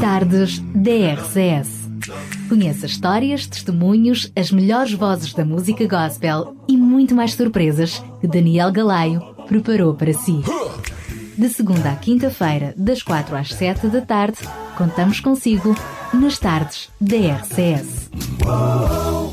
Tardes 0.00 0.58
DRCS. 0.74 1.68
Conheça 2.48 2.86
histórias, 2.86 3.46
testemunhos, 3.46 4.32
as 4.34 4.50
melhores 4.50 4.92
vozes 4.94 5.34
da 5.34 5.44
música 5.44 5.86
gospel 5.86 6.56
e 6.66 6.76
muito 6.76 7.14
mais 7.14 7.34
surpresas 7.34 8.02
que 8.20 8.26
Daniel 8.26 8.72
Galaio 8.72 9.20
preparou 9.46 9.94
para 9.94 10.14
si. 10.14 10.40
De 11.36 11.48
segunda 11.50 11.92
à 11.92 11.96
quinta-feira, 11.96 12.72
das 12.76 13.02
quatro 13.02 13.36
às 13.36 13.52
sete 13.52 13.86
da 13.88 14.00
tarde, 14.00 14.38
contamos 14.78 15.20
consigo 15.20 15.76
nas 16.14 16.38
tardes 16.38 16.88
DRCS. 16.98 18.10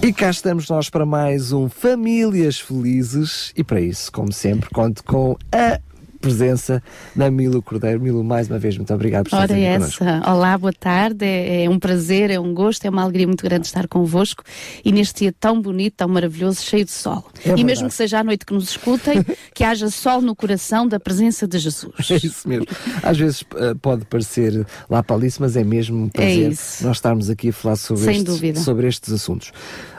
E 0.01 0.11
cá 0.11 0.29
estamos 0.29 0.69
nós 0.69 0.89
para 0.89 1.05
mais 1.05 1.53
um 1.53 1.69
Famílias 1.69 2.59
Felizes 2.59 3.53
e 3.55 3.63
para 3.63 3.79
isso, 3.79 4.11
como 4.11 4.31
sempre, 4.31 4.69
conto 4.69 5.03
com 5.05 5.37
a 5.51 5.79
presença 6.17 6.81
da 7.15 7.29
Milo 7.31 7.61
Cordeiro. 7.61 7.99
Milo, 7.99 8.23
mais 8.23 8.49
uma 8.49 8.59
vez, 8.59 8.77
muito 8.77 8.93
obrigado 8.93 9.29
por 9.29 9.35
estar 9.35 9.43
Ora 9.43 9.53
aqui 9.53 9.63
essa. 9.63 10.05
connosco. 10.05 10.29
Olá, 10.29 10.57
boa 10.57 10.73
tarde. 10.73 11.25
É, 11.25 11.65
é 11.65 11.69
um 11.69 11.79
prazer, 11.79 12.31
é 12.31 12.39
um 12.39 12.53
gosto, 12.53 12.85
é 12.85 12.89
uma 12.89 13.01
alegria 13.03 13.27
muito 13.27 13.43
grande 13.43 13.67
estar 13.67 13.87
convosco 13.87 14.43
e 14.83 14.91
neste 14.91 15.23
dia 15.23 15.33
tão 15.39 15.61
bonito, 15.61 15.95
tão 15.97 16.07
maravilhoso, 16.07 16.61
cheio 16.61 16.85
de 16.85 16.91
sol. 16.91 17.25
É 17.35 17.39
e 17.39 17.43
verdade. 17.43 17.63
mesmo 17.63 17.87
que 17.87 17.93
seja 17.93 18.19
à 18.19 18.23
noite 18.23 18.45
que 18.45 18.53
nos 18.53 18.69
escutem, 18.69 19.23
que 19.53 19.63
haja 19.63 19.89
sol 19.89 20.21
no 20.21 20.35
coração 20.35 20.87
da 20.87 20.99
presença 20.99 21.47
de 21.47 21.57
Jesus. 21.57 22.11
É 22.11 22.15
isso 22.15 22.47
mesmo. 22.47 22.67
Às 23.03 23.17
vezes 23.17 23.43
eh, 23.55 23.73
pode 23.81 24.05
parecer 24.05 24.65
lá 24.89 25.03
palice, 25.03 25.39
mas 25.39 25.55
é 25.55 25.63
mesmo 25.63 26.03
um 26.03 26.09
prazer 26.09 26.51
isso. 26.51 26.83
nós 26.85 26.97
estarmos 26.97 27.29
aqui 27.29 27.49
a 27.49 27.53
falar 27.53 27.75
sobre, 27.75 28.11
estes, 28.11 28.63
sobre 28.63 28.87
estes 28.87 29.13
assuntos. 29.13 29.51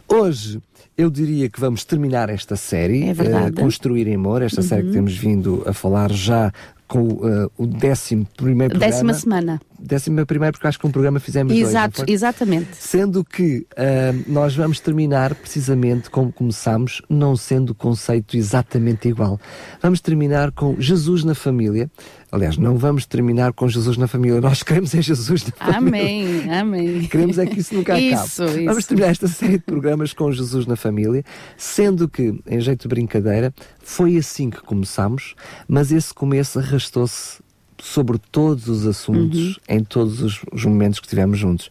Hoje 0.09 0.61
eu 0.99 1.09
diria 1.11 1.49
que 1.49 1.61
vamos 1.61 1.85
terminar 1.85 2.29
esta 2.29 2.57
série, 2.57 3.05
É. 3.05 3.13
Uhum. 3.13 3.47
eh, 3.47 3.53
Construir 3.53 4.09
em 4.09 4.17
Amor, 4.17 4.43
esta 4.43 4.61
série 4.63 4.83
que 4.89 4.93
temos 4.93 5.17
vindo 5.17 5.63
a 5.65 5.73
falar 5.73 6.11
já 6.11 6.53
com 6.89 7.21
eh, 7.23 7.49
o 7.57 7.67
décimo 7.67 8.27
primeiro 8.37 8.73
programa. 8.73 8.93
Décima 8.93 9.15
semana. 9.15 9.61
Décimo 9.79 10.27
primeiro, 10.27 10.55
porque 10.55 10.67
acho 10.67 10.79
que 10.79 10.87
um 10.87 10.91
programa 10.91 11.21
fizemos 11.21 11.53
dois, 11.55 11.69
Exato, 11.69 11.97
foi? 12.05 12.11
exatamente. 12.13 12.69
Sendo 12.73 13.23
que 13.25 13.65
ah, 13.77 14.13
nós 14.27 14.57
vamos 14.57 14.81
terminar 14.81 15.35
precisamente 15.37 16.11
como 16.11 16.33
começámos, 16.33 17.01
não 17.09 17.37
sendo 17.37 17.71
o 17.71 17.75
conceito 17.75 18.37
exatamente 18.37 19.07
igual. 19.07 19.39
Vamos 19.81 20.01
terminar 20.01 20.51
com 20.51 20.75
Jesus 20.81 21.23
na 21.23 21.35
família. 21.35 21.89
Aliás, 22.31 22.59
não 22.59 22.77
vamos 22.77 23.07
terminar 23.07 23.53
com 23.55 23.67
Jesus 23.69 23.97
na 23.97 24.07
família, 24.07 24.41
nós 24.41 24.63
queremos 24.63 24.95
é 24.95 25.01
Jesus 25.01 25.47
na 25.47 25.73
família. 25.73 25.79
Amém, 25.79 26.53
amém. 26.53 27.09
Queremos 27.09 27.39
é 27.39 27.47
que 27.47 27.61
isso 27.61 27.75
nunca 27.75 27.95
acabe. 27.95 28.13
Isso, 28.13 28.45
isso. 28.45 28.65
Vamos 28.65 28.87
terminar 28.87 29.11
esta 29.11 29.27
série 29.29 29.53
de 29.55 29.65
programas 29.65 30.13
com 30.13 30.31
Jesus 30.31 30.67
na 30.67 30.77
família, 30.77 31.25
sendo 31.57 32.07
que, 32.07 32.39
em 32.47 32.61
jeito 32.61 32.83
de 32.83 32.89
brincadeira, 32.89 33.53
foi 33.81 34.17
assim 34.17 34.51
que 34.51 34.61
começámos, 34.61 35.35
mas 35.67 35.91
esse 35.91 36.13
começo 36.13 36.59
arrastou-se 36.59 37.48
sobre 37.81 38.19
todos 38.19 38.69
os 38.69 38.87
assuntos, 38.87 39.39
Uhum. 39.49 39.55
em 39.69 39.85
todos 39.85 40.21
os, 40.21 40.41
os 40.53 40.65
momentos 40.65 40.99
que 41.01 41.07
tivemos 41.09 41.39
juntos. 41.39 41.69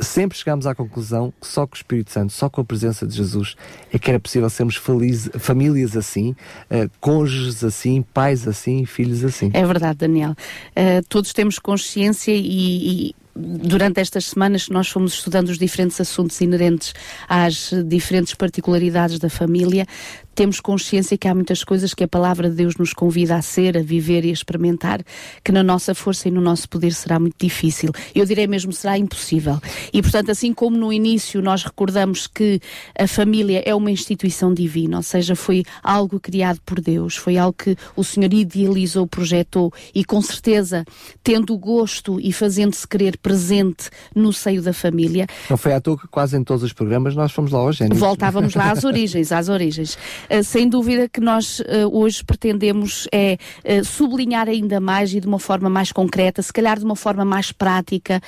Sempre 0.00 0.36
chegámos 0.36 0.66
à 0.66 0.74
conclusão 0.74 1.32
que 1.40 1.46
só 1.46 1.66
com 1.66 1.74
o 1.74 1.76
Espírito 1.76 2.10
Santo, 2.10 2.32
só 2.32 2.48
com 2.48 2.60
a 2.60 2.64
presença 2.64 3.06
de 3.06 3.14
Jesus, 3.16 3.54
é 3.92 3.98
que 3.98 4.10
era 4.10 4.18
possível 4.20 4.48
sermos 4.50 4.76
feliz- 4.76 5.30
famílias 5.38 5.96
assim, 5.96 6.34
eh, 6.70 6.88
cônjuges 7.00 7.62
assim, 7.64 8.02
pais 8.02 8.46
assim, 8.48 8.84
filhos 8.84 9.24
assim. 9.24 9.50
É 9.54 9.64
verdade, 9.64 9.98
Daniel. 9.98 10.30
Uh, 10.70 11.04
todos 11.08 11.32
temos 11.32 11.58
consciência 11.58 12.32
e, 12.32 13.08
e 13.10 13.14
durante 13.36 14.00
estas 14.00 14.26
semanas 14.26 14.68
nós 14.68 14.88
fomos 14.88 15.12
estudando 15.14 15.48
os 15.50 15.58
diferentes 15.58 16.00
assuntos 16.00 16.40
inerentes 16.40 16.92
às 17.28 17.70
diferentes 17.86 18.34
particularidades 18.34 19.18
da 19.20 19.30
família, 19.30 19.86
temos 20.38 20.60
consciência 20.60 21.18
que 21.18 21.26
há 21.26 21.34
muitas 21.34 21.64
coisas 21.64 21.92
que 21.92 22.04
a 22.04 22.06
palavra 22.06 22.48
de 22.48 22.54
Deus 22.54 22.76
nos 22.76 22.92
convida 22.92 23.34
a 23.34 23.42
ser, 23.42 23.76
a 23.76 23.82
viver 23.82 24.24
e 24.24 24.30
a 24.30 24.32
experimentar, 24.32 25.00
que 25.42 25.50
na 25.50 25.64
nossa 25.64 25.96
força 25.96 26.28
e 26.28 26.30
no 26.30 26.40
nosso 26.40 26.68
poder 26.68 26.92
será 26.92 27.18
muito 27.18 27.34
difícil. 27.40 27.90
Eu 28.14 28.24
direi 28.24 28.46
mesmo 28.46 28.72
será 28.72 28.96
impossível. 28.96 29.60
E 29.92 30.00
portanto, 30.00 30.30
assim 30.30 30.54
como 30.54 30.76
no 30.76 30.92
início 30.92 31.42
nós 31.42 31.64
recordamos 31.64 32.28
que 32.28 32.60
a 32.96 33.08
família 33.08 33.64
é 33.66 33.74
uma 33.74 33.90
instituição 33.90 34.54
divina, 34.54 34.98
ou 34.98 35.02
seja, 35.02 35.34
foi 35.34 35.64
algo 35.82 36.20
criado 36.20 36.60
por 36.64 36.80
Deus, 36.80 37.16
foi 37.16 37.36
algo 37.36 37.56
que 37.58 37.76
o 37.96 38.04
Senhor 38.04 38.32
idealizou, 38.32 39.08
projetou 39.08 39.72
e 39.92 40.04
com 40.04 40.22
certeza 40.22 40.84
tendo 41.24 41.52
o 41.52 41.58
gosto 41.58 42.20
e 42.20 42.32
fazendo-se 42.32 42.86
querer 42.86 43.18
presente 43.18 43.90
no 44.14 44.32
seio 44.32 44.62
da 44.62 44.72
família, 44.72 45.26
Não 45.50 45.56
foi 45.56 45.74
à 45.74 45.80
toa 45.80 45.98
que 45.98 46.06
quase 46.06 46.36
em 46.36 46.44
todos 46.44 46.62
os 46.62 46.72
programas 46.72 47.16
nós 47.16 47.32
fomos 47.32 47.50
lá 47.50 47.58
ao 47.58 47.72
Gênesis. 47.72 47.98
Voltávamos 47.98 48.54
lá 48.54 48.70
às 48.70 48.84
origens, 48.84 49.32
às 49.32 49.48
origens. 49.48 49.98
Uh, 50.30 50.44
sem 50.44 50.68
dúvida 50.68 51.08
que 51.08 51.20
nós 51.20 51.60
uh, 51.60 51.64
hoje 51.90 52.22
pretendemos 52.24 53.08
é 53.12 53.38
uh, 53.64 53.84
sublinhar 53.84 54.48
ainda 54.48 54.80
mais 54.80 55.12
e 55.14 55.20
de 55.20 55.26
uma 55.26 55.38
forma 55.38 55.70
mais 55.70 55.92
concreta, 55.92 56.42
se 56.42 56.52
calhar 56.52 56.78
de 56.78 56.84
uma 56.84 56.96
forma 56.96 57.24
mais 57.24 57.52
prática, 57.52 58.20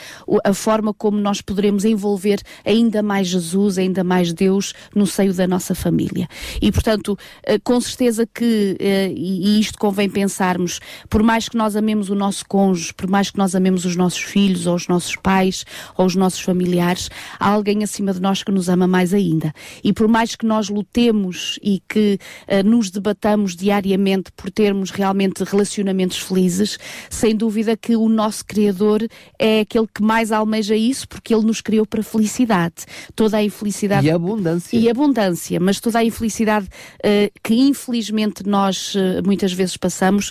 a 0.44 0.54
forma 0.54 0.94
como 0.94 1.18
nós 1.18 1.40
poderemos 1.40 1.84
envolver 1.84 2.40
ainda 2.64 3.02
mais 3.02 3.28
Jesus, 3.28 3.78
ainda 3.78 4.02
mais 4.02 4.32
Deus 4.32 4.72
no 4.94 5.06
seio 5.06 5.34
da 5.34 5.46
nossa 5.46 5.74
família. 5.74 6.28
E 6.60 6.72
portanto, 6.72 7.18
com 7.64 7.80
certeza 7.80 8.26
que, 8.26 8.76
e 8.80 9.60
isto 9.60 9.78
convém 9.78 10.08
pensarmos, 10.08 10.80
por 11.08 11.22
mais 11.22 11.48
que 11.48 11.56
nós 11.56 11.76
amemos 11.76 12.10
o 12.10 12.14
nosso 12.14 12.44
cônjuge, 12.46 12.94
por 12.94 13.08
mais 13.08 13.30
que 13.30 13.38
nós 13.38 13.54
amemos 13.54 13.84
os 13.84 13.96
nossos 13.96 14.22
filhos, 14.22 14.66
ou 14.66 14.74
os 14.74 14.88
nossos 14.88 15.16
pais, 15.16 15.64
ou 15.96 16.06
os 16.06 16.14
nossos 16.14 16.40
familiares, 16.40 17.10
há 17.38 17.48
alguém 17.48 17.82
acima 17.82 18.12
de 18.12 18.20
nós 18.20 18.42
que 18.42 18.52
nos 18.52 18.68
ama 18.68 18.86
mais 18.86 19.12
ainda. 19.14 19.52
E 19.82 19.92
por 19.92 20.08
mais 20.08 20.34
que 20.36 20.46
nós 20.46 20.68
lutemos 20.68 21.58
e 21.62 21.82
que 21.92 22.18
eh, 22.46 22.62
nos 22.62 22.88
debatamos 22.90 23.56
diariamente 23.56 24.30
por 24.36 24.50
termos 24.50 24.90
realmente 24.90 25.42
relacionamentos 25.42 26.18
felizes, 26.18 26.78
sem 27.10 27.34
dúvida 27.34 27.76
que 27.76 27.96
o 27.96 28.08
nosso 28.08 28.44
Criador 28.46 29.06
é 29.38 29.60
aquele 29.60 29.88
que 29.92 30.02
mais 30.02 30.30
almeja 30.30 30.76
isso, 30.76 31.08
porque 31.08 31.34
Ele 31.34 31.44
nos 31.46 31.60
criou 31.60 31.84
para 31.84 32.02
felicidade. 32.02 32.84
Toda 33.16 33.38
a 33.38 33.42
infelicidade 33.42 34.06
E 34.06 34.10
abundância. 34.10 34.78
e 34.78 34.88
abundância, 34.88 35.58
mas 35.58 35.80
toda 35.80 35.98
a 35.98 36.04
infelicidade 36.04 36.68
eh, 37.02 37.30
que 37.42 37.54
infelizmente 37.54 38.46
nós 38.46 38.94
eh, 38.96 39.20
muitas 39.22 39.52
vezes 39.52 39.76
passamos. 39.76 40.30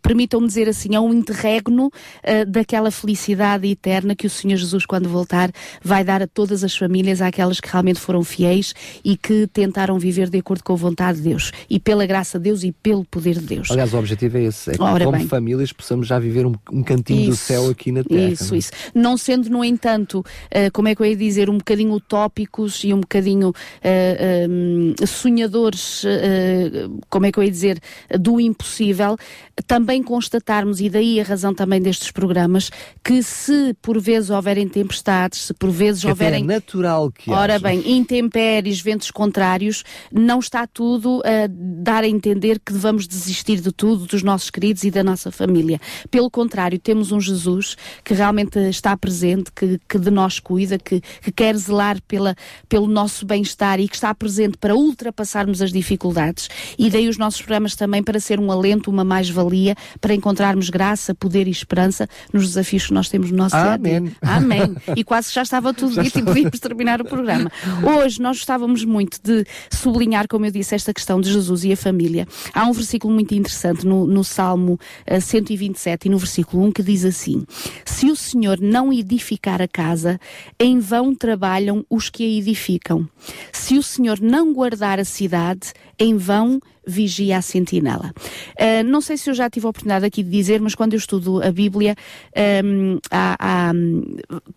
Permitam-me 0.00 0.46
dizer 0.46 0.68
assim, 0.68 0.94
é 0.94 1.00
um 1.00 1.12
interregno 1.12 1.90
eh, 2.22 2.44
daquela 2.44 2.90
felicidade 2.90 3.68
eterna 3.68 4.14
que 4.14 4.26
o 4.26 4.30
Senhor 4.30 4.56
Jesus, 4.56 4.86
quando 4.86 5.08
voltar, 5.08 5.50
vai 5.82 6.04
dar 6.04 6.22
a 6.22 6.26
todas 6.26 6.64
as 6.64 6.76
famílias, 6.76 7.20
àquelas 7.20 7.60
que 7.60 7.68
realmente 7.68 8.00
foram 8.00 8.22
fiéis 8.22 8.74
e 9.04 9.16
que 9.16 9.46
tentaram 9.48 9.98
viver 9.98 10.30
de 10.30 10.38
acordo 10.38 10.62
com 10.62 10.72
a 10.72 10.76
vontade 10.76 11.18
de 11.18 11.24
Deus. 11.24 11.52
E 11.68 11.80
pela 11.80 12.06
graça 12.06 12.38
de 12.38 12.44
Deus 12.44 12.62
e 12.62 12.72
pelo 12.72 13.04
poder 13.04 13.34
de 13.38 13.46
Deus. 13.46 13.70
Aliás, 13.70 13.92
o 13.92 13.98
objetivo 13.98 14.38
é 14.38 14.44
esse: 14.44 14.70
é 14.70 14.74
que, 14.74 14.82
Ora 14.82 15.04
como 15.04 15.18
bem. 15.18 15.26
famílias, 15.26 15.72
possamos 15.72 16.06
já 16.06 16.18
viver 16.18 16.46
um, 16.46 16.54
um 16.72 16.82
cantinho 16.82 17.26
do 17.26 17.34
Isso, 17.34 17.44
céu 17.44 17.68
aqui 17.68 17.92
na 17.92 18.04
Terra. 18.04 18.30
Isso, 18.30 18.48
não 18.48 18.54
é? 18.54 18.58
isso. 18.58 18.70
Não 18.94 19.16
sendo, 19.16 19.50
no 19.50 19.64
entanto, 19.64 20.24
eh, 20.50 20.70
como 20.70 20.88
é 20.88 20.94
que 20.94 21.02
eu 21.02 21.06
ia 21.06 21.16
dizer, 21.16 21.50
um 21.50 21.58
bocadinho 21.58 21.92
utópicos 21.92 22.82
e 22.84 22.94
um 22.94 23.00
bocadinho 23.00 23.52
eh, 23.82 24.46
hum, 24.48 24.94
sonhadores, 25.06 26.04
como 27.08 27.26
é 27.26 27.32
que 27.32 27.38
eu 27.38 27.42
ia 27.42 27.50
dizer, 27.50 27.80
do 28.18 28.40
impossível, 28.40 29.16
também 29.66 29.87
constatarmos, 30.02 30.80
e 30.80 30.90
daí 30.90 31.18
a 31.20 31.24
razão 31.24 31.54
também 31.54 31.80
destes 31.80 32.10
programas, 32.10 32.70
que 33.02 33.22
se 33.22 33.74
por 33.80 33.98
vezes 34.00 34.30
houverem 34.30 34.68
tempestades, 34.68 35.46
se 35.46 35.54
por 35.54 35.70
vezes 35.70 36.02
Que 36.02 36.08
até 36.08 36.12
houverem. 36.26 36.44
é 36.44 36.46
natural 36.46 37.10
que 37.10 37.30
Ora 37.30 37.54
haja. 37.54 37.62
bem, 37.62 37.82
intempéries, 37.96 38.80
ventos 38.80 39.10
contrários, 39.10 39.84
não 40.12 40.38
está 40.40 40.66
tudo 40.66 41.22
a 41.24 41.48
dar 41.50 42.04
a 42.04 42.08
entender 42.08 42.58
que 42.58 42.72
devamos 42.72 43.06
desistir 43.08 43.60
de 43.60 43.72
tudo, 43.72 44.06
dos 44.06 44.22
nossos 44.22 44.50
queridos 44.50 44.84
e 44.84 44.90
da 44.90 45.02
nossa 45.02 45.30
família. 45.30 45.80
Pelo 46.10 46.30
contrário, 46.30 46.78
temos 46.78 47.12
um 47.12 47.20
Jesus 47.20 47.76
que 48.04 48.12
realmente 48.12 48.58
está 48.68 48.96
presente, 48.96 49.50
que, 49.54 49.80
que 49.88 49.98
de 49.98 50.10
nós 50.10 50.38
cuida, 50.38 50.78
que, 50.78 51.00
que 51.22 51.32
quer 51.32 51.56
zelar 51.56 52.00
pela, 52.02 52.34
pelo 52.68 52.86
nosso 52.86 53.24
bem-estar 53.24 53.80
e 53.80 53.88
que 53.88 53.94
está 53.94 54.14
presente 54.14 54.58
para 54.58 54.74
ultrapassarmos 54.74 55.62
as 55.62 55.72
dificuldades. 55.72 56.48
E 56.78 56.90
daí 56.90 57.08
os 57.08 57.16
nossos 57.16 57.40
programas 57.40 57.74
também 57.76 58.02
para 58.02 58.18
ser 58.20 58.40
um 58.40 58.50
alento, 58.50 58.90
uma 58.90 59.04
mais-valia, 59.04 59.74
para 60.00 60.14
encontrarmos 60.14 60.70
graça, 60.70 61.14
poder 61.14 61.46
e 61.46 61.50
esperança 61.50 62.08
nos 62.32 62.46
desafios 62.46 62.86
que 62.86 62.94
nós 62.94 63.08
temos 63.08 63.30
no 63.30 63.36
nosso 63.36 63.56
dia 63.56 63.72
a 63.72 63.76
dia. 63.76 64.02
Amém. 64.22 64.76
E 64.96 65.04
quase 65.04 65.28
que 65.28 65.34
já 65.34 65.42
estava 65.42 65.72
tudo 65.74 65.94
Já 65.94 66.02
dito 66.02 66.18
e 66.18 66.22
podíamos 66.22 66.60
terminar 66.60 67.00
o 67.00 67.04
programa. 67.04 67.50
Hoje 67.82 68.20
nós 68.20 68.38
gostávamos 68.38 68.84
muito 68.84 69.18
de 69.22 69.44
sublinhar, 69.70 70.26
como 70.28 70.46
eu 70.46 70.50
disse, 70.50 70.74
esta 70.74 70.92
questão 70.92 71.20
de 71.20 71.32
Jesus 71.32 71.64
e 71.64 71.72
a 71.72 71.76
família. 71.76 72.26
Há 72.52 72.64
um 72.64 72.72
versículo 72.72 73.12
muito 73.12 73.34
interessante 73.34 73.86
no, 73.86 74.06
no 74.06 74.24
Salmo 74.24 74.78
eh, 75.06 75.20
127 75.20 76.06
e 76.06 76.10
no 76.10 76.18
versículo 76.18 76.64
1 76.64 76.72
que 76.72 76.82
diz 76.82 77.04
assim: 77.04 77.44
Se 77.84 78.10
o 78.10 78.16
Senhor 78.16 78.60
não 78.60 78.92
edificar 78.92 79.60
a 79.62 79.68
casa, 79.68 80.18
em 80.58 80.78
vão 80.78 81.14
trabalham 81.14 81.84
os 81.88 82.10
que 82.10 82.24
a 82.24 82.38
edificam. 82.38 83.08
Se 83.52 83.76
o 83.76 83.82
Senhor 83.82 84.20
não 84.20 84.52
guardar 84.52 84.98
a 84.98 85.04
cidade, 85.04 85.72
em 85.98 86.16
vão 86.16 86.60
vigia 86.88 87.36
a 87.36 87.42
sentinela. 87.42 88.12
Uh, 88.58 88.82
não 88.84 89.00
sei 89.00 89.16
se 89.16 89.28
eu 89.28 89.34
já 89.34 89.50
tive 89.50 89.66
a 89.66 89.70
oportunidade 89.70 90.06
aqui 90.06 90.22
de 90.22 90.30
dizer, 90.30 90.60
mas 90.60 90.74
quando 90.74 90.94
eu 90.94 90.98
estudo 90.98 91.42
a 91.42 91.52
Bíblia, 91.52 91.94
um, 92.64 92.98
há, 93.10 93.36
há, 93.38 93.72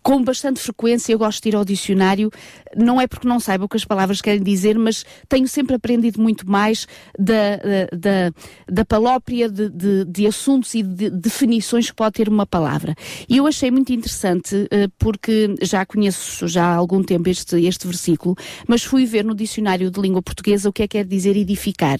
com 0.02 0.24
bastante 0.24 0.60
frequência 0.60 1.12
eu 1.12 1.18
gosto 1.18 1.42
de 1.42 1.50
ir 1.50 1.56
ao 1.56 1.64
dicionário, 1.64 2.30
não 2.76 3.00
é 3.00 3.06
porque 3.06 3.28
não 3.28 3.38
saiba 3.38 3.64
o 3.64 3.68
que 3.68 3.76
as 3.76 3.84
palavras 3.84 4.20
querem 4.20 4.42
dizer, 4.42 4.78
mas 4.78 5.04
tenho 5.28 5.46
sempre 5.46 5.76
aprendido 5.76 6.20
muito 6.20 6.48
mais 6.48 6.86
da, 7.18 7.58
da, 7.92 8.32
da 8.68 8.84
palópria 8.84 9.50
de, 9.50 9.68
de, 9.68 10.04
de 10.06 10.26
assuntos 10.26 10.74
e 10.74 10.82
de 10.82 11.10
definições 11.10 11.90
que 11.90 11.96
pode 11.96 12.14
ter 12.14 12.28
uma 12.28 12.46
palavra. 12.46 12.94
E 13.28 13.36
eu 13.36 13.46
achei 13.46 13.70
muito 13.70 13.92
interessante, 13.92 14.54
uh, 14.56 14.90
porque 14.98 15.54
já 15.60 15.84
conheço 15.84 16.48
já 16.48 16.64
há 16.64 16.74
algum 16.74 17.02
tempo 17.02 17.28
este, 17.28 17.62
este 17.66 17.86
versículo, 17.86 18.36
mas 18.66 18.82
fui 18.82 19.04
ver 19.04 19.24
no 19.24 19.34
dicionário 19.34 19.90
de 19.90 20.00
língua 20.00 20.22
portuguesa 20.22 20.68
o 20.68 20.72
que 20.72 20.82
é 20.82 20.88
que 20.88 20.92
quer 20.92 21.06
dizer 21.06 21.36
edificar 21.36 21.98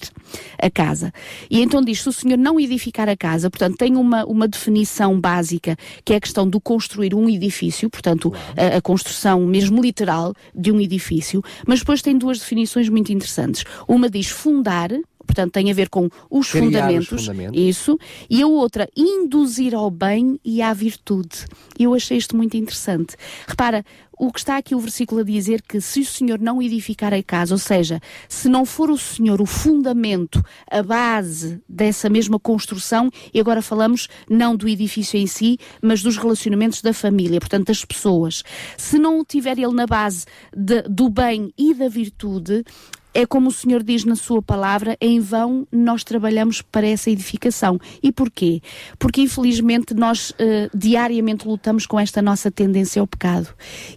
a 0.61 0.69
casa. 0.69 1.13
E 1.49 1.61
então 1.61 1.81
diz: 1.81 2.01
se 2.01 2.09
o 2.09 2.13
Senhor 2.13 2.37
não 2.37 2.59
edificar 2.59 3.09
a 3.09 3.15
casa, 3.15 3.49
portanto, 3.49 3.77
tem 3.77 3.95
uma, 3.95 4.25
uma 4.25 4.47
definição 4.47 5.19
básica, 5.19 5.75
que 6.03 6.13
é 6.13 6.17
a 6.17 6.21
questão 6.21 6.47
do 6.47 6.59
construir 6.59 7.13
um 7.13 7.29
edifício, 7.29 7.89
portanto, 7.89 8.33
a, 8.55 8.77
a 8.77 8.81
construção 8.81 9.45
mesmo 9.45 9.81
literal 9.81 10.33
de 10.53 10.71
um 10.71 10.79
edifício, 10.79 11.43
mas 11.67 11.79
depois 11.79 12.01
tem 12.01 12.17
duas 12.17 12.39
definições 12.39 12.89
muito 12.89 13.11
interessantes. 13.11 13.63
Uma 13.87 14.09
diz 14.09 14.29
fundar, 14.29 14.89
portanto 15.25 15.51
tem 15.53 15.69
a 15.71 15.73
ver 15.73 15.89
com 15.89 16.09
os 16.29 16.47
fundamentos, 16.49 17.11
os 17.11 17.21
fundamentos. 17.25 17.59
isso, 17.59 17.97
e 18.29 18.41
a 18.41 18.47
outra, 18.47 18.87
induzir 18.95 19.73
ao 19.75 19.89
bem 19.89 20.39
e 20.43 20.61
à 20.61 20.73
virtude. 20.73 21.45
Eu 21.79 21.93
achei 21.93 22.17
isto 22.17 22.35
muito 22.35 22.55
interessante. 22.57 23.15
Repara, 23.47 23.83
o 24.17 24.31
que 24.31 24.39
está 24.39 24.57
aqui 24.57 24.75
o 24.75 24.79
versículo 24.79 25.21
a 25.21 25.23
dizer 25.23 25.61
que 25.61 25.81
se 25.81 26.01
o 26.01 26.05
Senhor 26.05 26.39
não 26.39 26.61
edificar 26.61 27.13
a 27.13 27.23
casa, 27.23 27.53
ou 27.55 27.57
seja, 27.57 27.99
se 28.29 28.47
não 28.47 28.63
for 28.63 28.91
o 28.91 28.97
Senhor 28.97 29.41
o 29.41 29.45
fundamento, 29.45 30.41
a 30.69 30.83
base 30.83 31.59
dessa 31.67 32.09
mesma 32.09 32.39
construção, 32.39 33.09
e 33.33 33.39
agora 33.39 33.61
falamos 33.61 34.07
não 34.29 34.55
do 34.55 34.67
edifício 34.69 35.17
em 35.17 35.25
si, 35.25 35.57
mas 35.81 36.03
dos 36.03 36.15
relacionamentos 36.17 36.81
da 36.81 36.93
família, 36.93 37.39
portanto 37.39 37.67
das 37.67 37.83
pessoas. 37.83 38.43
Se 38.77 38.99
não 38.99 39.19
o 39.19 39.25
tiver 39.25 39.57
ele 39.57 39.73
na 39.73 39.87
base 39.87 40.25
de- 40.55 40.83
do 40.83 41.09
bem 41.09 41.51
e 41.57 41.73
da 41.73 41.89
virtude, 41.89 42.63
é 43.13 43.25
como 43.25 43.49
o 43.49 43.51
Senhor 43.51 43.83
diz 43.83 44.03
na 44.03 44.15
sua 44.15 44.41
palavra, 44.41 44.97
em 44.99 45.19
vão 45.19 45.67
nós 45.71 46.03
trabalhamos 46.03 46.61
para 46.61 46.87
essa 46.87 47.09
edificação. 47.09 47.79
E 48.01 48.11
porquê? 48.11 48.61
Porque 48.97 49.21
infelizmente 49.21 49.93
nós 49.93 50.33
eh, 50.39 50.69
diariamente 50.73 51.47
lutamos 51.47 51.85
com 51.85 51.99
esta 51.99 52.21
nossa 52.21 52.49
tendência 52.49 52.99
ao 52.99 53.07
pecado. 53.07 53.49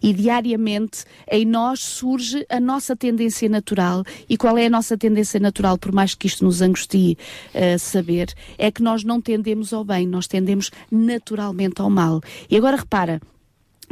E 0.02 0.12
diariamente 0.12 1.04
em 1.30 1.44
nós 1.44 1.80
surge 1.80 2.44
a 2.48 2.60
nossa 2.60 2.94
tendência 2.94 3.48
natural. 3.48 4.04
E 4.28 4.36
qual 4.36 4.58
é 4.58 4.66
a 4.66 4.70
nossa 4.70 4.96
tendência 4.96 5.40
natural, 5.40 5.78
por 5.78 5.92
mais 5.92 6.14
que 6.14 6.26
isto 6.26 6.44
nos 6.44 6.60
angustie 6.60 7.16
eh, 7.54 7.78
saber, 7.78 8.34
é 8.58 8.70
que 8.70 8.82
nós 8.82 9.04
não 9.04 9.20
tendemos 9.20 9.72
ao 9.72 9.84
bem, 9.84 10.06
nós 10.06 10.26
tendemos 10.26 10.70
naturalmente 10.90 11.80
ao 11.80 11.88
mal. 11.88 12.20
E 12.50 12.56
agora 12.56 12.76
repara, 12.76 13.20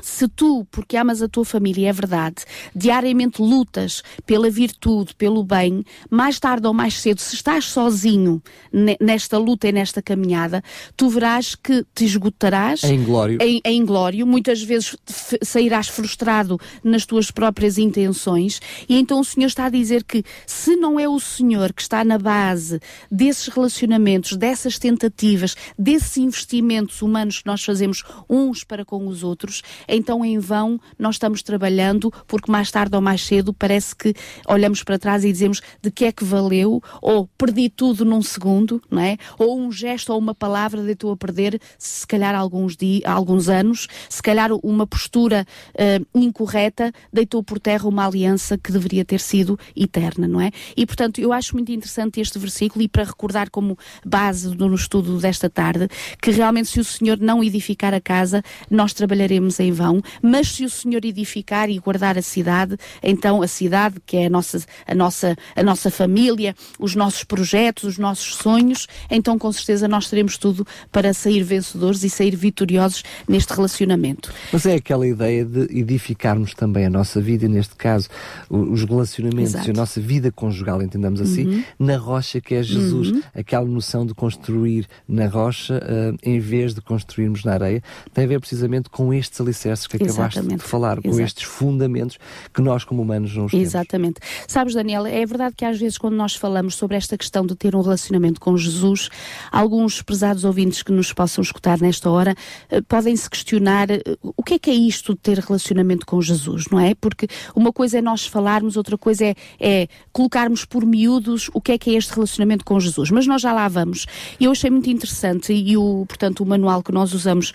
se 0.02 0.28
tu, 0.28 0.66
porque 0.70 0.96
amas 0.96 1.22
a 1.22 1.28
tua 1.28 1.44
família, 1.44 1.88
é 1.88 1.92
verdade, 1.92 2.44
diariamente 2.74 3.40
lutas 3.40 4.02
pela 4.26 4.50
virtude, 4.50 5.14
pelo 5.14 5.42
bem, 5.44 5.84
mais 6.10 6.38
tarde 6.38 6.66
ou 6.66 6.74
mais 6.74 7.00
cedo, 7.00 7.20
se 7.20 7.34
estás 7.34 7.66
sozinho 7.66 8.42
ne- 8.72 8.96
nesta 9.00 9.38
luta 9.38 9.68
e 9.68 9.72
nesta 9.72 10.02
caminhada, 10.02 10.62
tu 10.96 11.08
verás 11.08 11.54
que 11.54 11.84
te 11.94 12.04
esgotarás 12.04 12.82
Em 12.84 13.02
glório. 13.04 13.38
em, 13.40 13.60
em 13.64 13.84
glório, 13.84 14.26
muitas 14.26 14.62
vezes 14.62 14.96
sairás 15.42 15.88
frustrado 15.88 16.58
nas 16.82 17.06
tuas 17.06 17.30
próprias 17.30 17.78
intenções, 17.78 18.60
e 18.88 18.96
então 18.98 19.20
o 19.20 19.24
Senhor 19.24 19.46
está 19.46 19.66
a 19.66 19.70
dizer 19.70 20.04
que 20.04 20.22
se 20.46 20.76
não 20.76 20.98
é 20.98 21.08
o 21.08 21.18
Senhor 21.20 21.72
que 21.72 21.82
está 21.82 22.04
na 22.04 22.18
base 22.18 22.80
desses 23.10 23.48
relacionamentos, 23.48 24.36
dessas 24.36 24.78
tentativas, 24.78 25.56
desses 25.78 26.16
investimentos 26.16 27.00
humanos 27.02 27.38
que 27.40 27.46
nós 27.46 27.62
fazemos 27.64 28.02
uns 28.28 28.64
para 28.64 28.84
com 28.84 29.06
os 29.06 29.22
outros, 29.22 29.62
então 29.88 30.24
em 30.24 30.38
vão 30.38 30.80
nós 30.98 31.16
estamos 31.16 31.42
trabalhando, 31.42 32.12
porque 32.26 32.50
mais 32.50 32.70
tarde 32.70 32.94
ou 32.94 33.02
mais 33.02 33.24
cedo 33.24 33.52
parece 33.52 33.94
que 33.94 34.14
olhamos 34.46 34.82
para 34.82 34.98
trás 34.98 35.24
e 35.24 35.32
dizemos 35.32 35.60
de 35.82 35.90
que 35.90 36.04
é 36.04 36.12
que 36.12 36.24
valeu, 36.24 36.82
ou 37.00 37.26
perdi 37.38 37.68
tudo 37.68 38.04
num 38.04 38.22
segundo, 38.22 38.82
não 38.90 39.02
é? 39.02 39.16
Ou 39.38 39.58
um 39.58 39.72
gesto 39.72 40.12
ou 40.12 40.18
uma 40.18 40.34
palavra 40.34 40.82
deitou 40.82 41.12
a 41.12 41.16
perder, 41.16 41.60
se 41.78 42.06
calhar 42.06 42.34
alguns, 42.34 42.76
di 42.76 43.02
alguns 43.04 43.48
anos, 43.48 43.88
se 44.08 44.22
calhar 44.22 44.50
uma 44.62 44.86
postura 44.86 45.46
eh, 45.74 46.00
incorreta 46.14 46.92
deitou 47.12 47.42
por 47.42 47.58
terra 47.58 47.88
uma 47.88 48.06
aliança 48.06 48.58
que 48.58 48.72
deveria 48.72 49.04
ter 49.04 49.20
sido 49.20 49.58
eterna, 49.76 50.28
não 50.28 50.40
é? 50.40 50.50
E 50.76 50.86
portanto 50.86 51.20
eu 51.20 51.32
acho 51.32 51.54
muito 51.54 51.72
interessante 51.72 52.20
este 52.20 52.38
versículo 52.38 52.82
e 52.82 52.88
para 52.88 53.04
recordar 53.04 53.50
como 53.50 53.78
base 54.04 54.54
do, 54.54 54.74
estudo 54.74 55.18
desta 55.18 55.48
tarde, 55.48 55.88
que 56.20 56.30
realmente 56.30 56.68
se 56.68 56.80
o 56.80 56.84
Senhor 56.84 57.18
não 57.18 57.42
edificar 57.42 57.94
a 57.94 58.00
casa, 58.00 58.42
nós 58.70 58.92
trabalharemos 58.92 59.58
em 59.60 59.72
vão, 59.74 60.00
mas 60.22 60.48
se 60.48 60.64
o 60.64 60.70
Senhor 60.70 61.04
edificar 61.04 61.68
e 61.68 61.78
guardar 61.78 62.16
a 62.16 62.22
cidade, 62.22 62.76
então 63.02 63.42
a 63.42 63.48
cidade, 63.48 63.96
que 64.06 64.16
é 64.16 64.26
a 64.26 64.30
nossa, 64.30 64.64
a 64.86 64.94
nossa, 64.94 65.36
a 65.54 65.62
nossa 65.62 65.90
família, 65.90 66.54
os 66.78 66.94
nossos 66.94 67.24
projetos, 67.24 67.84
os 67.84 67.98
nossos 67.98 68.36
sonhos, 68.36 68.86
então 69.10 69.38
com 69.38 69.50
certeza 69.52 69.88
nós 69.88 70.08
teremos 70.08 70.38
tudo 70.38 70.66
para 70.90 71.12
sair 71.12 71.42
vencedores 71.42 72.02
e 72.04 72.10
sair 72.10 72.36
vitoriosos 72.36 73.02
neste 73.28 73.52
relacionamento. 73.52 74.32
Mas 74.52 74.66
é 74.66 74.74
aquela 74.76 75.06
ideia 75.06 75.44
de 75.44 75.62
edificarmos 75.78 76.54
também 76.54 76.86
a 76.86 76.90
nossa 76.90 77.20
vida, 77.20 77.44
e 77.44 77.48
neste 77.48 77.74
caso 77.74 78.08
os 78.48 78.84
relacionamentos 78.84 79.54
Exato. 79.54 79.68
e 79.68 79.70
a 79.70 79.74
nossa 79.74 80.00
vida 80.00 80.30
conjugal, 80.30 80.82
entendamos 80.82 81.20
assim, 81.20 81.64
na 81.78 81.96
rocha 81.96 82.40
que 82.40 82.54
é 82.54 82.62
Jesus. 82.62 83.22
Aquela 83.34 83.64
noção 83.64 84.06
de 84.06 84.14
construir 84.14 84.86
na 85.08 85.26
rocha 85.26 85.80
ah, 85.82 86.14
em 86.22 86.38
vez 86.38 86.74
de 86.74 86.80
construirmos 86.80 87.44
na 87.44 87.52
areia, 87.52 87.82
tem 88.12 88.24
a 88.24 88.26
ver 88.26 88.40
precisamente 88.40 88.88
com 88.88 89.12
estes 89.12 89.40
alicerces 89.40 89.63
que 89.88 89.96
acabaste 89.96 90.38
Exatamente. 90.38 90.62
de 90.62 90.68
falar, 90.68 91.00
com 91.00 91.08
Exato. 91.08 91.22
estes 91.22 91.44
fundamentos 91.44 92.18
que 92.52 92.60
nós 92.60 92.84
como 92.84 93.02
humanos 93.02 93.34
não 93.36 93.46
os 93.46 93.50
temos. 93.50 93.66
Exatamente. 93.66 94.20
Sabes, 94.46 94.74
Daniela, 94.74 95.08
é 95.08 95.24
verdade 95.24 95.54
que 95.56 95.64
às 95.64 95.78
vezes 95.78 95.98
quando 95.98 96.14
nós 96.14 96.34
falamos 96.34 96.74
sobre 96.74 96.96
esta 96.96 97.16
questão 97.16 97.46
de 97.46 97.54
ter 97.54 97.74
um 97.74 97.80
relacionamento 97.80 98.40
com 98.40 98.56
Jesus, 98.56 99.08
alguns 99.50 100.02
prezados 100.02 100.44
ouvintes 100.44 100.82
que 100.82 100.92
nos 100.92 101.12
possam 101.12 101.42
escutar 101.42 101.80
nesta 101.80 102.10
hora 102.10 102.34
eh, 102.70 102.80
podem 102.82 103.16
se 103.16 103.28
questionar 103.28 103.90
eh, 103.90 104.02
o 104.22 104.42
que 104.42 104.54
é 104.54 104.58
que 104.58 104.70
é 104.70 104.74
isto 104.74 105.14
de 105.14 105.20
ter 105.20 105.38
relacionamento 105.38 106.06
com 106.06 106.20
Jesus, 106.20 106.64
não 106.70 106.78
é? 106.78 106.94
Porque 106.94 107.26
uma 107.54 107.72
coisa 107.72 107.98
é 107.98 108.02
nós 108.02 108.26
falarmos, 108.26 108.76
outra 108.76 108.98
coisa 108.98 109.24
é, 109.24 109.34
é 109.60 109.88
colocarmos 110.12 110.64
por 110.64 110.84
miúdos 110.84 111.50
o 111.52 111.60
que 111.60 111.72
é 111.72 111.78
que 111.78 111.90
é 111.90 111.94
este 111.94 112.14
relacionamento 112.14 112.64
com 112.64 112.78
Jesus. 112.78 113.10
Mas 113.10 113.26
nós 113.26 113.42
já 113.42 113.52
lá 113.52 113.68
vamos. 113.68 114.06
E 114.38 114.44
eu 114.44 114.52
achei 114.52 114.70
muito 114.70 114.90
interessante 114.90 115.52
e 115.52 115.76
o, 115.76 116.04
portanto, 116.06 116.40
o 116.42 116.46
manual 116.46 116.82
que 116.82 116.92
nós 116.92 117.12
usamos 117.12 117.52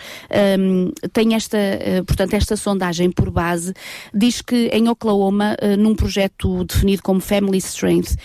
hum, 0.58 0.92
tem 1.12 1.34
esta, 1.34 1.58
portanto, 2.04 2.34
esta 2.34 2.56
sondagem 2.56 3.10
por 3.10 3.30
base, 3.30 3.72
diz 4.14 4.40
que 4.40 4.68
em 4.72 4.88
Oklahoma, 4.88 5.56
eh, 5.60 5.76
num 5.76 5.94
projeto 5.94 6.64
definido 6.64 7.02
como 7.02 7.20
Family 7.20 7.58
Strength, 7.58 8.16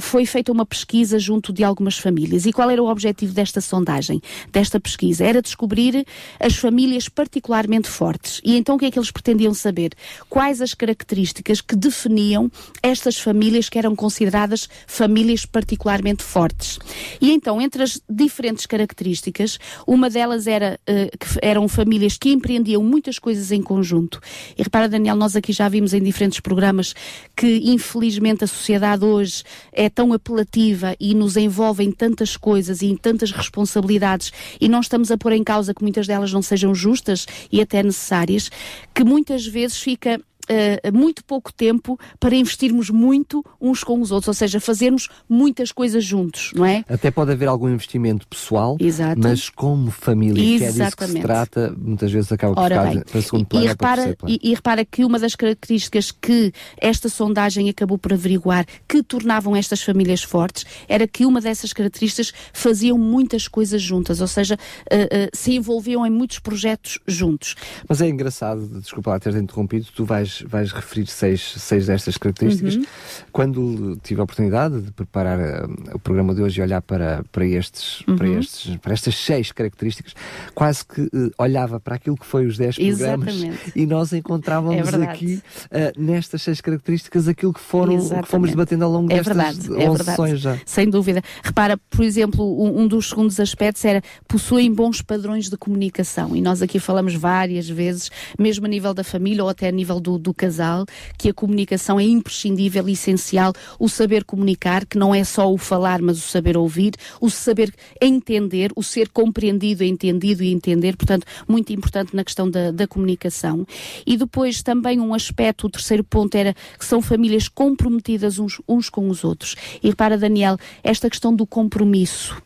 foi 0.00 0.26
feita 0.26 0.52
uma 0.52 0.66
pesquisa 0.66 1.18
junto 1.18 1.52
de 1.52 1.64
algumas 1.64 1.98
famílias. 1.98 2.46
E 2.46 2.52
qual 2.52 2.70
era 2.70 2.82
o 2.82 2.90
objetivo 2.90 3.32
desta 3.32 3.60
sondagem, 3.60 4.20
desta 4.52 4.80
pesquisa? 4.80 5.24
Era 5.24 5.42
descobrir 5.42 6.04
as 6.38 6.56
famílias 6.56 7.08
particularmente 7.08 7.88
fortes. 7.88 8.40
E 8.44 8.56
então 8.56 8.76
o 8.76 8.78
que 8.78 8.86
é 8.86 8.90
que 8.90 8.98
eles 8.98 9.10
pretendiam 9.10 9.54
saber? 9.54 9.92
Quais 10.28 10.60
as 10.60 10.74
características 10.74 11.60
que 11.60 11.76
definiam 11.76 12.50
estas 12.82 13.18
famílias 13.18 13.68
que 13.68 13.78
eram 13.78 13.94
consideradas 13.94 14.68
famílias 14.86 15.44
particularmente 15.44 16.22
fortes? 16.22 16.78
E 17.20 17.30
então, 17.30 17.60
entre 17.60 17.82
as 17.82 18.00
diferentes 18.08 18.66
características, 18.66 19.58
uma 19.86 20.10
delas 20.10 20.46
era 20.46 20.78
eh, 20.86 21.10
que 21.18 21.26
eram 21.42 21.68
famílias 21.68 22.16
que 22.16 22.30
empreendiam 22.30 22.82
muitas 23.00 23.18
coisas 23.18 23.50
em 23.50 23.62
conjunto. 23.62 24.20
E 24.58 24.62
repara, 24.62 24.86
Daniel, 24.86 25.16
nós 25.16 25.34
aqui 25.34 25.54
já 25.54 25.66
vimos 25.70 25.94
em 25.94 26.02
diferentes 26.02 26.38
programas 26.38 26.94
que, 27.34 27.62
infelizmente, 27.64 28.44
a 28.44 28.46
sociedade 28.46 29.06
hoje 29.06 29.42
é 29.72 29.88
tão 29.88 30.12
apelativa 30.12 30.94
e 31.00 31.14
nos 31.14 31.38
envolve 31.38 31.82
em 31.82 31.90
tantas 31.90 32.36
coisas 32.36 32.82
e 32.82 32.86
em 32.86 32.96
tantas 32.96 33.32
responsabilidades 33.32 34.30
e 34.60 34.68
não 34.68 34.80
estamos 34.80 35.10
a 35.10 35.16
pôr 35.16 35.32
em 35.32 35.42
causa 35.42 35.72
que 35.72 35.82
muitas 35.82 36.06
delas 36.06 36.30
não 36.30 36.42
sejam 36.42 36.74
justas 36.74 37.26
e 37.50 37.62
até 37.62 37.82
necessárias, 37.82 38.50
que 38.94 39.02
muitas 39.02 39.46
vezes 39.46 39.78
fica 39.78 40.20
eh, 40.50 40.90
muito 40.90 41.24
pouco 41.24 41.52
tempo 41.52 41.98
para 42.18 42.34
investirmos 42.34 42.90
muito 42.90 43.44
uns 43.60 43.84
com 43.84 44.00
os 44.00 44.10
outros, 44.10 44.28
ou 44.28 44.34
seja, 44.34 44.58
fazermos 44.58 45.08
muitas 45.28 45.70
coisas 45.70 46.04
juntos, 46.04 46.50
não 46.54 46.64
é? 46.66 46.84
Até 46.88 47.10
pode 47.10 47.30
haver 47.30 47.46
algum 47.46 47.68
investimento 47.68 48.26
pessoal, 48.26 48.76
Exato. 48.80 49.20
mas 49.22 49.48
como 49.48 49.90
família, 49.92 50.34
que 50.42 50.64
é 50.64 50.66
disso 50.66 50.66
que 50.66 50.72
se 50.72 50.80
Exatamente. 50.82 51.22
trata, 51.22 51.74
muitas 51.78 52.10
vezes 52.10 52.32
acaba 52.32 52.54
por 52.54 52.62
Ora 52.62 52.90
ficar 52.90 53.04
para 53.04 53.22
segundo 53.22 53.42
e, 53.42 53.46
plano 53.46 53.66
e 53.66 53.68
ou 53.68 53.76
para 53.76 53.90
repara, 53.90 54.16
plano. 54.16 54.38
e, 54.42 54.50
e 54.50 54.54
repara 54.54 54.84
que 54.84 55.04
uma 55.04 55.18
das 55.18 55.34
características 55.36 56.10
que 56.10 56.52
esta 56.76 57.08
sondagem 57.08 57.68
acabou 57.68 57.96
por 57.96 58.12
averiguar 58.12 58.66
que 58.88 59.02
tornavam 59.02 59.54
estas 59.54 59.82
famílias 59.82 60.22
fortes 60.22 60.64
era 60.88 61.06
que 61.06 61.24
uma 61.24 61.40
dessas 61.40 61.72
características 61.72 62.32
faziam 62.52 62.98
muitas 62.98 63.46
coisas 63.46 63.80
juntas, 63.80 64.20
ou 64.20 64.26
seja, 64.26 64.58
eh, 64.90 65.08
eh, 65.10 65.30
se 65.32 65.54
envolviam 65.54 66.04
em 66.04 66.10
muitos 66.10 66.38
projetos 66.40 66.98
juntos. 67.06 67.54
Mas 67.88 68.00
é 68.00 68.08
engraçado, 68.08 68.80
desculpa 68.80 69.10
lá 69.10 69.20
ter 69.20 69.34
interrompido, 69.36 69.86
tu 69.94 70.04
vais 70.04 70.39
vais, 70.42 70.70
vais 70.70 70.72
referir 70.72 71.06
seis, 71.06 71.54
seis 71.56 71.86
destas 71.86 72.16
características. 72.16 72.76
Uhum. 72.76 72.84
Quando 73.32 73.98
tive 74.02 74.20
a 74.20 74.24
oportunidade 74.24 74.80
de 74.80 74.92
preparar 74.92 75.38
uh, 75.38 75.94
o 75.94 75.98
programa 75.98 76.34
de 76.34 76.42
hoje 76.42 76.60
e 76.60 76.62
olhar 76.62 76.82
para, 76.82 77.24
para, 77.32 77.46
estes, 77.46 78.02
uhum. 78.06 78.16
para, 78.16 78.28
estes, 78.28 78.76
para 78.76 78.92
estas 78.92 79.14
seis 79.16 79.52
características, 79.52 80.14
quase 80.54 80.84
que 80.84 81.02
uh, 81.02 81.30
olhava 81.38 81.80
para 81.80 81.96
aquilo 81.96 82.16
que 82.16 82.26
foi 82.26 82.46
os 82.46 82.56
dez 82.56 82.76
programas 82.76 83.42
e 83.74 83.86
nós 83.86 84.12
encontrávamos 84.12 84.92
é 84.92 85.04
aqui, 85.04 85.42
uh, 85.66 86.00
nestas 86.00 86.42
seis 86.42 86.60
características, 86.60 87.28
aquilo 87.28 87.52
que, 87.52 87.60
foram, 87.60 87.98
que 87.98 88.28
fomos 88.28 88.50
debatendo 88.50 88.84
ao 88.84 88.90
longo 88.90 89.12
é 89.12 89.16
destas 89.16 89.36
verdade, 89.36 89.82
é 89.82 90.04
sessões 90.04 90.40
já. 90.40 90.58
Sem 90.64 90.88
dúvida. 90.88 91.22
Repara, 91.42 91.76
por 91.76 92.04
exemplo, 92.04 92.44
um, 92.62 92.82
um 92.82 92.88
dos 92.88 93.08
segundos 93.08 93.38
aspectos 93.40 93.84
era 93.84 94.02
possuem 94.26 94.72
bons 94.72 95.02
padrões 95.02 95.48
de 95.48 95.56
comunicação 95.56 96.34
e 96.36 96.40
nós 96.40 96.62
aqui 96.62 96.78
falamos 96.78 97.14
várias 97.14 97.68
vezes, 97.68 98.10
mesmo 98.38 98.66
a 98.66 98.68
nível 98.68 98.94
da 98.94 99.04
família 99.04 99.42
ou 99.42 99.48
até 99.48 99.68
a 99.68 99.72
nível 99.72 100.00
do, 100.00 100.18
do 100.18 100.29
casal, 100.34 100.84
que 101.18 101.30
a 101.30 101.34
comunicação 101.34 101.98
é 101.98 102.04
imprescindível 102.04 102.88
e 102.88 102.92
essencial, 102.92 103.52
o 103.78 103.88
saber 103.88 104.24
comunicar, 104.24 104.86
que 104.86 104.98
não 104.98 105.14
é 105.14 105.24
só 105.24 105.52
o 105.52 105.58
falar, 105.58 106.00
mas 106.00 106.18
o 106.18 106.28
saber 106.28 106.56
ouvir, 106.56 106.94
o 107.20 107.30
saber 107.30 107.72
entender, 108.00 108.72
o 108.76 108.82
ser 108.82 109.08
compreendido, 109.08 109.84
entendido 109.84 110.42
e 110.42 110.52
entender, 110.52 110.96
portanto, 110.96 111.26
muito 111.48 111.72
importante 111.72 112.14
na 112.14 112.24
questão 112.24 112.48
da, 112.50 112.70
da 112.70 112.86
comunicação. 112.86 113.66
E 114.06 114.16
depois 114.16 114.62
também 114.62 115.00
um 115.00 115.14
aspecto, 115.14 115.66
o 115.66 115.70
terceiro 115.70 116.04
ponto 116.04 116.34
era 116.34 116.54
que 116.78 116.84
são 116.84 117.00
famílias 117.00 117.48
comprometidas 117.48 118.38
uns, 118.38 118.60
uns 118.68 118.88
com 118.88 119.08
os 119.08 119.24
outros. 119.24 119.54
E 119.82 119.88
repara, 119.88 120.16
Daniel, 120.16 120.56
esta 120.82 121.08
questão 121.08 121.34
do 121.34 121.46
compromisso. 121.46 122.40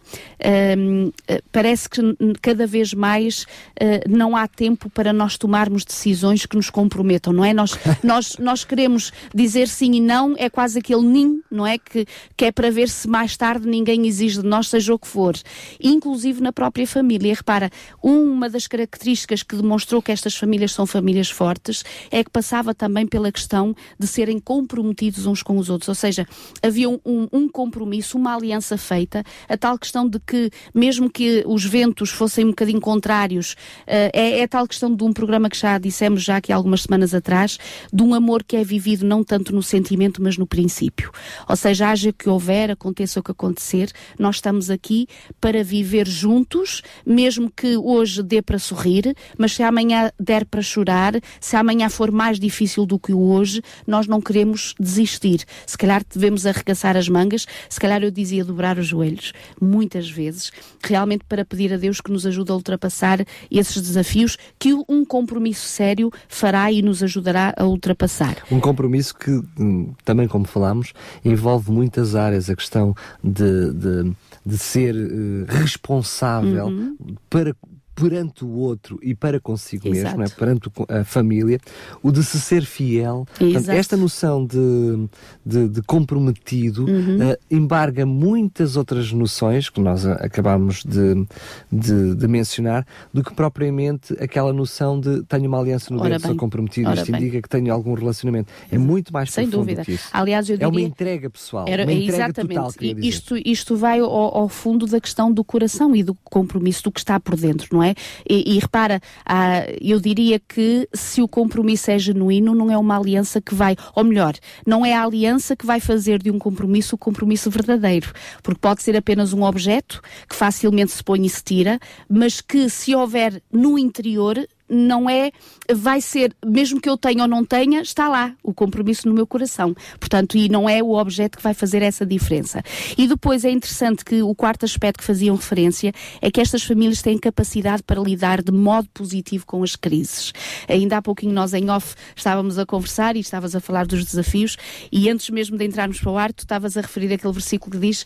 Um, 0.79 1.11
eh, 1.27 1.43
parece 1.51 1.89
que 1.89 2.01
cada 2.43 2.67
vez 2.67 2.93
mais 2.93 3.43
uh, 3.43 4.09
não 4.09 4.37
há 4.37 4.47
tempo 4.47 4.91
para 4.91 5.13
nós 5.13 5.39
tomarmos 5.39 5.85
decisões 5.85 6.47
que 6.47 6.57
nos 6.57 6.71
comprometam, 6.71 7.33
não 7.33 7.45
é? 7.45 7.55
Nós, 7.55 7.64
nós, 8.03 8.37
nós 8.39 8.65
queremos 8.65 9.13
dizer 9.35 9.69
sim 9.69 9.93
e 9.95 10.01
não, 10.01 10.35
é 10.37 10.49
quase 10.49 10.79
aquele 10.79 11.03
nim, 11.03 11.41
não 11.51 11.67
é? 11.67 11.79
Que, 11.79 12.07
que 12.37 12.45
é 12.45 12.53
para 12.53 12.71
ver 12.71 12.89
se 12.89 13.09
mais 13.09 13.37
tarde 13.37 13.67
ninguém 13.69 14.07
exige 14.07 14.41
de 14.41 14.47
nós, 14.47 14.69
seja 14.69 14.95
o 14.95 14.99
que 14.99 15.07
for. 15.07 15.35
Inclusive 15.83 16.41
na 16.41 16.53
própria 16.53 16.87
família. 16.87 17.31
E 17.31 17.35
repara, 17.35 17.71
uma 18.03 18.49
das 18.49 18.67
características 18.67 19.43
que 19.43 19.57
demonstrou 19.57 20.03
que 20.03 20.13
estas 20.13 20.37
famílias 20.37 20.73
são 20.73 20.87
famílias 20.87 21.31
fortes 21.31 21.85
é 22.11 22.23
que 22.23 22.31
passava 22.31 22.75
também 22.75 23.07
pela 23.07 23.31
questão 23.31 23.75
de 23.99 24.07
serem 24.07 24.39
comprometidos 24.39 25.27
uns 25.27 25.43
com 25.43 25.57
os 25.59 25.71
outros. 25.71 25.89
Ou 25.89 25.95
seja, 25.95 26.27
havia 26.63 26.89
um, 26.89 27.01
um, 27.33 27.49
compromisso, 27.49 28.17
uma 28.17 28.35
aliança 28.35 28.77
feita, 28.77 29.23
a 29.49 29.57
tal 29.57 29.79
questão 29.79 30.09
de 30.09 30.19
que, 30.21 30.51
mesmo 30.75 31.11
que 31.11 31.43
os 31.47 31.65
ventos 31.65 32.11
fossem 32.11 32.45
um 32.45 32.49
bocadinho 32.49 32.81
contrários, 32.81 33.53
uh, 33.83 34.11
é, 34.13 34.41
é 34.41 34.47
tal 34.47 34.67
questão 34.67 34.95
de 34.95 35.05
um 35.05 35.13
programa 35.13 35.49
que 35.49 35.57
já 35.57 35.79
dissemos 35.79 36.23
já 36.23 36.37
aqui 36.37 36.53
algumas 36.53 36.83
semanas 36.83 37.15
atrás, 37.15 37.54
de 37.93 38.03
um 38.03 38.15
amor 38.15 38.43
que 38.43 38.57
é 38.57 38.65
vivido 38.65 39.05
não 39.05 39.23
tanto 39.23 39.55
no 39.55 39.63
sentimento, 39.63 40.23
mas 40.23 40.37
no 40.37 40.47
princípio. 40.47 41.11
Ou 41.49 41.57
seja, 41.57 41.91
haja 41.91 42.13
que 42.13 42.29
houver, 42.29 42.71
aconteça 42.71 43.21
o 43.21 43.23
que 43.23 43.31
acontecer, 43.31 43.91
nós 44.19 44.37
estamos 44.37 44.71
aqui 44.71 45.07
para 45.41 45.63
viver 45.63 46.07
juntos, 46.07 46.83
mesmo 47.05 47.51
que 47.51 47.77
hoje 47.77 48.23
dê 48.23 48.41
para 48.41 48.59
sorrir, 48.59 49.15
mas 49.39 49.53
se 49.53 49.63
amanhã 49.63 50.11
der 50.19 50.45
para 50.45 50.63
chorar, 50.63 51.15
se 51.41 51.57
amanhã 51.57 51.89
for 51.89 52.11
mais 52.11 52.39
difícil 52.39 52.87
do 52.87 52.99
que 52.99 53.13
hoje, 53.13 53.63
nós 53.87 54.07
não 54.07 54.21
queremos 54.21 54.75
desistir. 54.79 55.45
Se 55.67 55.77
calhar 55.77 56.03
devemos 56.13 56.47
arregaçar 56.47 56.97
as 56.97 57.09
mangas, 57.09 57.47
se 57.69 57.81
calhar 57.81 58.03
eu 58.03 58.11
dizia 58.11 58.45
dobrar 58.45 58.79
os 58.79 58.87
joelhos, 58.87 59.33
muitas 59.61 60.09
vezes, 60.09 60.51
realmente 60.83 61.25
para 61.29 61.45
pedir 61.45 61.73
a 61.73 61.77
Deus 61.77 62.01
que 62.01 62.11
nos 62.11 62.27
ajude 62.27 62.53
a 62.53 62.55
ultrapassar 62.55 63.25
esses 63.51 63.81
desafios 63.83 64.37
que 64.59 64.73
um 64.89 65.05
compromisso 65.05 65.67
sério 65.67 66.11
fará 66.29 66.71
e 66.71 66.83
nos 66.83 67.03
ajudará 67.03 67.44
a 67.57 67.65
ultrapassar. 67.65 68.37
Um 68.51 68.61
compromisso 68.61 69.15
que, 69.15 69.31
hum, 69.59 69.93
também 70.05 70.29
como 70.29 70.45
falámos, 70.45 70.93
envolve 71.25 71.71
muitas 71.71 72.15
áreas, 72.15 72.49
a 72.49 72.57
questão 72.57 72.95
de, 73.23 73.73
de, 73.73 74.13
de 74.45 74.59
ser 74.59 74.95
uh, 74.95 75.45
responsável 75.49 76.67
uhum. 76.67 76.97
para 77.29 77.55
perante 77.95 78.45
o 78.45 78.51
outro 78.51 78.99
e 79.03 79.15
para 79.15 79.39
consigo 79.39 79.89
Exato. 79.89 80.19
mesmo, 80.19 80.35
é? 80.35 80.37
perante 80.37 80.71
a 80.89 81.05
família, 81.05 81.61
o 82.03 82.11
de 82.11 82.25
se 82.25 82.41
ser 82.41 82.65
fiel. 82.65 83.27
Portanto, 83.39 83.71
esta 83.71 83.97
noção 83.97 84.45
de, 84.45 85.09
de, 85.45 85.69
de 85.69 85.83
comprometido 85.83 86.85
uhum. 86.85 87.31
uh, 87.31 87.37
embarga 87.51 88.05
muitas 88.05 88.77
outras 88.77 89.13
noções 89.13 89.69
que 89.69 89.81
nós 89.81 90.05
acabamos 90.07 90.83
de, 90.85 91.27
de, 91.71 92.15
de, 92.15 92.29
mencionar, 92.29 92.87
do 93.13 93.23
que 93.23 93.33
propriamente 93.33 94.13
aquela 94.21 94.53
noção 94.53 94.99
de 94.99 95.23
tenho 95.25 95.47
uma 95.47 95.61
aliança 95.61 95.95
no 95.95 96.03
dedo, 96.03 96.21
sou 96.21 96.37
comprometido, 96.37 96.89
Ora 96.89 97.01
isto 97.01 97.13
bem. 97.13 97.21
indica 97.21 97.43
que 97.43 97.49
tenho 97.49 97.73
algum 97.73 97.95
relacionamento. 97.95 98.53
É 98.71 98.79
muito 98.79 99.13
mais 99.13 99.31
Sem 99.33 99.49
dúvida. 99.49 99.85
Aliás, 100.13 100.49
eu 100.49 100.57
diria, 100.57 100.67
é 100.67 100.69
uma 100.69 100.81
entrega 100.81 101.31
pessoal. 101.31 101.67
Era, 101.69 101.85
uma 101.85 101.93
entrega 101.93 102.25
exatamente. 102.25 102.55
Total, 102.55 102.73
isto, 102.99 103.37
isto 103.45 103.77
vai 103.77 104.01
ao, 104.01 104.11
ao 104.11 104.49
fundo 104.49 104.87
da 104.87 105.01
questão 105.01 105.33
do 105.33 105.45
coração 105.45 105.95
e 105.95 106.03
do 106.03 106.15
compromisso 106.25 106.85
do 106.85 106.93
que 106.93 106.99
está 106.99 107.21
por 107.21 107.37
dentro, 107.37 107.69
não 107.73 107.83
é? 107.83 107.84
É? 107.85 107.95
E, 108.29 108.57
e 108.57 108.59
repara, 108.59 109.01
ah, 109.25 109.65
eu 109.81 110.01
diria 110.01 110.39
que 110.41 110.89
se 110.93 111.23
o 111.23 111.29
compromisso 111.29 111.91
é 111.91 111.99
genuíno, 111.99 112.55
não 112.55 112.71
é 112.71 112.79
uma 112.79 112.99
aliança 112.99 113.41
que 113.41 113.55
vai, 113.55 113.77
ou 113.95 114.05
melhor, 114.05 114.35
não 114.67 114.85
é 114.85 114.95
a 114.95 115.05
aliança 115.05 115.55
que 115.55 115.67
vai 115.67 115.81
fazer 115.81 116.23
de 116.23 116.31
um 116.31 116.39
compromisso 116.39 116.95
o 116.95 116.99
compromisso 116.99 117.51
verdadeiro, 117.51 118.13
porque 118.43 118.61
pode 118.61 118.83
ser 118.83 118.97
apenas 118.97 119.33
um 119.33 119.43
objeto 119.43 120.01
que 120.29 120.35
facilmente 120.35 120.93
se 120.93 121.03
põe 121.03 121.25
e 121.25 121.29
se 121.29 121.43
tira, 121.43 121.79
mas 122.09 122.41
que 122.41 122.69
se 122.69 122.95
houver 122.95 123.43
no 123.53 123.79
interior 123.79 124.37
não 124.75 125.09
é, 125.09 125.31
vai 125.73 126.01
ser, 126.01 126.35
mesmo 126.45 126.81
que 126.81 126.89
eu 126.89 126.97
tenha 126.97 127.23
ou 127.23 127.29
não 127.29 127.45
tenha, 127.45 127.81
está 127.81 128.09
lá 128.09 128.35
o 128.43 128.53
compromisso 128.53 129.09
no 129.09 129.15
meu 129.15 129.27
coração. 129.27 129.75
Portanto, 129.99 130.37
e 130.37 130.49
não 130.49 130.69
é 130.69 130.83
o 130.83 130.93
objeto 130.93 131.39
que 131.39 131.43
vai 131.43 131.55
fazer 131.55 131.83
essa 131.83 132.05
diferença. 132.05 132.63
E 132.99 133.07
depois 133.07 133.45
é 133.45 133.51
interessante 133.51 134.05
que 134.05 134.23
o 134.23 134.35
quarto 134.35 134.65
aspecto 134.65 134.99
que 134.99 135.05
faziam 135.05 135.37
referência 135.37 135.93
é 136.21 136.31
que 136.31 136.41
estas 136.41 136.63
famílias 136.63 137.03
têm 137.03 137.19
capacidade 137.19 137.83
para 137.83 138.01
lidar 138.01 138.43
de 138.43 138.53
modo 138.53 138.89
positivo 138.93 139.47
com 139.47 139.63
as 139.63 139.77
crises. 139.77 140.33
Ainda 140.69 140.99
há 140.99 141.03
pouquinho 141.03 141.33
nós 141.33 141.55
em 141.55 141.71
off 141.71 141.95
estávamos 142.15 142.59
a 142.59 142.67
conversar 142.67 143.17
e 143.17 143.21
estavas 143.21 143.55
a 143.55 143.61
falar 143.61 143.87
dos 143.87 144.05
desafios 144.05 144.57
e 144.91 145.09
antes 145.09 145.31
mesmo 145.31 145.57
de 145.57 145.65
entrarmos 145.65 146.01
para 146.01 146.11
o 146.11 146.19
ar, 146.19 146.33
tu 146.33 146.41
estavas 146.41 146.77
a 146.77 146.81
referir 146.81 147.13
aquele 147.13 147.33
versículo 147.33 147.73
que 147.73 147.79
diz, 147.79 148.05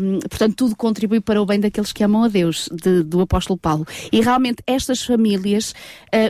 um, 0.00 0.18
portanto, 0.20 0.54
tudo 0.56 0.76
contribui 0.76 1.20
para 1.20 1.40
o 1.40 1.46
bem 1.46 1.60
daqueles 1.60 1.92
que 1.92 2.04
amam 2.04 2.24
a 2.24 2.28
Deus, 2.28 2.68
de, 2.72 3.02
do 3.02 3.20
apóstolo 3.20 3.58
Paulo. 3.58 3.86
E 4.10 4.20
realmente 4.20 4.62
estas 4.66 5.02
famílias 5.02 5.74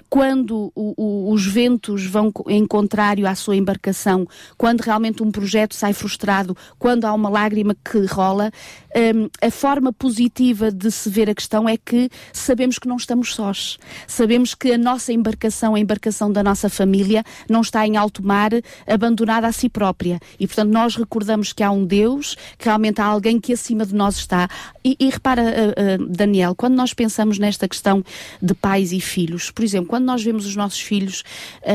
quando 0.09 0.73
o, 0.75 0.95
o, 0.97 1.33
os 1.33 1.47
ventos 1.47 2.07
vão 2.07 2.33
em 2.49 2.67
contrário 2.67 3.27
à 3.27 3.35
sua 3.35 3.57
embarcação, 3.57 4.27
quando 4.57 4.81
realmente 4.81 5.23
um 5.23 5.31
projeto 5.31 5.75
sai 5.75 5.93
frustrado, 5.93 6.57
quando 6.79 7.05
há 7.05 7.13
uma 7.13 7.29
lágrima 7.29 7.75
que 7.75 8.05
rola, 8.07 8.51
um, 8.95 9.29
a 9.47 9.51
forma 9.51 9.93
positiva 9.93 10.71
de 10.71 10.91
se 10.91 11.09
ver 11.09 11.31
a 11.31 11.35
questão 11.35 11.69
é 11.69 11.77
que 11.77 12.11
sabemos 12.33 12.79
que 12.79 12.89
não 12.89 12.97
estamos 12.97 13.35
sós. 13.35 13.79
Sabemos 14.07 14.55
que 14.55 14.73
a 14.73 14.79
nossa 14.79 15.13
embarcação, 15.13 15.75
a 15.75 15.81
embarcação 15.81 16.31
da 16.31 16.43
nossa 16.43 16.69
família, 16.69 17.25
não 17.49 17.61
está 17.61 17.87
em 17.87 17.97
alto 17.97 18.25
mar, 18.25 18.51
abandonada 18.87 19.47
a 19.47 19.53
si 19.53 19.69
própria. 19.69 20.21
E, 20.39 20.47
portanto, 20.47 20.71
nós 20.71 20.97
recordamos 20.97 21.53
que 21.53 21.63
há 21.63 21.71
um 21.71 21.85
Deus, 21.85 22.37
que 22.59 22.67
realmente 22.67 23.01
há 23.01 23.05
alguém 23.05 23.41
que 23.41 23.53
acima 23.53 23.87
de 23.87 23.95
nós 23.95 24.17
está. 24.17 24.49
E, 24.85 24.97
e 24.99 25.09
repara, 25.09 25.43
uh, 25.43 26.03
uh, 26.03 26.07
Daniel, 26.09 26.55
quando 26.55 26.75
nós 26.75 26.93
pensamos 26.93 27.39
nesta 27.39 27.69
questão 27.69 28.05
de 28.41 28.55
pais 28.55 28.93
e 28.93 29.01
filhos, 29.01 29.51
por 29.53 29.65
exemplo, 29.65 29.89
quando 29.89 30.05
nós 30.05 30.23
vemos 30.23 30.47
os 30.47 30.57
nossos 30.57 30.81
filhos 30.81 31.23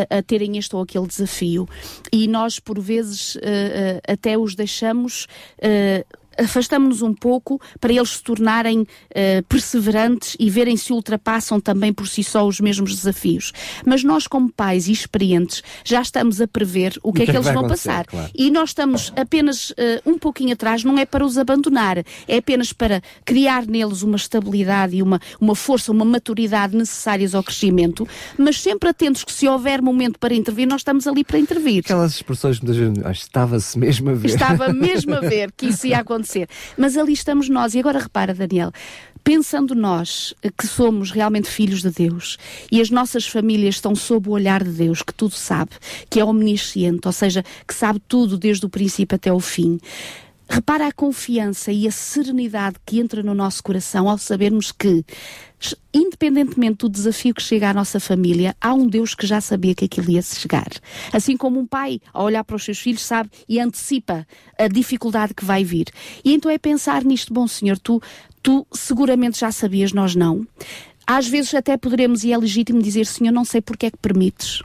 a, 0.10 0.18
a 0.18 0.24
terem 0.24 0.58
este 0.58 0.76
ou 0.76 0.82
aquele 0.82 1.08
desafio 1.08 1.68
e 2.12 2.28
nós, 2.28 2.60
por 2.60 2.80
vezes, 2.80 3.36
uh, 3.36 3.40
até 4.08 4.38
os 4.38 4.56
deixamos 4.56 5.28
afastamos-nos 6.38 7.02
um 7.02 7.14
pouco 7.14 7.60
para 7.80 7.94
eles 7.94 8.10
se 8.10 8.24
tornarem 8.24 8.82
uh, 8.82 9.44
perseverantes 9.48 10.36
e 10.40 10.50
verem 10.50 10.78
se 10.78 10.94
ultrapassam 10.94 11.60
também 11.60 11.92
por 11.92 12.08
si 12.08 12.24
só 12.24 12.48
os 12.48 12.60
mesmos 12.60 12.96
desafios. 12.96 13.52
Mas 13.86 14.04
nós, 14.04 14.28
como 14.28 14.52
pais 14.52 14.88
e 14.88 14.92
experientes, 14.92 15.64
já 15.84 16.02
estamos 16.02 16.40
a 16.40 16.48
prever 16.48 16.98
o 17.04 17.12
que, 17.12 17.24
é 17.24 17.26
que, 17.26 17.32
é 17.32 17.34
que 17.34 17.40
eles 17.40 17.54
vão 17.54 17.68
passar. 17.68 18.06
Claro. 18.06 18.30
E 18.36 18.52
nós 18.52 18.70
estamos 18.70 19.12
apenas 19.16 19.72
uh, 19.72 19.74
um 20.06 20.18
pouquinho 20.18 20.54
atrás, 20.54 20.84
não 20.84 20.98
é 20.98 21.06
para 21.06 21.26
os 21.26 21.38
abandonar, 21.38 22.04
é 22.28 22.38
apenas 22.38 22.72
para 22.72 23.02
criar 23.26 23.66
neles 23.66 24.02
uma 24.02 24.16
estabilidade 24.16 24.96
e 24.96 25.02
uma, 25.02 25.20
uma 25.40 25.56
força, 25.56 25.92
uma 25.92 26.06
maturidade 26.06 26.76
necessárias 26.76 27.34
ao 27.34 27.44
crescimento, 27.44 28.08
mas 28.38 28.62
sempre 28.62 28.90
atentos 28.90 29.24
que 29.24 29.32
se 29.32 29.48
houver 29.48 29.82
momento 29.82 30.20
para 30.20 30.34
intervir, 30.34 30.68
nós 30.68 30.82
estamos 30.82 31.08
ali 31.08 31.24
para 31.24 31.40
intervir. 31.40 31.82
Aquelas 31.84 32.16
expressões 32.16 32.60
muitas 32.60 32.78
vezes, 32.78 33.06
ah, 33.06 33.12
estava-se 33.12 33.78
mesmo 33.78 34.10
a 34.10 34.14
ver. 34.14 34.28
Estava 34.28 34.72
mesmo 34.74 35.16
a 35.16 35.22
ver 35.22 35.52
que 35.52 35.68
isso 35.68 35.88
ia 35.88 36.00
acontecer 36.00 36.27
acontecer. 36.28 36.50
Mas 36.78 36.98
ali 36.98 37.14
estamos 37.14 37.50
nós. 37.50 37.74
E 37.74 37.80
agora 37.80 38.00
repara, 38.00 38.34
Daniel, 38.34 38.72
pensando 39.24 39.74
nós 39.74 40.34
que 40.58 40.68
somos 40.68 41.12
realmente 41.12 41.50
filhos 41.50 41.82
de 41.82 41.90
Deus 41.90 42.38
e 42.72 42.82
as 42.82 42.90
nossas 42.90 43.28
famílias 43.28 43.76
estão 43.76 43.96
sob 43.96 44.30
o 44.30 44.34
olhar 44.34 44.64
de 44.64 44.72
Deus, 44.72 45.02
que 45.02 45.14
tudo 45.14 45.34
sabe, 45.34 45.72
que 46.10 46.20
é 46.20 46.26
omnisciente, 46.26 47.08
ou 47.08 47.14
seja, 47.14 47.44
que 47.68 47.74
sabe 47.74 48.02
tudo 48.08 48.38
desde 48.38 48.66
o 48.66 48.70
princípio 48.70 49.16
até 49.16 49.32
o 49.32 49.40
fim 49.40 49.80
repara 50.50 50.88
a 50.88 50.92
confiança 50.92 51.72
e 51.72 51.88
a 51.88 51.92
serenidade 51.92 52.78
que 52.86 53.00
entra 53.00 53.22
no 53.22 53.34
nosso 53.34 53.62
coração 53.62 54.10
ao 54.10 54.18
sabermos 54.18 54.72
que, 54.72 55.04
independentemente 55.94 56.78
do 56.78 56.90
desafio 56.90 57.34
que 57.34 57.42
chega 57.42 57.70
à 57.70 57.74
nossa 57.74 58.00
família, 58.00 58.56
há 58.62 58.74
um 58.74 58.88
Deus 58.88 59.14
que 59.14 59.28
já 59.28 59.42
sabia 59.42 59.76
que 59.76 59.86
aquilo 59.86 60.12
ia 60.12 60.22
chegar. 60.22 60.70
Assim 61.12 61.36
como 61.36 61.60
um 61.60 61.66
pai, 61.66 62.00
ao 62.14 62.26
olhar 62.26 62.44
para 62.44 62.56
os 62.56 62.64
seus 62.64 62.80
filhos, 62.80 63.02
sabe 63.02 63.30
e 63.48 63.60
antecipa 63.60 64.26
a 64.58 64.68
dificuldade 64.68 65.34
que 65.34 65.46
vai 65.46 65.64
vir. 65.64 65.88
E 66.24 66.34
então 66.34 66.50
é 66.50 66.58
pensar 66.58 67.04
nisto, 67.04 67.34
bom 67.34 67.48
Senhor, 67.48 67.78
tu, 67.78 68.02
tu 68.42 68.66
seguramente 68.72 69.40
já 69.40 69.52
sabias, 69.52 69.92
nós 69.92 70.16
não. 70.16 70.48
Às 71.06 71.28
vezes 71.28 71.54
até 71.54 71.78
poderemos, 71.78 72.24
e 72.24 72.34
é 72.34 72.38
legítimo 72.38 72.82
dizer, 72.82 73.06
Senhor, 73.06 73.32
não 73.32 73.46
sei 73.46 73.62
porque 73.62 73.86
é 73.86 73.92
que 73.92 73.98
permites 73.98 74.62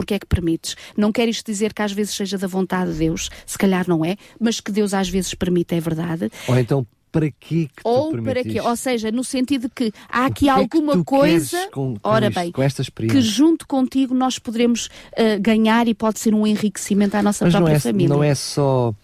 porque 0.00 0.14
é 0.14 0.18
que 0.18 0.24
permites. 0.24 0.76
Não 0.96 1.12
quer 1.12 1.28
isto 1.28 1.44
dizer 1.44 1.74
que 1.74 1.82
às 1.82 1.92
vezes 1.92 2.14
seja 2.14 2.38
da 2.38 2.46
vontade 2.46 2.90
de 2.92 3.00
Deus, 3.00 3.28
se 3.44 3.58
calhar 3.58 3.84
não 3.86 4.02
é, 4.02 4.16
mas 4.40 4.58
que 4.58 4.72
Deus 4.72 4.94
às 4.94 5.10
vezes 5.10 5.34
permite, 5.34 5.74
é 5.74 5.80
verdade. 5.80 6.32
Ou 6.48 6.58
então 6.58 6.86
para 7.12 7.30
quê 7.30 7.68
que 7.68 7.82
Ou 7.84 8.16
para 8.22 8.42
quê? 8.42 8.58
Ou 8.62 8.76
seja, 8.76 9.12
no 9.12 9.22
sentido 9.22 9.68
de 9.68 9.74
que 9.74 9.92
há 10.08 10.24
aqui 10.24 10.46
que 10.46 10.48
alguma 10.48 10.94
é 10.94 11.04
coisa, 11.04 11.68
com, 11.70 11.96
com 11.96 12.08
ora 12.08 12.28
isto, 12.28 12.40
bem, 12.40 12.50
com 12.50 12.62
esta 12.62 12.82
que 12.82 13.20
junto 13.20 13.66
contigo 13.66 14.14
nós 14.14 14.38
poderemos 14.38 14.86
uh, 14.86 15.38
ganhar 15.38 15.86
e 15.86 15.92
pode 15.92 16.18
ser 16.18 16.32
um 16.34 16.46
enriquecimento 16.46 17.14
à 17.16 17.22
nossa 17.22 17.44
Mas 17.44 17.52
própria 17.52 17.72
não 17.72 17.76
é, 17.76 17.80
família. 17.80 18.08
Não 18.08 18.24
é 18.24 18.34
só 18.34 18.94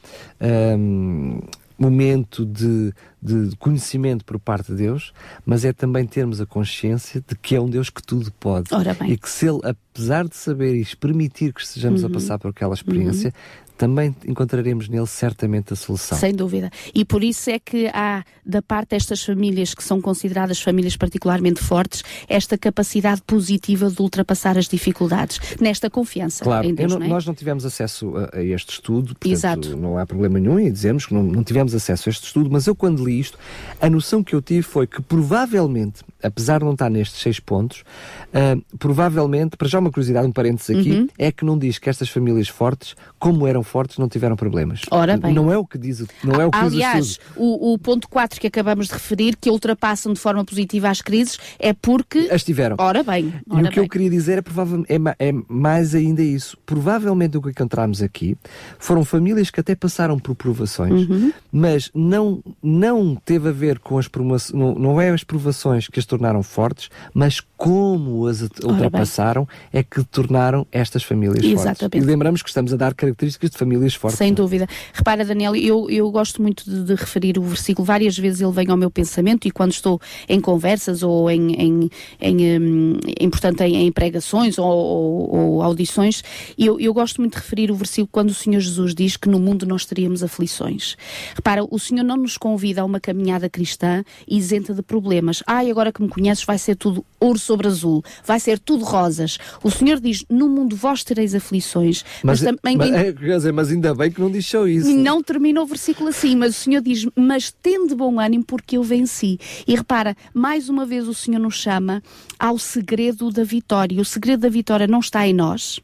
um, 0.40 1.40
momento 1.78 2.46
de, 2.46 2.92
de, 3.20 3.56
conhecimento 3.56 4.24
por 4.24 4.38
parte 4.38 4.72
de 4.72 4.78
Deus, 4.78 5.12
mas 5.44 5.64
é 5.64 5.72
também 5.72 6.06
termos 6.06 6.40
a 6.40 6.46
consciência 6.46 7.22
de 7.26 7.34
que 7.34 7.54
é 7.54 7.60
um 7.60 7.68
Deus 7.68 7.90
que 7.90 8.02
tudo 8.02 8.30
pode. 8.32 8.68
E 9.08 9.16
que 9.16 9.28
se 9.28 9.46
Ele, 9.46 9.60
apesar 9.64 10.26
de 10.28 10.36
saber 10.36 10.74
e 10.74 10.96
permitir 10.96 11.52
que 11.52 11.60
estejamos 11.60 12.02
uhum. 12.02 12.08
a 12.08 12.12
passar 12.12 12.38
por 12.38 12.50
aquela 12.50 12.74
experiência, 12.74 13.28
uhum 13.28 13.66
também 13.76 14.14
encontraremos 14.26 14.88
nele 14.88 15.06
certamente 15.06 15.72
a 15.72 15.76
solução. 15.76 16.16
Sem 16.18 16.34
dúvida. 16.34 16.70
E 16.94 17.04
por 17.04 17.22
isso 17.22 17.50
é 17.50 17.58
que 17.58 17.88
há, 17.88 18.24
da 18.44 18.62
parte 18.62 18.90
destas 18.90 19.22
famílias 19.22 19.74
que 19.74 19.84
são 19.84 20.00
consideradas 20.00 20.60
famílias 20.60 20.96
particularmente 20.96 21.60
fortes, 21.60 22.02
esta 22.28 22.56
capacidade 22.56 23.22
positiva 23.22 23.90
de 23.90 24.00
ultrapassar 24.00 24.56
as 24.56 24.66
dificuldades, 24.66 25.38
nesta 25.60 25.90
confiança 25.90 26.44
claro, 26.44 26.66
em 26.66 26.74
Deus, 26.74 26.92
não, 26.92 27.00
não 27.00 27.06
é? 27.06 27.08
nós 27.08 27.26
não 27.26 27.34
tivemos 27.34 27.64
acesso 27.64 28.16
a, 28.16 28.38
a, 28.38 28.42
este 28.42 28.72
estudo, 28.72 29.14
portanto 29.14 29.32
Exato. 29.32 29.76
não 29.76 29.98
há 29.98 30.06
problema 30.06 30.38
nenhum 30.38 30.58
em 30.58 30.72
dizermos 30.72 31.06
que 31.06 31.14
não, 31.14 31.22
não 31.22 31.44
tivemos 31.44 31.74
acesso 31.74 32.08
a 32.08 32.10
este 32.10 32.24
estudo, 32.24 32.50
mas 32.50 32.66
eu 32.66 32.74
quando 32.74 33.05
li 33.06 33.18
isto, 33.18 33.38
a 33.80 33.88
noção 33.88 34.22
que 34.22 34.34
eu 34.34 34.42
tive 34.42 34.62
foi 34.62 34.86
que 34.86 35.00
provavelmente, 35.00 36.04
apesar 36.22 36.58
de 36.58 36.64
não 36.64 36.72
estar 36.72 36.90
nestes 36.90 37.20
seis 37.20 37.40
pontos, 37.40 37.84
uh, 38.32 38.76
provavelmente, 38.78 39.56
para 39.56 39.68
já 39.68 39.78
uma 39.78 39.90
curiosidade, 39.90 40.26
um 40.26 40.32
parênteses 40.32 40.76
aqui, 40.76 40.90
uhum. 40.92 41.08
é 41.18 41.32
que 41.32 41.44
não 41.44 41.58
diz 41.58 41.78
que 41.78 41.88
estas 41.88 42.08
famílias 42.08 42.48
fortes, 42.48 42.94
como 43.18 43.46
eram 43.46 43.62
fortes, 43.62 43.98
não 43.98 44.08
tiveram 44.08 44.36
problemas. 44.36 44.82
Ora 44.90 45.16
bem. 45.16 45.34
Não 45.34 45.52
é 45.52 45.58
o 45.58 45.66
que 45.66 45.78
diz, 45.78 46.04
não 46.22 46.40
é 46.40 46.46
o 46.46 46.50
que 46.50 46.58
Aliás, 46.58 47.06
diz 47.06 47.20
o, 47.36 47.72
o, 47.72 47.78
ponto 47.78 48.08
4 48.08 48.40
que 48.40 48.46
acabamos 48.46 48.88
de 48.88 48.94
referir, 48.94 49.36
que 49.36 49.50
ultrapassam 49.50 50.12
de 50.12 50.20
forma 50.20 50.44
positiva 50.44 50.88
as 50.88 51.00
crises, 51.00 51.38
é 51.58 51.72
porque... 51.72 52.28
As 52.30 52.44
tiveram. 52.44 52.76
Ora 52.78 53.02
bem. 53.02 53.32
Ora 53.48 53.60
e 53.60 53.62
bem. 53.62 53.70
o 53.70 53.72
que 53.72 53.80
eu 53.80 53.88
queria 53.88 54.10
dizer 54.10 54.38
é, 54.38 54.42
provavelmente, 54.42 54.92
é, 54.92 55.28
é 55.28 55.32
mais 55.48 55.94
ainda 55.94 56.22
isso. 56.22 56.56
Provavelmente 56.64 57.36
o 57.36 57.42
que 57.42 57.50
encontramos 57.50 58.02
aqui 58.02 58.36
foram 58.78 59.04
famílias 59.04 59.50
que 59.50 59.60
até 59.60 59.74
passaram 59.74 60.18
por 60.18 60.34
provações, 60.34 61.08
uhum. 61.08 61.32
mas 61.52 61.90
não, 61.94 62.42
não 62.62 63.14
teve 63.14 63.48
a 63.48 63.52
ver 63.52 63.78
com 63.78 63.98
as 63.98 64.08
provações, 64.08 64.58
não, 64.58 64.74
não 64.74 65.00
é 65.00 65.10
as 65.10 65.24
provações 65.24 65.88
que 65.88 65.98
as 65.98 66.06
tornaram 66.06 66.42
fortes, 66.42 66.88
mas 67.14 67.40
como 67.56 68.15
as 68.24 68.42
ultrapassaram 68.42 69.46
é 69.72 69.82
que 69.82 70.02
tornaram 70.04 70.66
estas 70.70 71.02
famílias 71.02 71.44
Exatamente. 71.44 71.80
fortes. 71.80 72.02
E 72.02 72.06
lembramos 72.06 72.42
que 72.42 72.48
estamos 72.48 72.72
a 72.72 72.76
dar 72.76 72.94
características 72.94 73.50
de 73.50 73.58
famílias 73.58 73.94
fortes. 73.94 74.18
Sem 74.18 74.32
dúvida. 74.32 74.66
Repara, 74.92 75.24
Daniel, 75.24 75.54
eu, 75.56 75.90
eu 75.90 76.10
gosto 76.10 76.40
muito 76.40 76.64
de, 76.64 76.84
de, 76.84 76.94
referir 76.94 77.38
o 77.38 77.42
versículo, 77.42 77.84
várias 77.84 78.16
vezes 78.16 78.40
ele 78.40 78.52
vem 78.52 78.70
ao 78.70 78.76
meu 78.76 78.90
pensamento 78.90 79.46
e 79.46 79.50
quando 79.50 79.72
estou 79.72 80.00
em 80.28 80.40
conversas 80.40 81.02
ou 81.02 81.30
em, 81.30 81.52
em, 81.54 81.90
em, 82.20 82.60
um, 82.60 82.98
em 83.18 83.28
portanto, 83.28 83.60
em, 83.62 83.86
em, 83.86 83.92
pregações 83.92 84.58
ou, 84.58 84.66
ou, 84.66 85.34
ou 85.34 85.62
audições, 85.62 86.22
eu, 86.58 86.78
eu 86.80 86.94
gosto 86.94 87.20
muito 87.20 87.34
de 87.34 87.40
referir 87.40 87.70
o 87.70 87.74
versículo 87.74 88.08
quando 88.10 88.30
o 88.30 88.34
Senhor 88.34 88.60
Jesus 88.60 88.94
diz 88.94 89.16
que 89.16 89.28
no 89.28 89.40
mundo 89.40 89.66
nós 89.66 89.84
teríamos 89.84 90.22
aflições. 90.22 90.96
Repara, 91.34 91.64
o 91.68 91.78
Senhor 91.78 92.04
não 92.04 92.16
nos 92.16 92.36
convida 92.36 92.82
a 92.82 92.84
uma 92.84 93.00
caminhada 93.00 93.48
cristã 93.48 94.04
isenta 94.26 94.74
de 94.74 94.82
problemas. 94.82 95.42
Ai, 95.46 95.70
agora 95.70 95.92
que 95.92 96.02
me 96.02 96.08
conheces 96.08 96.44
vai 96.44 96.58
ser 96.58 96.76
tudo 96.76 97.04
ouro 97.18 97.38
sobre 97.38 97.66
azul, 97.66 98.02
vai 98.24 98.40
ser 98.40 98.58
tudo 98.58 98.84
rosas. 98.84 99.38
O 99.62 99.70
Senhor 99.70 100.00
diz, 100.00 100.24
no 100.28 100.48
mundo 100.48 100.76
vós 100.76 101.04
tereis 101.04 101.34
aflições. 101.34 102.04
Mas, 102.22 102.40
mas 102.42 102.56
também... 102.56 102.76
Mas, 102.76 102.92
é, 102.92 103.12
quer 103.14 103.36
dizer, 103.36 103.52
mas 103.52 103.70
ainda 103.70 103.94
bem 103.94 104.10
que 104.10 104.20
não 104.20 104.30
diz 104.30 104.46
só 104.46 104.66
isso. 104.66 104.88
Não 104.96 105.22
termina 105.22 105.62
o 105.62 105.66
versículo 105.66 106.10
assim, 106.10 106.36
mas 106.36 106.56
o 106.56 106.60
Senhor 106.60 106.82
diz, 106.82 107.06
mas 107.14 107.50
tende 107.50 107.94
bom 107.94 108.20
ânimo 108.20 108.44
porque 108.44 108.76
eu 108.76 108.82
venci. 108.82 109.38
E 109.66 109.74
repara, 109.74 110.16
mais 110.32 110.68
uma 110.68 110.84
vez 110.84 111.08
o 111.08 111.14
Senhor 111.14 111.38
nos 111.38 111.56
chama 111.56 112.02
ao 112.38 112.58
segredo 112.58 113.30
da 113.30 113.44
vitória. 113.44 114.00
O 114.00 114.04
segredo 114.04 114.40
da 114.40 114.48
vitória 114.48 114.86
não 114.86 115.00
está 115.00 115.26
em 115.26 115.32
nós, 115.32 115.80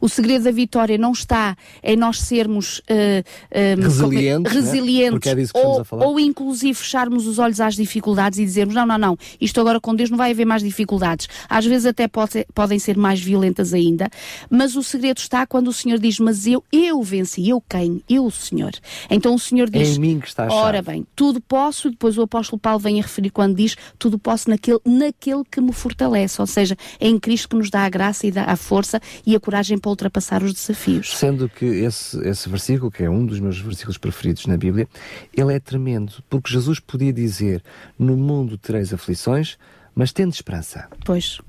o 0.00 0.08
segredo 0.08 0.44
da 0.44 0.50
vitória 0.50 0.98
não 0.98 1.12
está 1.12 1.56
em 1.82 1.96
nós 1.96 2.20
sermos 2.20 2.78
uh, 2.80 3.78
um, 3.78 3.82
resilientes, 3.82 4.52
resilientes 4.52 5.34
né? 5.34 5.42
é 5.42 5.58
ou, 5.58 5.84
ou 5.90 6.20
inclusive 6.20 6.74
fecharmos 6.74 7.26
os 7.26 7.38
olhos 7.38 7.60
às 7.60 7.74
dificuldades 7.74 8.38
e 8.38 8.44
dizermos 8.44 8.74
não, 8.74 8.86
não, 8.86 8.98
não, 8.98 9.18
isto 9.40 9.60
agora 9.60 9.80
com 9.80 9.94
Deus 9.94 10.10
não 10.10 10.18
vai 10.18 10.30
haver 10.30 10.44
mais 10.44 10.62
dificuldades. 10.62 11.28
Às 11.48 11.64
vezes 11.64 11.86
até 11.86 12.08
pode, 12.08 12.46
podem 12.54 12.78
ser 12.78 12.96
mais 12.96 13.20
violentas 13.20 13.72
ainda, 13.72 14.08
mas 14.50 14.76
o 14.76 14.82
segredo 14.82 15.18
está 15.18 15.46
quando 15.46 15.68
o 15.68 15.72
Senhor 15.72 15.98
diz, 15.98 16.18
mas 16.18 16.46
eu, 16.46 16.62
eu 16.72 17.02
venci, 17.02 17.48
eu 17.48 17.60
quem? 17.60 18.02
Eu, 18.08 18.26
o 18.26 18.30
Senhor. 18.30 18.72
Então 19.10 19.34
o 19.34 19.38
Senhor 19.38 19.68
diz, 19.70 19.90
é 19.90 19.92
em 19.92 19.98
mim 19.98 20.20
que 20.20 20.28
está 20.28 20.46
a 20.46 20.52
ora 20.52 20.82
bem, 20.82 21.06
tudo 21.14 21.40
posso, 21.40 21.90
depois 21.90 22.18
o 22.18 22.22
apóstolo 22.22 22.58
Paulo 22.58 22.78
vem 22.78 22.98
a 22.98 23.02
referir 23.02 23.30
quando 23.30 23.56
diz, 23.56 23.76
tudo 23.98 24.18
posso 24.18 24.50
naquele, 24.50 24.80
naquele 24.84 25.42
que 25.50 25.60
me 25.60 25.72
fortalece, 25.72 26.40
ou 26.40 26.46
seja, 26.46 26.76
é 27.00 27.08
em 27.08 27.18
Cristo 27.18 27.48
que 27.48 27.56
nos 27.56 27.70
dá 27.70 27.84
a 27.84 27.88
graça 27.88 28.26
e 28.26 28.30
dá 28.30 28.44
a 28.44 28.56
força 28.56 29.00
e 29.26 29.34
a 29.34 29.40
coragem 29.40 29.63
coragem 29.64 29.78
para 29.78 29.90
ultrapassar 29.90 30.42
os 30.42 30.52
desafios. 30.52 31.16
Sendo 31.16 31.48
que 31.48 31.64
esse, 31.64 32.18
esse 32.28 32.48
versículo, 32.48 32.90
que 32.90 33.02
é 33.02 33.10
um 33.10 33.24
dos 33.24 33.40
meus 33.40 33.58
versículos 33.58 33.96
preferidos 33.96 34.46
na 34.46 34.56
Bíblia, 34.56 34.86
ele 35.32 35.54
é 35.54 35.58
tremendo, 35.58 36.22
porque 36.28 36.52
Jesus 36.52 36.78
podia 36.78 37.12
dizer: 37.12 37.62
No 37.98 38.16
mundo 38.16 38.58
tereis 38.58 38.92
aflições, 38.92 39.56
mas 39.94 40.12
tende 40.12 40.34
esperança. 40.34 40.88
Pois 41.04 41.40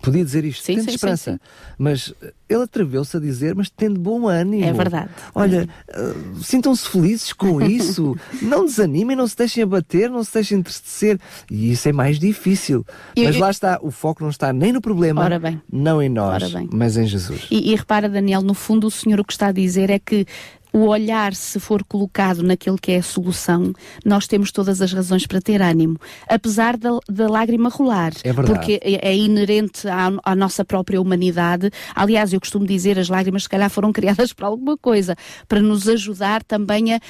podia 0.00 0.24
dizer 0.24 0.44
isto, 0.44 0.64
sim, 0.64 0.76
tendo 0.76 0.84
sim, 0.84 0.94
esperança. 0.94 1.32
Sim, 1.32 1.38
mas 1.78 2.14
ele 2.48 2.62
atreveu-se 2.62 3.16
a 3.16 3.20
dizer, 3.20 3.54
mas 3.54 3.68
tendo 3.68 4.00
bom 4.00 4.26
ânimo. 4.26 4.64
É 4.64 4.72
verdade. 4.72 5.10
Olha, 5.34 5.68
uh, 5.90 6.42
sintam-se 6.42 6.88
felizes 6.88 7.32
com 7.32 7.60
isso. 7.62 8.16
não 8.40 8.64
desanimem, 8.64 9.16
não 9.16 9.26
se 9.26 9.36
deixem 9.36 9.62
abater, 9.62 10.10
não 10.10 10.24
se 10.24 10.32
deixem 10.32 10.58
entristecer. 10.58 11.18
E 11.50 11.72
isso 11.72 11.88
é 11.88 11.92
mais 11.92 12.18
difícil. 12.18 12.84
Eu, 13.14 13.24
mas 13.24 13.34
eu... 13.34 13.40
lá 13.40 13.50
está, 13.50 13.78
o 13.82 13.90
foco 13.90 14.22
não 14.22 14.30
está 14.30 14.52
nem 14.52 14.72
no 14.72 14.80
problema, 14.80 15.28
não 15.70 16.02
em 16.02 16.08
nós, 16.08 16.52
mas 16.72 16.96
em 16.96 17.06
Jesus. 17.06 17.46
E, 17.50 17.72
e 17.72 17.74
repara, 17.76 18.08
Daniel, 18.08 18.42
no 18.42 18.54
fundo 18.54 18.86
o 18.86 18.90
Senhor 18.90 19.20
o 19.20 19.24
que 19.24 19.32
está 19.32 19.48
a 19.48 19.52
dizer 19.52 19.90
é 19.90 19.98
que 19.98 20.26
o 20.72 20.86
olhar, 20.86 21.34
se 21.34 21.58
for 21.58 21.82
colocado 21.84 22.42
naquele 22.42 22.78
que 22.78 22.92
é 22.92 22.98
a 22.98 23.02
solução, 23.02 23.72
nós 24.04 24.26
temos 24.26 24.52
todas 24.52 24.80
as 24.82 24.92
razões 24.92 25.26
para 25.26 25.40
ter 25.40 25.62
ânimo, 25.62 25.98
apesar 26.28 26.76
da, 26.76 26.90
da 27.08 27.28
lágrima 27.28 27.68
rolar. 27.68 28.12
É 28.22 28.32
verdade. 28.32 28.46
Porque 28.46 28.80
é, 28.82 29.08
é 29.08 29.16
inerente 29.16 29.88
à, 29.88 30.10
à, 30.22 30.36
nossa 30.36 30.64
própria 30.64 31.00
humanidade. 31.00 31.70
Aliás, 31.94 32.32
eu 32.32 32.40
costumo 32.40 32.66
dizer, 32.66 32.98
as 32.98 33.08
lágrimas 33.08 33.44
se 33.44 33.48
calhar 33.48 33.70
foram 33.70 33.92
criadas 33.92 34.32
para 34.32 34.46
alguma 34.46 34.76
coisa, 34.76 35.16
para 35.46 35.60
nos 35.60 35.88
ajudar 35.88 36.42
também 36.42 36.94
a, 36.94 37.00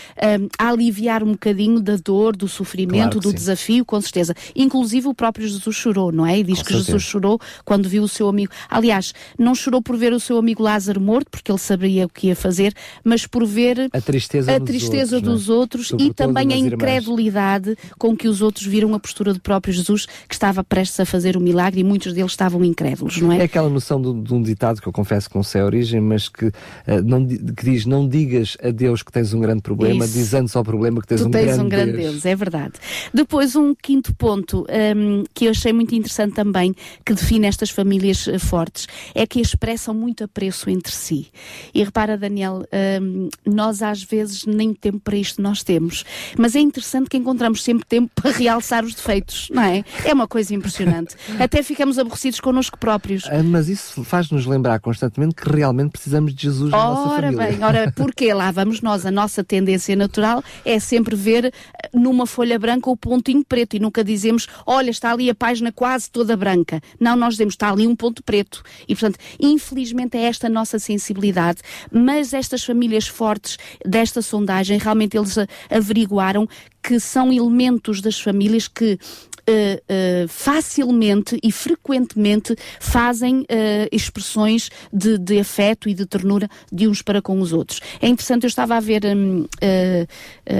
a 0.58 0.68
aliviar 0.68 1.22
um 1.22 1.32
bocadinho 1.32 1.80
da 1.80 1.96
dor, 1.96 2.36
do 2.36 2.48
sofrimento, 2.48 3.12
claro 3.12 3.20
do 3.20 3.30
sim. 3.30 3.34
desafio, 3.34 3.84
com 3.84 4.00
certeza. 4.00 4.34
Inclusive 4.54 5.08
o 5.08 5.14
próprio 5.14 5.48
Jesus 5.48 5.74
chorou, 5.74 6.12
não 6.12 6.24
é? 6.24 6.38
E 6.38 6.44
diz 6.44 6.58
com 6.58 6.64
que 6.64 6.72
certeza. 6.72 6.92
Jesus 6.92 7.02
chorou 7.02 7.40
quando 7.64 7.88
viu 7.88 8.02
o 8.02 8.08
seu 8.08 8.28
amigo. 8.28 8.52
Aliás, 8.68 9.12
não 9.38 9.54
chorou 9.54 9.82
por 9.82 9.96
ver 9.96 10.12
o 10.12 10.20
seu 10.20 10.38
amigo 10.38 10.62
Lázaro 10.62 11.00
morto, 11.00 11.30
porque 11.30 11.50
ele 11.50 11.58
sabia 11.58 12.06
o 12.06 12.08
que 12.08 12.28
ia 12.28 12.36
fazer, 12.36 12.72
mas 13.04 13.26
por 13.26 13.47
ver 13.48 13.88
a 13.92 14.00
tristeza, 14.00 14.54
a 14.54 14.60
tristeza 14.60 15.16
outros, 15.16 15.34
dos 15.34 15.48
outros 15.48 15.92
e 15.98 16.12
também 16.12 16.52
a 16.52 16.56
incredulidade 16.56 17.70
irmãs. 17.70 17.92
com 17.98 18.16
que 18.16 18.28
os 18.28 18.42
outros 18.42 18.66
viram 18.66 18.94
a 18.94 19.00
postura 19.00 19.32
do 19.32 19.40
próprio 19.40 19.72
Jesus, 19.72 20.06
que 20.28 20.34
estava 20.34 20.62
prestes 20.62 21.00
a 21.00 21.04
fazer 21.04 21.36
o 21.36 21.40
milagre 21.40 21.80
e 21.80 21.84
muitos 21.84 22.12
deles 22.12 22.32
estavam 22.32 22.64
incrédulos, 22.64 23.20
não 23.20 23.32
é? 23.32 23.38
É 23.38 23.42
aquela 23.44 23.68
noção 23.68 24.00
de, 24.00 24.22
de 24.22 24.34
um 24.34 24.42
ditado 24.42 24.80
que 24.80 24.88
eu 24.88 24.92
confesso 24.92 25.28
que 25.28 25.36
não 25.36 25.42
sei 25.42 25.60
a 25.60 25.64
origem, 25.64 26.00
mas 26.00 26.28
que, 26.28 26.46
uh, 26.46 26.52
não, 27.04 27.26
que 27.26 27.64
diz: 27.64 27.86
Não 27.86 28.06
digas 28.08 28.56
a 28.62 28.70
Deus 28.70 29.02
que 29.02 29.10
tens 29.10 29.32
um 29.32 29.40
grande 29.40 29.62
problema, 29.62 30.04
Isso. 30.04 30.14
diz 30.14 30.34
antes 30.34 30.54
ao 30.54 30.64
problema 30.64 31.00
que 31.00 31.06
tens, 31.06 31.20
tu 31.20 31.28
um, 31.28 31.30
tens 31.30 31.46
grande 31.46 31.62
um 31.62 31.68
grande 31.68 31.92
Deus. 31.92 32.12
Deus. 32.12 32.26
É 32.26 32.34
verdade. 32.34 32.74
Depois, 33.12 33.56
um 33.56 33.74
quinto 33.74 34.14
ponto 34.14 34.66
um, 34.96 35.24
que 35.34 35.46
eu 35.46 35.50
achei 35.50 35.72
muito 35.72 35.94
interessante 35.94 36.34
também, 36.34 36.74
que 37.04 37.14
define 37.14 37.46
estas 37.46 37.70
famílias 37.70 38.26
uh, 38.26 38.38
fortes, 38.38 38.86
é 39.14 39.26
que 39.26 39.40
expressam 39.40 39.94
muito 39.94 40.24
apreço 40.24 40.68
entre 40.70 40.92
si. 40.92 41.28
E 41.74 41.82
repara, 41.82 42.16
Daniel, 42.16 42.64
um, 43.02 43.28
nós 43.48 43.82
às 43.82 44.02
vezes 44.02 44.44
nem 44.46 44.74
tempo 44.74 45.00
para 45.00 45.16
isto 45.16 45.40
nós 45.40 45.62
temos. 45.62 46.04
Mas 46.36 46.54
é 46.54 46.60
interessante 46.60 47.08
que 47.08 47.16
encontramos 47.16 47.62
sempre 47.62 47.84
tempo 47.86 48.10
para 48.14 48.30
realçar 48.30 48.84
os 48.84 48.94
defeitos, 48.94 49.48
não 49.52 49.62
é? 49.62 49.84
É 50.04 50.12
uma 50.12 50.26
coisa 50.26 50.54
impressionante. 50.54 51.16
Até 51.38 51.62
ficamos 51.62 51.98
aborrecidos 51.98 52.40
connosco 52.40 52.78
próprios. 52.78 53.24
Ah, 53.26 53.42
mas 53.42 53.68
isso 53.68 54.04
faz-nos 54.04 54.46
lembrar 54.46 54.80
constantemente 54.80 55.34
que 55.34 55.48
realmente 55.48 55.92
precisamos 55.92 56.34
de 56.34 56.42
Jesus 56.42 56.70
na 56.70 56.78
ora 56.78 56.94
nossa 56.94 57.22
família. 57.22 57.46
bem, 57.46 57.64
ora, 57.64 57.92
porque 57.96 58.32
lá 58.32 58.50
vamos 58.50 58.80
nós, 58.80 59.06
a 59.06 59.10
nossa 59.10 59.42
tendência 59.44 59.94
natural 59.96 60.42
é 60.64 60.78
sempre 60.78 61.16
ver 61.16 61.46
eh, 61.46 61.52
numa 61.94 62.26
folha 62.26 62.58
branca 62.58 62.90
o 62.90 62.96
pontinho 62.96 63.44
preto 63.44 63.76
e 63.76 63.78
nunca 63.78 64.04
dizemos, 64.04 64.46
olha, 64.66 64.90
está 64.90 65.12
ali 65.12 65.30
a 65.30 65.34
página 65.34 65.72
quase 65.72 66.10
toda 66.10 66.36
branca. 66.36 66.80
Não, 66.98 67.16
nós 67.16 67.34
dizemos, 67.34 67.54
está 67.54 67.70
ali 67.70 67.86
um 67.86 67.96
ponto 67.96 68.22
preto. 68.22 68.62
E, 68.88 68.94
portanto, 68.94 69.18
infelizmente 69.38 70.16
é 70.16 70.22
esta 70.22 70.46
a 70.46 70.50
nossa 70.50 70.78
sensibilidade, 70.78 71.60
mas 71.90 72.32
estas 72.32 72.64
famílias 72.64 73.06
fortes 73.06 73.37
desta 73.84 74.22
sondagem, 74.22 74.78
realmente 74.78 75.16
eles 75.16 75.36
averiguaram 75.70 76.48
que 76.88 76.98
são 76.98 77.30
elementos 77.30 78.00
das 78.00 78.18
famílias 78.18 78.66
que 78.66 78.98
Uh, 79.48 79.80
uh, 79.80 80.28
facilmente 80.28 81.38
e 81.42 81.50
frequentemente 81.50 82.54
fazem 82.78 83.40
uh, 83.40 83.88
expressões 83.90 84.68
de, 84.92 85.16
de, 85.16 85.40
afeto 85.40 85.88
e 85.88 85.94
de 85.94 86.04
ternura 86.04 86.50
de 86.70 86.86
uns 86.86 87.00
para 87.00 87.22
com 87.22 87.40
os 87.40 87.50
outros. 87.50 87.80
É 87.98 88.08
interessante, 88.08 88.42
eu 88.44 88.48
estava 88.48 88.76
a 88.76 88.80
ver, 88.80 89.04
um, 89.06 89.46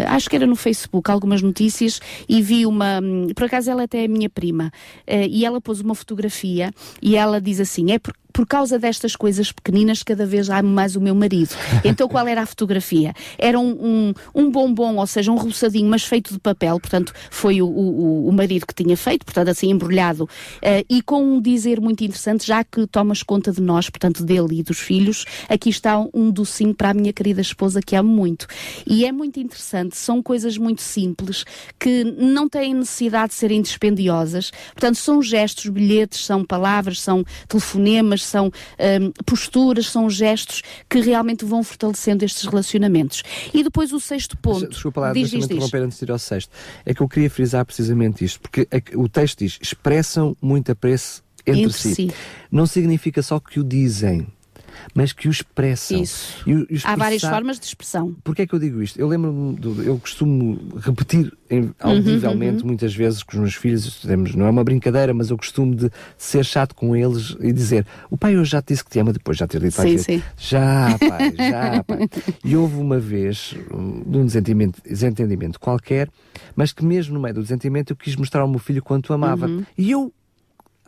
acho 0.06 0.30
que 0.30 0.36
era 0.36 0.46
no 0.46 0.56
Facebook, 0.56 1.10
algumas 1.10 1.42
notícias 1.42 2.00
e 2.26 2.40
vi 2.40 2.64
uma, 2.64 2.98
um, 2.98 3.26
por 3.36 3.44
acaso 3.44 3.70
ela 3.70 3.82
até 3.82 4.04
é 4.04 4.08
minha 4.08 4.30
prima, 4.30 4.72
e 5.06 5.44
ela 5.44 5.60
pôs 5.60 5.82
uma 5.82 5.94
fotografia 5.94 6.72
e 7.02 7.14
ela 7.14 7.42
diz 7.42 7.60
assim, 7.60 7.92
é 7.92 7.98
porque 7.98 8.18
por 8.38 8.46
causa 8.46 8.78
destas 8.78 9.16
coisas 9.16 9.50
pequeninas, 9.50 10.04
cada 10.04 10.24
vez 10.24 10.48
amo 10.48 10.68
mais 10.68 10.94
o 10.94 11.00
meu 11.00 11.12
marido. 11.12 11.50
Então 11.84 12.08
qual 12.08 12.26
era 12.28 12.42
a 12.42 12.46
fotografia? 12.46 13.12
Era 13.38 13.58
um, 13.58 13.70
um, 13.70 14.14
um 14.34 14.50
bombom, 14.50 14.96
ou 14.96 15.06
seja, 15.06 15.32
um 15.32 15.36
roçadinho, 15.36 15.88
mas 15.88 16.04
feito 16.04 16.17
de 16.20 16.38
papel, 16.38 16.78
portanto 16.80 17.12
foi 17.30 17.60
o, 17.62 17.66
o, 17.66 18.28
o 18.28 18.32
marido 18.32 18.66
que 18.66 18.74
tinha 18.74 18.96
feito, 18.96 19.24
portanto 19.24 19.48
assim 19.48 19.70
embrulhado, 19.70 20.24
uh, 20.24 20.84
e 20.88 21.02
com 21.02 21.22
um 21.22 21.40
dizer 21.40 21.80
muito 21.80 22.02
interessante, 22.04 22.46
já 22.46 22.64
que 22.64 22.86
tomas 22.86 23.22
conta 23.22 23.52
de 23.52 23.60
nós, 23.60 23.88
portanto 23.88 24.24
dele 24.24 24.60
e 24.60 24.62
dos 24.62 24.78
filhos, 24.78 25.24
aqui 25.48 25.70
está 25.70 25.98
um 26.12 26.30
docinho 26.30 26.74
para 26.74 26.90
a 26.90 26.94
minha 26.94 27.12
querida 27.12 27.40
esposa 27.40 27.80
que 27.80 27.96
amo 27.96 28.10
muito. 28.10 28.46
E 28.86 29.04
é 29.04 29.12
muito 29.12 29.38
interessante, 29.40 29.96
são 29.96 30.22
coisas 30.22 30.56
muito 30.56 30.82
simples, 30.82 31.44
que 31.78 32.04
não 32.04 32.48
têm 32.48 32.74
necessidade 32.74 33.28
de 33.28 33.34
serem 33.34 33.62
dispendiosas, 33.62 34.50
portanto 34.74 34.96
são 34.96 35.22
gestos, 35.22 35.66
bilhetes, 35.66 36.24
são 36.24 36.44
palavras, 36.44 37.00
são 37.00 37.24
telefonemas, 37.46 38.24
são 38.24 38.46
um, 38.46 39.12
posturas, 39.24 39.86
são 39.86 40.08
gestos 40.08 40.62
que 40.88 41.00
realmente 41.00 41.44
vão 41.44 41.62
fortalecendo 41.62 42.24
estes 42.24 42.44
relacionamentos. 42.44 43.22
E 43.52 43.62
depois 43.62 43.92
o 43.92 44.00
sexto 44.00 44.36
ponto. 44.36 44.68
Desculpa 44.68 45.00
lá, 45.00 45.12
deixa-me 45.12 45.44
interromper 45.44 45.82
antes 45.82 45.98
de 45.98 46.06
ir 46.08 46.12
ao 46.12 46.18
sexto. 46.18 46.50
É 46.84 46.94
que 46.94 47.00
eu 47.00 47.08
queria 47.08 47.30
frisar 47.30 47.64
precisamente 47.64 48.24
isto, 48.24 48.40
porque 48.40 48.66
o 48.94 49.08
texto 49.08 49.38
diz: 49.38 49.58
expressam 49.60 50.36
muito 50.40 50.72
apreço 50.72 51.22
entre, 51.46 51.62
entre 51.62 51.78
si. 51.78 51.94
si. 51.94 52.10
Não 52.50 52.66
significa 52.66 53.22
só 53.22 53.38
que 53.40 53.60
o 53.60 53.64
dizem 53.64 54.26
mas 54.94 55.12
que 55.12 55.28
o 55.28 55.30
expressam. 55.30 56.02
Isso. 56.02 56.44
Expressar... 56.48 56.92
Há 56.92 56.96
várias 56.96 57.22
formas 57.22 57.58
de 57.58 57.66
expressão. 57.66 58.14
Porquê 58.24 58.42
é 58.42 58.46
que 58.46 58.54
eu 58.54 58.58
digo 58.58 58.82
isto? 58.82 58.98
Eu 58.98 59.08
lembro-me, 59.08 59.58
eu 59.84 59.98
costumo 59.98 60.58
repetir 60.78 61.32
em, 61.50 61.70
audivelmente 61.80 62.56
uhum, 62.56 62.60
uhum. 62.60 62.66
muitas 62.68 62.94
vezes 62.94 63.22
com 63.22 63.32
os 63.32 63.38
meus 63.38 63.54
filhos, 63.54 64.04
não 64.34 64.46
é 64.46 64.50
uma 64.50 64.64
brincadeira, 64.64 65.14
mas 65.14 65.30
eu 65.30 65.36
costumo 65.36 65.74
de 65.74 65.90
ser 66.16 66.44
chato 66.44 66.74
com 66.74 66.94
eles 66.94 67.36
e 67.40 67.52
dizer: 67.52 67.86
O 68.10 68.16
pai 68.16 68.36
hoje 68.36 68.50
já 68.50 68.62
te 68.62 68.68
disse 68.68 68.84
que 68.84 68.90
te 68.90 68.98
ama, 68.98 69.12
depois 69.12 69.36
já 69.38 69.46
ter 69.46 69.60
dito 69.60 69.76
pai. 69.76 69.98
Sim, 69.98 69.98
sim. 69.98 70.22
Já, 70.36 70.96
pai, 70.98 71.34
já, 71.36 71.84
pai. 71.84 72.08
E 72.44 72.56
houve 72.56 72.76
uma 72.76 72.98
vez, 72.98 73.54
um 73.72 74.26
desentendimento, 74.26 74.82
desentendimento 74.82 75.58
qualquer, 75.58 76.08
mas 76.54 76.72
que 76.72 76.84
mesmo 76.84 77.14
no 77.14 77.20
meio 77.20 77.34
do 77.34 77.42
desentendimento 77.42 77.92
eu 77.92 77.96
quis 77.96 78.16
mostrar 78.16 78.42
ao 78.42 78.48
meu 78.48 78.58
filho 78.58 78.82
quanto 78.82 79.12
amava. 79.12 79.46
Uhum. 79.46 79.64
E 79.76 79.90
eu 79.90 80.12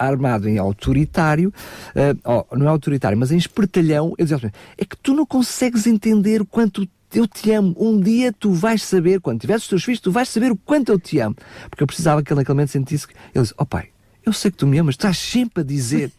armado 0.07 0.49
em 0.49 0.59
autoritário, 0.59 1.53
uh, 1.95 2.45
oh, 2.51 2.57
não 2.57 2.67
é 2.67 2.69
autoritário, 2.71 3.19
mas 3.19 3.31
em 3.31 3.37
espertalhão, 3.37 4.15
eu 4.19 4.25
dizia 4.25 4.53
é 4.77 4.85
que 4.85 4.97
tu 4.97 5.15
não 5.15 5.27
consegues 5.27 5.87
entender 5.87 6.41
o 6.41 6.47
quanto 6.47 6.89
eu 7.15 7.27
te 7.27 7.51
amo. 7.53 7.75
Um 7.79 8.01
dia 8.01 8.33
tu 8.33 8.53
vais 8.53 8.83
saber, 8.83 9.21
quando 9.21 9.41
tiveres 9.41 9.63
os 9.65 9.69
teus 9.69 9.85
filhos, 9.85 10.01
tu 10.01 10.13
vais 10.13 10.29
saber 10.29 10.51
o 10.53 10.57
quanto 10.57 10.91
eu 10.91 10.99
te 10.99 11.19
amo. 11.19 11.37
Porque 11.69 11.83
eu 11.83 11.87
precisava 11.87 12.23
que 12.23 12.33
ele 12.33 12.41
naquele 12.41 12.55
momento 12.55 12.71
sentisse 12.71 13.07
que 13.07 13.15
ele 13.35 13.43
disse, 13.43 13.55
oh 13.59 13.67
pai, 13.67 13.89
eu 14.25 14.33
sei 14.33 14.51
que 14.51 14.57
tu 14.57 14.67
me 14.67 14.79
amas, 14.79 14.95
estás 14.95 15.19
sempre 15.19 15.63
a 15.63 15.65
dizer. 15.65 16.13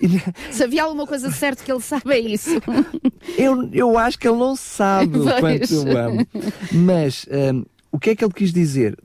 Se 0.50 0.64
havia 0.64 0.82
alguma 0.82 1.06
coisa 1.06 1.30
certa 1.30 1.62
que 1.62 1.70
ele 1.70 1.80
sabe, 1.80 2.12
é 2.12 2.18
isso. 2.18 2.50
eu, 3.38 3.68
eu 3.72 3.98
acho 3.98 4.18
que 4.18 4.26
ele 4.26 4.38
não 4.38 4.56
sabe 4.56 5.18
o 5.18 5.24
quanto 5.24 5.72
eu 5.72 5.98
amo. 5.98 6.26
Mas 6.72 7.26
um, 7.30 7.64
o 7.90 7.98
que 7.98 8.10
é 8.10 8.16
que 8.16 8.24
ele 8.24 8.32
quis 8.32 8.52
dizer? 8.52 8.98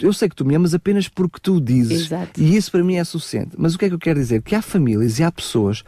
Eu 0.00 0.12
sei 0.12 0.28
que 0.28 0.36
tu 0.36 0.44
me 0.44 0.54
amas 0.54 0.74
apenas 0.74 1.08
porque 1.08 1.38
tu 1.40 1.60
dizes. 1.60 2.06
Exato. 2.06 2.40
E 2.40 2.56
isso 2.56 2.70
para 2.70 2.82
mim 2.82 2.96
é 2.96 3.04
suficiente. 3.04 3.50
Mas 3.58 3.74
o 3.74 3.78
que 3.78 3.84
é 3.84 3.88
que 3.88 3.94
eu 3.94 3.98
quero 3.98 4.18
dizer? 4.18 4.42
Que 4.42 4.54
há 4.54 4.62
famílias 4.62 5.18
e 5.18 5.24
há 5.24 5.30
pessoas 5.30 5.82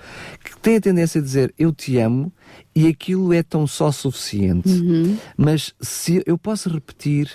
que 0.44 0.56
têm 0.58 0.76
a 0.76 0.80
tendência 0.80 1.20
a 1.20 1.24
dizer 1.24 1.54
eu 1.58 1.72
te 1.72 1.98
amo 1.98 2.32
e 2.74 2.86
aquilo 2.86 3.32
é 3.32 3.42
tão 3.42 3.66
só 3.66 3.90
suficiente. 3.90 4.68
Uhum. 4.68 5.16
Mas 5.36 5.74
se 5.80 6.22
eu 6.26 6.36
posso 6.36 6.68
repetir 6.68 7.30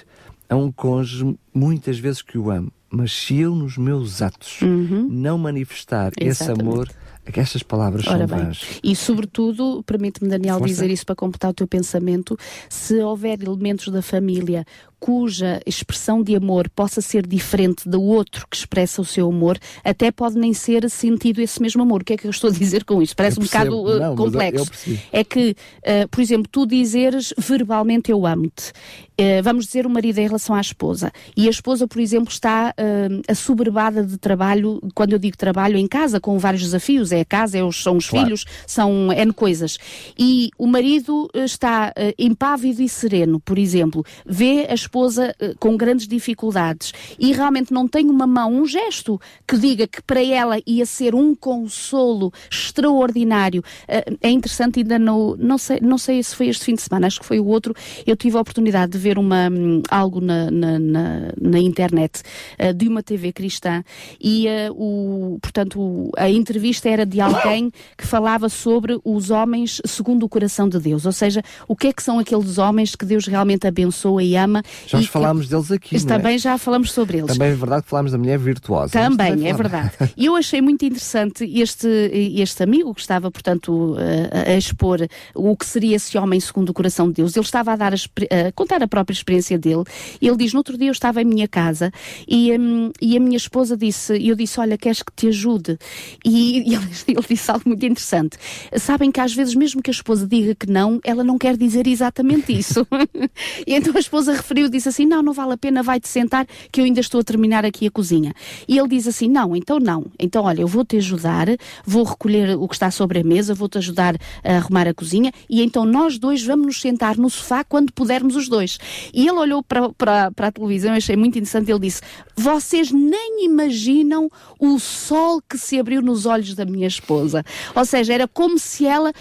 a 0.50 0.56
um 0.56 0.72
cônjuge 0.72 1.38
muitas 1.54 2.00
vezes 2.00 2.22
que 2.22 2.38
o 2.38 2.50
amo, 2.50 2.72
mas 2.90 3.12
se 3.12 3.38
eu 3.40 3.54
nos 3.54 3.78
meus 3.78 4.22
atos 4.22 4.62
uhum. 4.62 5.08
não 5.10 5.38
manifestar 5.38 6.12
Exatamente. 6.20 6.30
esse 6.30 6.52
amor, 6.52 6.90
estas 7.36 7.64
palavras 7.64 8.08
Ora 8.08 8.28
são 8.28 8.38
bem. 8.38 8.52
E, 8.84 8.96
sobretudo, 8.96 9.84
permite-me, 9.84 10.30
Daniel, 10.30 10.60
Força. 10.60 10.74
dizer 10.74 10.90
isso 10.90 11.06
para 11.06 11.16
completar 11.16 11.52
o 11.52 11.54
teu 11.54 11.68
pensamento: 11.68 12.38
se 12.70 12.96
houver 12.96 13.42
elementos 13.42 13.92
da 13.92 14.02
família 14.02 14.66
cuja 15.00 15.62
expressão 15.66 16.24
de 16.24 16.36
amor 16.36 16.70
possa 16.70 17.02
ser 17.02 17.26
diferente 17.26 17.88
do 17.88 18.02
outro 18.02 18.48
que 18.50 18.58
expressa 18.58 19.02
o 19.02 19.06
seu 19.06 19.30
amor, 19.30 19.58
até 19.84 20.12
pode 20.12 20.38
nem 20.38 20.54
ser 20.54 20.90
sentido 20.90 21.40
esse 21.40 21.62
mesmo 21.62 21.84
amor. 21.84 22.02
O 22.02 22.06
que 22.06 22.14
é 22.14 22.18
que 22.18 22.26
eu 22.26 22.32
estou 22.32 22.50
a 22.50 22.54
dizer 22.54 22.84
com 22.84 23.02
isto? 23.02 23.16
Parece 23.16 23.40
um 23.40 23.44
bocado 23.44 23.80
uh, 23.80 24.00
Não, 24.00 24.16
complexo. 24.16 24.72
é 25.12 25.24
que, 25.24 25.52
uh, 25.52 26.08
por 26.10 26.22
exemplo, 26.22 26.48
tu 26.52 26.66
dizeres 26.66 27.34
verbalmente 27.38 28.12
eu 28.12 28.26
amo-te. 28.26 28.72
Uh, 29.20 29.42
vamos 29.42 29.66
dizer 29.66 29.88
o 29.88 29.90
marido 29.90 30.20
em 30.20 30.28
relação 30.28 30.56
à 30.56 30.62
esposa. 30.62 31.12
E 31.36 31.48
a 31.48 31.50
esposa, 31.50 31.88
por 31.88 32.00
exemplo, 32.00 32.32
está 32.32 32.74
uh, 32.78 33.22
assoberbada 33.28 34.04
de 34.04 34.18
trabalho, 34.18 34.80
quando 34.94 35.14
eu 35.14 35.20
digo 35.20 35.36
trabalho, 35.36 35.78
em 35.78 35.88
casa, 35.88 36.20
com 36.20 36.38
vários 36.38 36.62
desafios. 36.62 37.12
É 37.12 37.22
a 37.22 37.26
casa, 37.26 37.58
é 37.58 37.64
os, 37.64 37.82
são 37.82 37.98
os 37.98 38.08
claro. 38.08 38.26
filhos, 38.26 38.46
são 38.68 39.12
N 39.12 39.34
coisas. 39.34 39.78
E 40.18 40.52
o 40.58 40.68
marido 40.68 41.30
está 41.34 41.94
uh, 41.98 42.14
impávido 42.18 42.82
e 42.82 42.90
sereno, 42.90 43.40
por 43.40 43.58
exemplo. 43.58 44.06
Vê 44.26 44.68
a 44.70 44.74
esposa 44.74 45.36
uh, 45.42 45.58
com 45.58 45.76
grandes 45.76 46.08
dificuldades 46.08 46.94
e 47.18 47.32
realmente 47.34 47.74
não 47.74 47.88
tem 47.88 48.10
uma 48.10 48.28
mão, 48.28 48.54
um 48.54 48.66
gesto 48.66 49.20
que 49.48 49.58
diga 49.58 49.88
que 49.88 50.02
para 50.02 50.24
ela 50.24 50.58
ia 50.66 50.86
ser 50.86 51.16
um 51.16 51.34
consolo 51.34 52.32
extraordinário. 52.52 53.64
Uh, 53.88 54.18
é 54.22 54.30
interessante, 54.30 54.80
ainda 54.80 55.00
no, 55.00 55.36
não 55.38 55.58
sei, 55.58 55.80
não 55.82 55.98
sei 55.98 56.22
se 56.22 56.36
foi 56.36 56.48
este 56.50 56.66
fim 56.66 56.76
de 56.76 56.82
semana, 56.82 57.08
acho 57.08 57.20
que 57.20 57.26
foi 57.26 57.40
o 57.40 57.46
outro, 57.46 57.74
eu 58.06 58.16
tive 58.16 58.38
a 58.38 58.42
oportunidade 58.42 58.92
de 58.92 58.98
ver 58.98 59.07
uma, 59.18 59.50
um, 59.50 59.84
algo 59.92 60.20
na, 60.20 60.50
na, 60.50 60.80
na, 60.80 61.20
na 61.40 61.60
internet 61.60 62.24
uh, 62.60 62.74
de 62.74 62.88
uma 62.88 63.04
TV 63.04 63.32
cristã 63.32 63.84
e, 64.20 64.48
o, 64.72 65.38
portanto, 65.42 66.10
a 66.18 66.30
entrevista 66.30 66.90
era 66.90 67.06
de 67.06 67.22
alguém 67.22 67.72
que 67.98 68.08
falava 68.08 68.50
sobre 68.50 69.00
os 69.04 69.30
homens 69.30 69.82
segundo 69.86 70.24
o 70.24 70.30
coração 70.30 70.68
de 70.68 70.80
Deus, 70.80 71.06
ou 71.06 71.12
seja, 71.12 71.44
o 71.68 71.76
que 71.76 71.88
é 71.88 71.94
que 71.94 72.02
são 72.02 72.18
aqueles 72.18 72.58
homens 72.58 72.96
que 72.96 73.06
Deus 73.06 73.28
realmente 73.28 73.68
abençoa 73.68 74.24
e 74.24 74.36
ama 74.36 74.64
já 74.88 74.98
falámos 75.04 75.48
deles 75.48 75.72
aqui. 75.72 76.06
Também 76.06 76.36
é? 76.36 76.38
já 76.38 76.58
falamos 76.58 76.92
sobre 76.92 77.18
eles. 77.18 77.32
Também 77.32 77.50
é 77.50 77.56
verdade 77.56 77.84
que 77.84 77.90
falámos 77.90 78.12
da 78.12 78.18
mulher 78.18 78.38
virtuosa. 78.38 78.92
Também, 78.92 79.32
também 79.32 79.50
é 79.50 79.54
verdade. 79.54 79.92
E 80.16 80.26
eu 80.26 80.36
achei 80.36 80.62
muito 80.62 80.86
interessante 80.86 81.44
este, 81.44 81.88
este 82.36 82.64
amigo 82.64 82.94
que 82.94 83.02
estava, 83.02 83.30
portanto, 83.30 83.96
a, 84.32 84.52
a, 84.52 84.58
expor 84.58 85.00
o 85.36 85.56
que 85.56 85.66
seria 85.66 85.96
esse 85.96 86.18
homem 86.18 86.40
segundo 86.40 86.70
o 86.70 86.74
coração 86.74 87.08
de 87.08 87.16
Deus. 87.16 87.36
Ele 87.36 87.46
estava 87.46 87.74
a, 87.74 87.76
dar 87.76 87.94
a, 87.94 88.48
a 88.48 88.52
contar 88.54 88.82
a 88.82 88.88
própria 88.98 89.14
experiência 89.14 89.58
dele. 89.58 89.84
Ele 90.22 90.36
diz: 90.38 90.54
No 90.54 90.60
outro 90.60 90.78
dia 90.78 90.88
eu 90.88 90.92
estava 90.92 91.22
em 91.22 91.26
minha 91.26 91.48
casa 91.48 91.92
e, 92.28 92.52
um, 92.58 92.92
e 93.02 93.16
a 93.16 93.20
minha 93.20 93.38
esposa 93.38 93.78
disse: 93.78 94.14
Eu 94.26 94.36
disse, 94.36 94.60
olha, 94.60 94.78
queres 94.78 95.04
que 95.04 95.12
te 95.16 95.28
ajude? 95.28 95.78
E, 96.26 96.70
e 96.70 96.76
ele, 96.76 96.88
ele 97.08 97.26
disse 97.30 97.52
algo 97.52 97.64
muito 97.68 97.86
interessante. 97.86 98.38
Sabem 98.76 99.12
que 99.12 99.20
às 99.20 99.34
vezes, 99.34 99.54
mesmo 99.54 99.82
que 99.82 99.90
a 99.90 99.94
esposa 99.94 100.26
diga 100.26 100.56
que 100.56 100.70
não, 100.70 101.00
ela 101.04 101.24
não 101.24 101.38
quer 101.38 101.56
dizer 101.56 101.88
exatamente 101.88 102.58
isso. 102.58 102.88
e 103.66 103.74
então 103.74 103.94
a 103.96 104.00
esposa 104.00 104.34
referiu 104.34 104.70
disse 104.70 104.90
assim: 104.90 105.06
Não, 105.06 105.22
não 105.22 105.34
vale 105.34 105.54
a 105.54 105.58
pena, 105.58 105.84
vai-te 105.84 106.08
sentar, 106.08 106.48
que 106.72 106.82
eu 106.82 106.86
ainda 106.86 107.00
estou 107.00 107.22
a 107.22 107.24
terminar 107.24 107.66
aqui 107.66 107.88
a 107.88 107.92
cozinha. 107.92 108.34
E 108.68 108.78
ele 108.78 108.88
diz 108.88 109.08
assim: 109.08 109.30
Não, 109.30 109.56
então 109.56 109.80
não. 109.80 110.06
Então, 110.20 110.44
olha, 110.44 110.62
eu 110.62 110.68
vou-te 110.68 110.98
ajudar, 110.98 111.48
vou 111.86 112.04
recolher 112.04 112.58
o 112.58 112.68
que 112.68 112.76
está 112.76 112.90
sobre 112.90 113.20
a 113.20 113.24
mesa, 113.24 113.54
vou-te 113.54 113.78
ajudar 113.78 114.16
a 114.44 114.58
arrumar 114.58 114.88
a 114.88 114.94
cozinha 114.94 115.32
e 115.50 115.62
então 115.62 115.86
nós 115.86 116.18
dois 116.18 116.44
vamos 116.44 116.66
nos 116.66 116.82
sentar 116.82 117.18
no 117.18 117.30
sofá 117.30 117.64
quando 117.64 117.92
pudermos 117.92 118.36
os 118.36 118.48
dois. 118.48 118.78
E 119.14 119.28
ele 119.28 119.38
olhou 119.38 119.64
para, 119.64 119.90
para, 119.90 120.32
para 120.32 120.48
a 120.48 120.52
televisão, 120.52 120.92
eu 120.92 120.98
achei 120.98 121.16
muito 121.16 121.38
interessante, 121.38 121.70
ele 121.72 121.80
disse: 121.80 122.02
vocês 122.36 122.92
nem 122.92 123.46
imaginam 123.46 124.30
o 124.60 124.80
sol 124.80 125.42
que 125.48 125.58
se 125.58 125.80
abriu 125.80 126.02
nos 126.02 126.26
olhos 126.26 126.54
da 126.54 126.66
minha 126.66 126.88
esposa. 126.88 127.44
Ou 127.76 127.86
seja, 127.86 128.14
era 128.14 128.28
como 128.28 128.58
se 128.60 128.86
ela 128.86 129.12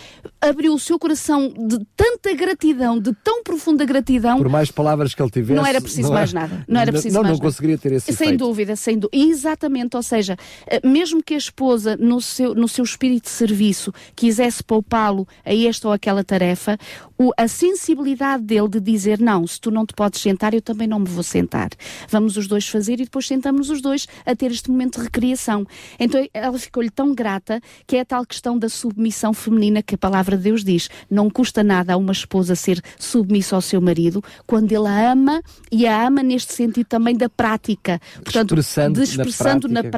abriu 0.40 0.74
o 0.74 0.78
seu 0.78 0.98
coração 0.98 1.48
de 1.48 1.78
tanta 1.96 2.32
gratidão, 2.34 2.98
de 2.98 3.12
tão 3.24 3.42
profunda 3.42 3.84
gratidão. 3.84 4.36
Por 4.38 4.48
mais 4.48 4.70
palavras 4.70 5.14
que 5.14 5.22
ele 5.22 5.30
tivesse. 5.30 5.54
Não 5.60 5.66
era 5.66 5.80
preciso 5.80 6.12
mais 6.12 6.32
nada. 6.32 6.64
Não 6.68 6.80
era 6.80 6.92
preciso 6.92 7.14
não, 7.14 7.22
mais 7.22 7.32
não 7.32 7.38
nada. 7.38 7.48
conseguiria 7.48 7.78
ter 7.78 7.92
esse 7.92 8.12
Sem 8.12 8.28
efeito. 8.28 8.38
dúvida, 8.46 8.76
sem 8.76 8.98
dúvida. 8.98 9.16
Exatamente, 9.16 9.96
ou 9.96 10.02
seja, 10.02 10.36
eh, 10.66 10.80
mesmo 10.86 11.22
que 11.22 11.34
a 11.34 11.38
esposa, 11.38 11.96
no 11.96 12.20
seu, 12.20 12.54
no 12.54 12.68
seu 12.68 12.84
espírito 12.84 13.24
de 13.24 13.30
serviço, 13.30 13.92
quisesse 14.14 14.62
poupá-lo 14.62 15.26
a 15.44 15.54
esta 15.54 15.88
ou 15.88 15.92
aquela 15.94 16.22
tarefa, 16.24 16.76
o- 17.18 17.32
a 17.36 17.48
sensibilidade 17.48 18.42
dele 18.42 18.68
de 18.68 18.80
dizer: 18.80 19.18
Não, 19.20 19.44
se 19.56 19.60
tu 19.60 19.70
não 19.70 19.84
te 19.84 19.94
podes 19.94 20.20
sentar, 20.20 20.54
eu 20.54 20.62
também 20.62 20.86
não 20.86 20.98
me 20.98 21.06
vou 21.06 21.22
sentar. 21.22 21.70
Vamos 22.08 22.36
os 22.36 22.46
dois 22.46 22.68
fazer 22.68 22.94
e 22.94 23.04
depois 23.04 23.26
sentamos 23.26 23.70
os 23.70 23.80
dois 23.80 24.06
a 24.24 24.36
ter 24.36 24.50
este 24.50 24.70
momento 24.70 24.98
de 24.98 25.04
recriação. 25.04 25.66
Então 25.98 26.26
ela 26.32 26.58
ficou-lhe 26.58 26.90
tão 26.90 27.14
grata 27.14 27.60
que 27.86 27.96
é 27.96 28.00
a 28.00 28.04
tal 28.04 28.24
questão 28.24 28.58
da 28.58 28.68
submissão 28.68 29.32
feminina 29.32 29.82
que 29.82 29.94
a 29.94 29.98
palavra 29.98 30.36
de 30.36 30.44
Deus 30.44 30.62
diz. 30.62 30.88
Não 31.10 31.28
custa 31.30 31.64
nada 31.64 31.94
a 31.94 31.96
uma 31.96 32.12
esposa 32.12 32.54
ser 32.54 32.80
submissa 32.98 33.56
ao 33.56 33.62
seu 33.62 33.80
marido 33.80 34.22
quando 34.46 34.70
ele 34.72 34.86
a 34.86 35.12
ama 35.12 35.42
e 35.72 35.86
a 35.86 36.06
ama 36.06 36.22
neste 36.22 36.52
sentido 36.52 36.86
também 36.86 37.16
da 37.16 37.28
prática. 37.28 37.98
Portanto, 38.22 38.50
Expressando 38.50 38.98
na 38.98 39.04
expressando 39.04 39.68
na 39.68 39.82
prática. 39.82 39.90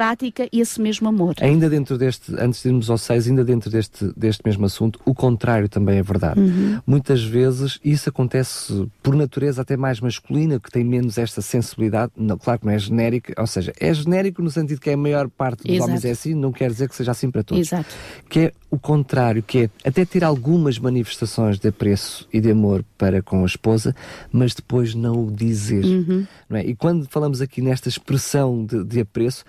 prática 0.45 0.49
esse 0.53 0.81
mesmo 0.81 1.09
amor. 1.09 1.35
Ainda 1.41 1.69
dentro 1.69 1.99
deste, 1.99 2.33
antes 2.39 2.63
de 2.63 2.69
irmos 2.69 2.89
ao 2.89 2.99
6, 2.99 3.29
ainda 3.29 3.45
dentro 3.45 3.71
deste, 3.71 4.13
deste 4.17 4.43
mesmo 4.45 4.65
assunto, 4.67 5.01
o 5.05 5.15
contrário 5.15 5.69
também 5.69 5.99
é 5.99 6.03
verdade. 6.03 6.41
Uhum. 6.41 6.81
Muitas 6.87 7.23
vezes 7.25 7.81
isso 7.85 8.09
acontece 8.09 8.87
por 9.03 9.17
natureza 9.17 9.38
até 9.59 9.77
mais 9.77 10.01
masculina, 10.01 10.59
que 10.59 10.71
tem 10.71 10.85
menos 10.85 11.19
esta 11.19 11.41
sensibilidade. 11.41 12.13
Não, 12.17 12.37
claro 12.37 12.61
que 12.61 12.67
não 12.67 12.73
é 12.73 12.79
genérico, 12.79 13.33
ou 13.37 13.47
seja, 13.47 13.73
é 13.79 13.93
genérico 13.93 14.43
no 14.43 14.51
sentido 14.51 14.81
que 14.81 14.91
a 14.91 14.97
maior 14.97 15.29
parte 15.29 15.65
dos 15.65 15.73
Exato. 15.73 15.89
homens 15.89 16.05
é 16.05 16.11
assim, 16.11 16.35
não 16.35 16.53
quer 16.53 16.71
dizer 16.71 16.89
que 16.89 16.95
seja 16.97 17.11
assim 17.11 17.31
para 17.31 17.43
todos. 17.43 17.67
Exato. 17.67 17.95
Que 18.29 18.41
é 18.41 18.53
o 18.71 18.79
contrário, 18.79 19.43
que 19.43 19.71
é 19.85 19.89
até 19.89 20.05
ter 20.05 20.25
algumas 20.25 20.79
manifestações 20.79 21.59
de 21.59 21.69
apreço 21.69 22.29
e 22.33 22.41
de 22.41 22.51
amor 22.51 22.85
para 22.97 23.23
com 23.23 23.43
a 23.43 23.47
esposa, 23.47 23.95
mas 24.33 24.55
depois 24.55 24.95
não 24.95 25.27
o 25.27 25.31
dizer. 25.31 25.85
Uhum. 25.85 26.27
Não 26.49 26.59
é? 26.59 26.65
E 26.67 26.75
quando 26.75 27.07
falamos 27.09 27.41
aqui 27.41 27.63
nesta 27.63 27.89
expressão 27.89 28.65
de, 28.65 28.85
de 28.85 29.01
apreço, 29.01 29.45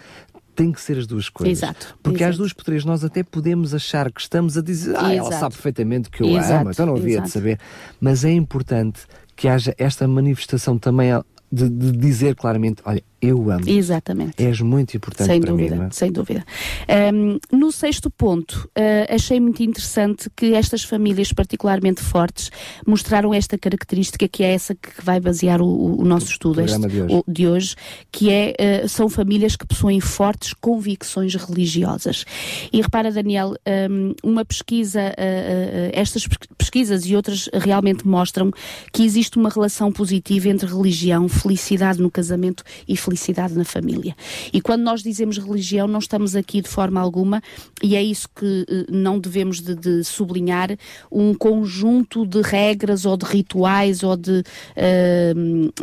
tem 0.60 0.73
que 0.73 0.82
ser 0.82 0.97
as 0.97 1.08
duas 1.08 1.30
coisas. 1.30 1.58
Exato, 1.58 1.95
Porque 2.04 2.21
às 2.21 2.32
exato. 2.32 2.38
duas 2.39 2.52
por 2.52 2.65
três 2.65 2.84
nós 2.84 3.02
até 3.06 3.23
podemos 3.23 3.73
achar 3.73 4.12
que 4.12 4.19
estamos 4.19 4.58
a 4.58 4.62
dizer, 4.62 4.93
ah, 4.97 5.13
ela 5.13 5.28
Exato. 5.30 5.39
sabe 5.39 5.54
perfeitamente 5.56 6.10
que 6.10 6.21
eu 6.21 6.28
Exato, 6.28 6.54
amo, 6.54 6.71
então 6.71 6.86
não 6.86 6.95
havia 6.95 7.06
de 7.06 7.13
exato. 7.13 7.30
saber. 7.30 7.60
Mas 8.02 8.25
é 8.25 8.32
importante 8.32 8.99
que 9.39 9.47
haja 9.47 9.73
esta 9.78 10.06
manifestação 10.06 10.78
também 10.78 11.12
de, 11.49 11.69
de 11.69 11.93
dizer 11.93 12.36
claramente, 12.36 12.82
olha, 12.84 13.02
eu 13.22 13.50
amo. 13.52 13.64
Exatamente. 13.68 14.34
És 14.44 14.62
muito 14.62 14.96
importante 14.96 15.28
Sem 15.28 15.42
para 15.42 15.52
dúvida, 15.52 15.76
mim. 15.76 15.82
Não 15.82 15.88
é? 15.88 15.92
sem 15.92 16.12
dúvida. 16.12 16.46
Um, 17.14 17.38
no 17.58 17.72
sexto 17.72 18.10
ponto, 18.10 18.70
uh, 18.78 19.14
achei 19.14 19.40
muito 19.40 19.62
interessante 19.62 20.30
que 20.36 20.54
estas 20.54 20.84
famílias 20.84 21.32
particularmente 21.34 22.02
fortes 22.02 22.50
mostraram 22.88 23.34
esta 23.34 23.58
característica 23.58 24.28
que 24.28 24.44
é 24.44 24.54
essa 24.54 24.74
que 24.74 24.90
vai 25.04 25.20
basear 25.20 25.62
o, 25.62 26.00
o 26.02 26.06
nosso 26.06 26.28
estudo 26.32 26.56
programa 26.56 26.88
este- 26.88 26.96
de 26.96 27.02
hoje. 27.04 27.14
o- 27.28 27.32
de 27.32 27.48
hoje, 27.48 27.76
que 28.12 28.30
é, 28.32 28.56
uh, 28.84 28.90
são 28.90 29.10
famílias 29.10 29.56
que 29.56 29.66
possuem 29.68 30.00
fortes 30.00 30.54
convicções 30.54 31.36
religiosas. 31.36 32.26
E 32.72 32.82
repara, 32.82 33.12
Daniel, 33.12 33.56
um, 33.90 34.14
uma 34.24 34.46
pesquisa, 34.46 35.02
uh, 35.02 35.90
estas 35.94 36.28
pes- 36.28 36.38
pesquisas 36.58 37.06
e 37.06 37.16
outras 37.16 37.50
realmente 37.54 38.08
mostram 38.08 38.52
que 38.94 39.04
existe 39.04 39.38
uma 39.38 39.50
relação 39.50 39.92
positiva 39.92 40.48
entre 40.50 40.68
religião, 40.68 41.28
felicidade 41.28 42.02
no 42.02 42.10
casamento 42.10 42.64
e 42.88 42.96
felicidade 42.96 43.09
na 43.56 43.65
família. 43.65 44.15
E 44.52 44.62
quando 44.62 44.82
nós 44.82 45.02
dizemos 45.02 45.38
religião, 45.38 45.88
não 45.88 46.00
estamos 46.00 46.36
aqui 46.36 46.62
de 46.62 46.69
forma 46.69 47.00
alguma, 47.00 47.41
e 47.82 47.95
é 47.95 48.04
isso 48.04 48.28
que 48.36 48.65
eh, 48.69 48.86
não 48.89 49.19
devemos 49.19 49.62
de, 49.62 49.76
de 49.76 50.04
sublinhar, 50.04 50.69
um 51.12 51.34
conjunto 51.34 52.26
de 52.26 52.41
regras 52.41 53.06
ou 53.06 53.15
de 53.17 53.26
rituais 53.26 54.04
ou 54.04 54.15
de, 54.15 54.43
eh, 54.76 55.34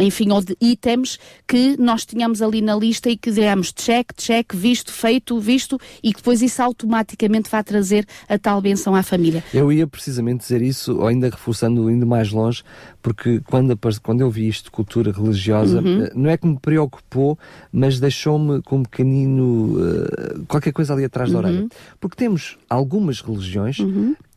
enfim, 0.00 0.30
ou 0.30 0.42
de 0.42 0.56
itens 0.60 1.18
que 1.46 1.76
nós 1.78 2.04
tínhamos 2.04 2.42
ali 2.42 2.60
na 2.60 2.76
lista 2.76 3.08
e 3.10 3.16
que 3.16 3.30
digamos 3.30 3.72
check, 3.72 4.12
check, 4.16 4.54
visto, 4.54 4.92
feito, 4.92 5.38
visto, 5.38 5.78
e 6.02 6.12
que 6.12 6.18
depois 6.18 6.42
isso 6.42 6.62
automaticamente 6.62 7.50
vai 7.50 7.62
trazer 7.62 8.06
a 8.28 8.38
tal 8.38 8.60
benção 8.60 8.94
à 8.94 9.02
família. 9.02 9.42
Eu 9.52 9.72
ia 9.72 9.86
precisamente 9.86 10.40
dizer 10.40 10.62
isso, 10.62 10.96
ou 10.98 11.06
ainda 11.06 11.28
reforçando, 11.28 11.90
indo 11.90 12.06
mais 12.06 12.30
longe, 12.30 12.62
porque 13.06 13.40
quando, 13.46 13.78
quando 14.02 14.20
eu 14.20 14.28
vi 14.28 14.48
isto 14.48 14.64
de 14.64 14.70
cultura 14.72 15.12
religiosa, 15.12 15.80
Uhum. 15.80 16.02
eh, 16.02 16.10
não 16.12 16.28
é 16.28 16.36
que 16.36 16.44
me 16.44 16.58
preocupou, 16.58 17.38
mas 17.70 18.00
deixou-me 18.00 18.60
com 18.62 18.78
um 18.78 18.82
pequenino. 18.82 19.76
eh, 19.80 20.38
qualquer 20.48 20.72
coisa 20.72 20.92
ali 20.92 21.04
atrás 21.04 21.30
da 21.30 21.38
Uhum. 21.38 21.44
orelha. 21.44 21.68
Porque 22.00 22.16
temos 22.16 22.58
algumas 22.68 23.20
religiões 23.20 23.76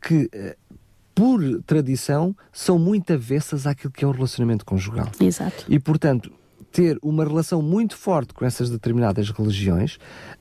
que. 0.00 0.28
eh, 0.32 0.56
por 1.12 1.40
tradição, 1.66 2.34
são 2.52 2.78
muito 2.78 3.12
avessas 3.12 3.66
àquilo 3.66 3.92
que 3.92 4.04
é 4.04 4.08
o 4.08 4.12
relacionamento 4.12 4.64
conjugal. 4.64 5.08
Exato. 5.20 5.64
E, 5.68 5.78
portanto, 5.78 6.30
ter 6.72 6.96
uma 7.02 7.24
relação 7.24 7.60
muito 7.60 7.96
forte 7.96 8.32
com 8.32 8.44
essas 8.44 8.70
determinadas 8.70 9.28
religiões 9.30 9.98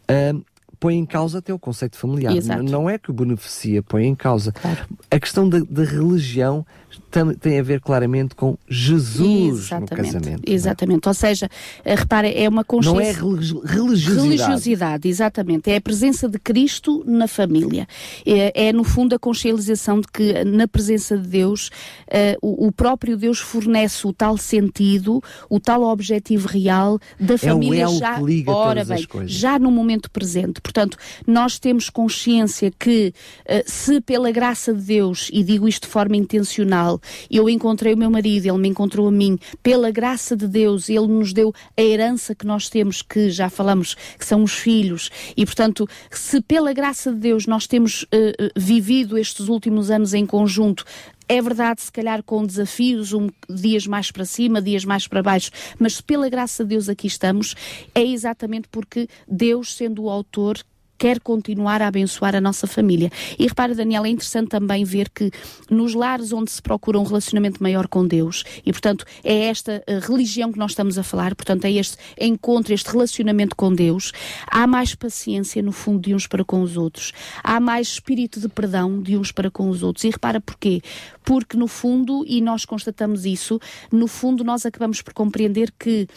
ahm, 0.07 0.41
põe 0.79 0.95
em 0.95 1.05
causa 1.05 1.39
até 1.39 1.53
o 1.53 1.59
conceito 1.59 1.97
familiar. 1.97 2.33
Exato. 2.33 2.63
Não 2.63 2.89
é 2.89 2.97
que 2.97 3.09
o 3.11 3.13
beneficia, 3.13 3.83
põe 3.83 4.05
em 4.05 4.15
causa. 4.15 4.53
Claro. 4.53 4.85
A 5.11 5.19
questão 5.19 5.49
da, 5.49 5.59
da 5.69 5.83
religião 5.83 6.65
tam- 7.12 7.33
tem 7.33 7.59
a 7.59 7.63
ver 7.63 7.79
claramente 7.81 8.35
com 8.35 8.57
Jesus 8.67 9.69
no 9.71 9.88
casamento. 9.88 10.43
é? 10.49 10.53
Exatamente. 10.53 11.07
Ou 11.07 11.13
seja, 11.13 11.49
eh, 11.83 11.95
repara, 11.95 12.27
é 12.29 12.47
uma 12.47 12.63
consciência. 12.63 12.93
Não 12.93 13.01
é 13.01 13.12
religi- 13.12 13.59
religiosidade. 13.63 14.27
Religiosidade, 14.27 15.07
exatamente. 15.09 15.69
É 15.71 15.75
a 15.77 15.81
presença 15.81 16.27
de 16.27 16.39
Cristo 16.39 17.03
na 17.05 17.27
família. 17.27 17.88
É, 18.25 18.67
é, 18.67 18.73
no 18.73 18.83
fundo, 18.83 19.13
a 19.15 19.19
consciencialização 19.19 20.01
de 20.01 20.07
que, 20.07 20.43
na 20.43 20.67
presença 20.67 21.17
de 21.17 21.27
Deus, 21.27 21.69
eh, 22.07 22.38
o, 22.41 22.67
o 22.67 22.71
próprio 22.71 23.17
Deus 23.17 23.39
fornece 23.39 24.07
o 24.07 24.13
tal 24.13 24.38
sentido, 24.38 25.21
o 25.49 25.59
tal 25.59 25.83
objetivo 25.83 26.47
real 26.47 26.99
da 27.19 27.33
É 27.33 27.35
o 27.35 27.38
família 27.38 27.83
elo 27.83 27.97
já, 27.97 28.15
que 28.15 28.23
liga 28.23 28.51
ora 28.51 28.85
bem, 28.85 29.05
já 29.27 29.59
no 29.59 29.69
momento 29.71 30.09
presente. 30.09 30.62
Portanto, 30.62 30.97
nós 31.27 31.59
temos 31.59 31.89
consciência 31.89 32.71
que, 32.79 33.13
eh, 33.45 33.63
se 33.67 33.99
pela 34.01 34.31
graça 34.31 34.73
de 34.73 34.81
Deus, 34.81 35.29
e 35.33 35.43
digo 35.43 35.67
isto 35.67 35.83
de 35.83 35.89
forma 35.91 36.15
intencional, 36.15 36.88
eu 37.30 37.49
encontrei 37.49 37.93
o 37.93 37.97
meu 37.97 38.10
marido, 38.10 38.45
ele 38.45 38.58
me 38.58 38.69
encontrou 38.69 39.08
a 39.08 39.12
mim, 39.12 39.38
pela 39.62 39.91
graça 39.91 40.36
de 40.36 40.47
Deus, 40.47 40.89
ele 40.89 41.08
nos 41.08 41.34
deu 41.34 41.54
a 41.78 41.82
herança 41.82 42.34
que 42.34 42.45
nós 42.45 42.69
temos, 42.69 43.02
que 43.02 43.30
já 43.30 43.49
falamos, 43.49 43.95
que 44.17 44.25
são 44.25 44.43
os 44.43 44.54
filhos, 44.54 45.10
e 45.36 45.45
portanto, 45.45 45.88
se 46.10 46.41
pela 46.41 46.73
graça 46.73 47.12
de 47.12 47.19
Deus 47.19 47.45
nós 47.45 47.67
temos 47.67 48.06
eh, 48.12 48.52
vivido 48.56 49.17
estes 49.17 49.47
últimos 49.47 49.91
anos 49.91 50.13
em 50.13 50.25
conjunto, 50.25 50.86
é 51.32 51.39
verdade, 51.43 51.84
se 51.84 51.91
calhar 51.91 52.23
com 52.23 52.43
desafios, 52.43 53.13
um, 53.13 53.30
dias 53.47 53.86
mais 53.86 54.10
para 54.10 54.25
cima, 54.25 54.60
dias 54.60 54.84
mais 54.84 55.08
para 55.08 55.21
baixo, 55.21 55.52
mas 55.78 56.02
pela 56.02 56.28
graça 56.28 56.63
de 56.63 56.69
Deus 56.69 56.89
aqui 56.89 57.06
estamos, 57.06 57.54
é 57.93 58.04
exatamente 58.04 58.67
porque 58.67 59.08
Deus, 59.28 59.75
sendo 59.75 60.06
o 60.06 60.10
autor, 60.10 60.58
quer 60.99 61.19
continuar 61.21 61.81
a 61.81 61.88
abençoar 61.88 62.35
a 62.35 62.41
nossa 62.41 62.67
família. 62.67 63.09
E 63.39 63.47
repara, 63.47 63.73
Daniel, 63.73 64.05
é 64.05 64.09
interessante 64.09 64.49
também 64.49 64.83
ver 64.83 65.09
que 65.09 65.31
nos 65.71 65.93
lares 65.93 66.33
onde 66.33 66.51
se 66.51 66.62
procura 66.62 66.99
um 66.99 67.03
relacionamento 67.03 67.63
maior 67.63 67.88
com 67.88 68.05
Deus, 68.05 68.43
e 68.65 68.71
portanto 68.71 69.05
é 69.23 69.45
esta 69.45 69.81
eh, 69.88 69.99
religião 69.99 70.51
que 70.51 70.59
nós 70.59 70.71
estamos 70.71 70.97
a 70.97 71.03
falar, 71.03 71.33
portanto 71.35 71.63
é 71.65 71.71
este 71.71 71.97
encontro, 72.19 72.73
este 72.73 72.91
relacionamento 72.91 73.55
com 73.55 73.73
Deus, 73.73 74.12
há 74.45 74.67
mais 74.67 74.93
paciência 74.93 75.63
no 75.63 75.71
fundo 75.71 76.01
de 76.01 76.13
uns 76.13 76.27
para 76.27 76.43
com 76.43 76.62
os 76.62 76.75
outros, 76.75 77.13
há 77.41 77.59
mais 77.59 77.88
espírito 77.88 78.39
de 78.39 78.49
perdão 78.49 79.01
de 79.01 79.15
uns 79.15 79.31
para 79.31 79.49
com 79.49 79.69
os 79.69 79.81
outros. 79.81 80.03
E 80.03 80.09
repara 80.09 80.41
porquê? 80.41 80.81
Porque 81.23 81.55
no 81.55 81.67
fundo, 81.67 82.25
e 82.27 82.41
nós 82.41 82.65
constatamos 82.65 83.25
isso, 83.25 83.59
no 83.91 84.07
fundo 84.07 84.43
nós 84.43 84.65
acabamos 84.65 85.01
por 85.01 85.13
compreender 85.13 85.71
que 85.79 86.07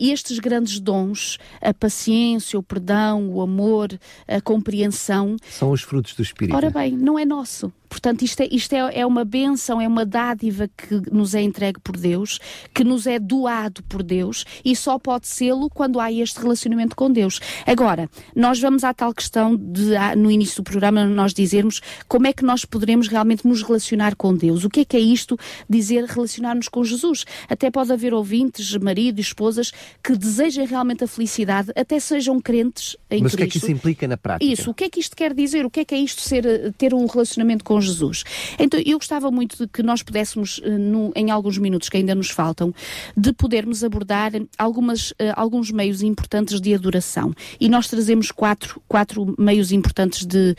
estes 0.00 0.38
grandes 0.38 0.80
dons, 0.80 1.38
a 1.60 1.72
paciência, 1.72 2.58
o 2.58 2.62
perdão, 2.62 3.28
o 3.28 3.40
amor, 3.40 3.88
a 4.26 4.40
compreensão, 4.40 5.36
São 5.50 5.70
os 5.70 5.82
frutos 5.82 6.14
do 6.14 6.22
Espírito. 6.22 6.56
ora 6.56 6.70
bem, 6.70 6.92
não 6.92 7.18
é 7.18 7.24
nosso. 7.24 7.72
Portanto, 7.88 8.22
isto, 8.22 8.42
é, 8.42 8.48
isto 8.50 8.72
é, 8.72 9.00
é 9.00 9.06
uma 9.06 9.24
bênção, 9.24 9.80
é 9.80 9.88
uma 9.88 10.04
dádiva 10.04 10.68
que 10.76 11.02
nos 11.10 11.34
é 11.34 11.42
entregue 11.42 11.80
por 11.80 11.96
Deus, 11.96 12.38
que 12.74 12.84
nos 12.84 13.06
é 13.06 13.18
doado 13.18 13.82
por 13.84 14.02
Deus 14.02 14.44
e 14.64 14.74
só 14.74 14.98
pode 14.98 15.26
sê-lo 15.26 15.68
quando 15.70 16.00
há 16.00 16.10
este 16.12 16.40
relacionamento 16.40 16.94
com 16.96 17.10
Deus. 17.10 17.40
Agora, 17.66 18.08
nós 18.34 18.60
vamos 18.60 18.84
à 18.84 18.92
tal 18.92 19.12
questão 19.14 19.56
de, 19.56 19.92
no 20.16 20.30
início 20.30 20.62
do 20.62 20.64
programa, 20.64 21.04
nós 21.04 21.32
dizermos 21.32 21.80
como 22.08 22.26
é 22.26 22.32
que 22.32 22.44
nós 22.44 22.64
poderemos 22.64 23.08
realmente 23.08 23.46
nos 23.46 23.62
relacionar 23.62 24.14
com 24.16 24.34
Deus. 24.34 24.64
O 24.64 24.70
que 24.70 24.80
é 24.80 24.84
que 24.84 24.96
é 24.96 25.00
isto 25.00 25.38
dizer 25.68 26.04
relacionar-nos 26.04 26.68
com 26.68 26.84
Jesus? 26.84 27.24
Até 27.48 27.70
pode 27.70 27.92
haver 27.92 28.12
ouvintes, 28.14 28.76
marido 28.76 29.20
esposas 29.20 29.72
que 30.02 30.16
desejem 30.16 30.66
realmente 30.66 31.04
a 31.04 31.06
felicidade, 31.06 31.70
até 31.76 31.98
sejam 32.00 32.40
crentes 32.40 32.96
em 33.10 33.22
Mas 33.22 33.34
o 33.34 33.36
que 33.36 33.42
é 33.42 33.46
Cristo. 33.46 33.60
que 33.60 33.66
isso 33.66 33.72
implica 33.72 34.08
na 34.08 34.16
prática? 34.16 34.52
Isso, 34.52 34.70
o 34.70 34.74
que 34.74 34.84
é 34.84 34.90
que 34.90 35.00
isto 35.00 35.16
quer 35.16 35.32
dizer? 35.34 35.64
O 35.64 35.70
que 35.70 35.80
é 35.80 35.84
que 35.84 35.94
é 35.94 35.98
isto 35.98 36.22
ser, 36.22 36.46
eh, 36.46 36.72
ter 36.76 36.94
um 36.94 37.06
relacionamento 37.06 37.64
com 37.64 37.75
com 37.76 37.80
Jesus. 37.80 38.24
Então, 38.58 38.80
eu 38.84 38.96
gostava 38.96 39.30
muito 39.30 39.58
de 39.58 39.68
que 39.68 39.82
nós 39.82 40.02
pudéssemos, 40.02 40.58
uh, 40.58 40.78
no, 40.78 41.12
em 41.14 41.30
alguns 41.30 41.58
minutos 41.58 41.90
que 41.90 41.98
ainda 41.98 42.14
nos 42.14 42.30
faltam, 42.30 42.72
de 43.14 43.34
podermos 43.34 43.84
abordar 43.84 44.32
algumas, 44.56 45.10
uh, 45.10 45.34
alguns 45.34 45.70
meios 45.70 46.00
importantes 46.00 46.58
de 46.58 46.74
adoração. 46.74 47.34
E 47.60 47.68
nós 47.68 47.88
trazemos 47.88 48.30
quatro, 48.30 48.80
quatro 48.88 49.34
meios 49.38 49.72
importantes 49.72 50.24
de, 50.24 50.56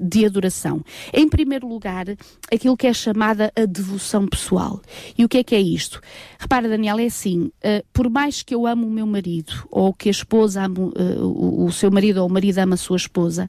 de 0.00 0.24
adoração. 0.24 0.82
Em 1.12 1.28
primeiro 1.28 1.68
lugar, 1.68 2.06
aquilo 2.52 2.76
que 2.76 2.86
é 2.86 2.92
chamada 2.92 3.52
a 3.56 3.64
devoção 3.64 4.26
pessoal. 4.26 4.80
E 5.16 5.24
o 5.24 5.28
que 5.28 5.38
é 5.38 5.44
que 5.44 5.54
é 5.54 5.60
isto? 5.60 6.00
Repara, 6.38 6.68
Daniel, 6.68 6.98
é 6.98 7.06
assim, 7.06 7.50
por 7.92 8.10
mais 8.10 8.42
que 8.42 8.54
eu 8.54 8.66
amo 8.66 8.86
o 8.86 8.90
meu 8.90 9.06
marido, 9.06 9.52
ou 9.70 9.92
que 9.92 10.08
a 10.08 10.12
esposa 10.12 10.62
ame 10.62 10.78
o, 10.78 11.66
o 11.66 11.72
seu 11.72 11.90
marido 11.90 12.18
ou 12.18 12.28
o 12.28 12.32
marido 12.32 12.58
ama 12.58 12.74
a 12.74 12.78
sua 12.78 12.96
esposa, 12.96 13.48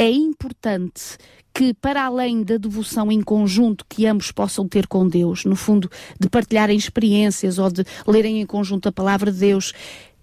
é 0.00 0.10
importante 0.10 1.18
que, 1.52 1.74
para 1.74 2.04
além 2.04 2.42
da 2.42 2.56
devoção 2.56 3.10
em 3.10 3.20
conjunto 3.20 3.84
que 3.88 4.06
ambos 4.06 4.30
possam 4.32 4.66
ter 4.66 4.86
com 4.86 5.08
Deus, 5.08 5.44
no 5.44 5.56
fundo, 5.56 5.90
de 6.18 6.28
partilharem 6.28 6.76
experiências 6.76 7.58
ou 7.58 7.70
de 7.70 7.84
lerem 8.06 8.40
em 8.40 8.46
conjunto 8.46 8.88
a 8.88 8.92
palavra 8.92 9.32
de 9.32 9.38
Deus, 9.38 9.72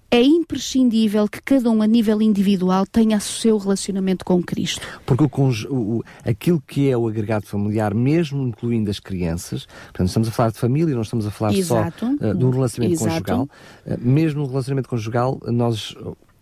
é 0.10 0.22
imprescindível 0.22 1.28
que 1.28 1.42
cada 1.42 1.70
um, 1.70 1.82
a 1.82 1.88
nível 1.88 2.22
individual, 2.22 2.86
tenha 2.86 3.18
o 3.18 3.22
seu 3.22 3.58
relacionamento 3.58 4.24
com 4.24 4.42
Cristo. 4.42 4.82
Porque 5.06 5.24
o, 5.24 5.30
o, 5.70 6.04
aquilo 6.24 6.64
que 6.66 6.90
é 6.90 6.98
o 6.98 7.08
agregado 7.08 7.46
familiar, 7.46 7.94
mesmo 7.94 8.42
incluindo 8.48 8.90
as 8.90 9.00
crianças, 9.00 9.66
portanto, 9.88 10.08
estamos 10.08 10.30
a 10.30 10.32
falar 10.32 10.52
de 10.52 10.60
família, 10.60 10.96
não 10.96 11.02
estamos 11.02 11.26
a 11.26 11.32
falar 11.32 11.54
Exato. 11.54 12.06
só 12.06 12.30
uh, 12.30 12.34
do 12.34 12.50
relacionamento 12.50 13.02
Exato. 13.02 13.12
conjugal. 13.12 13.50
Uh, 13.86 13.98
mesmo 14.00 14.42
no 14.42 14.48
relacionamento 14.48 14.88
conjugal, 14.88 15.40
nós 15.48 15.94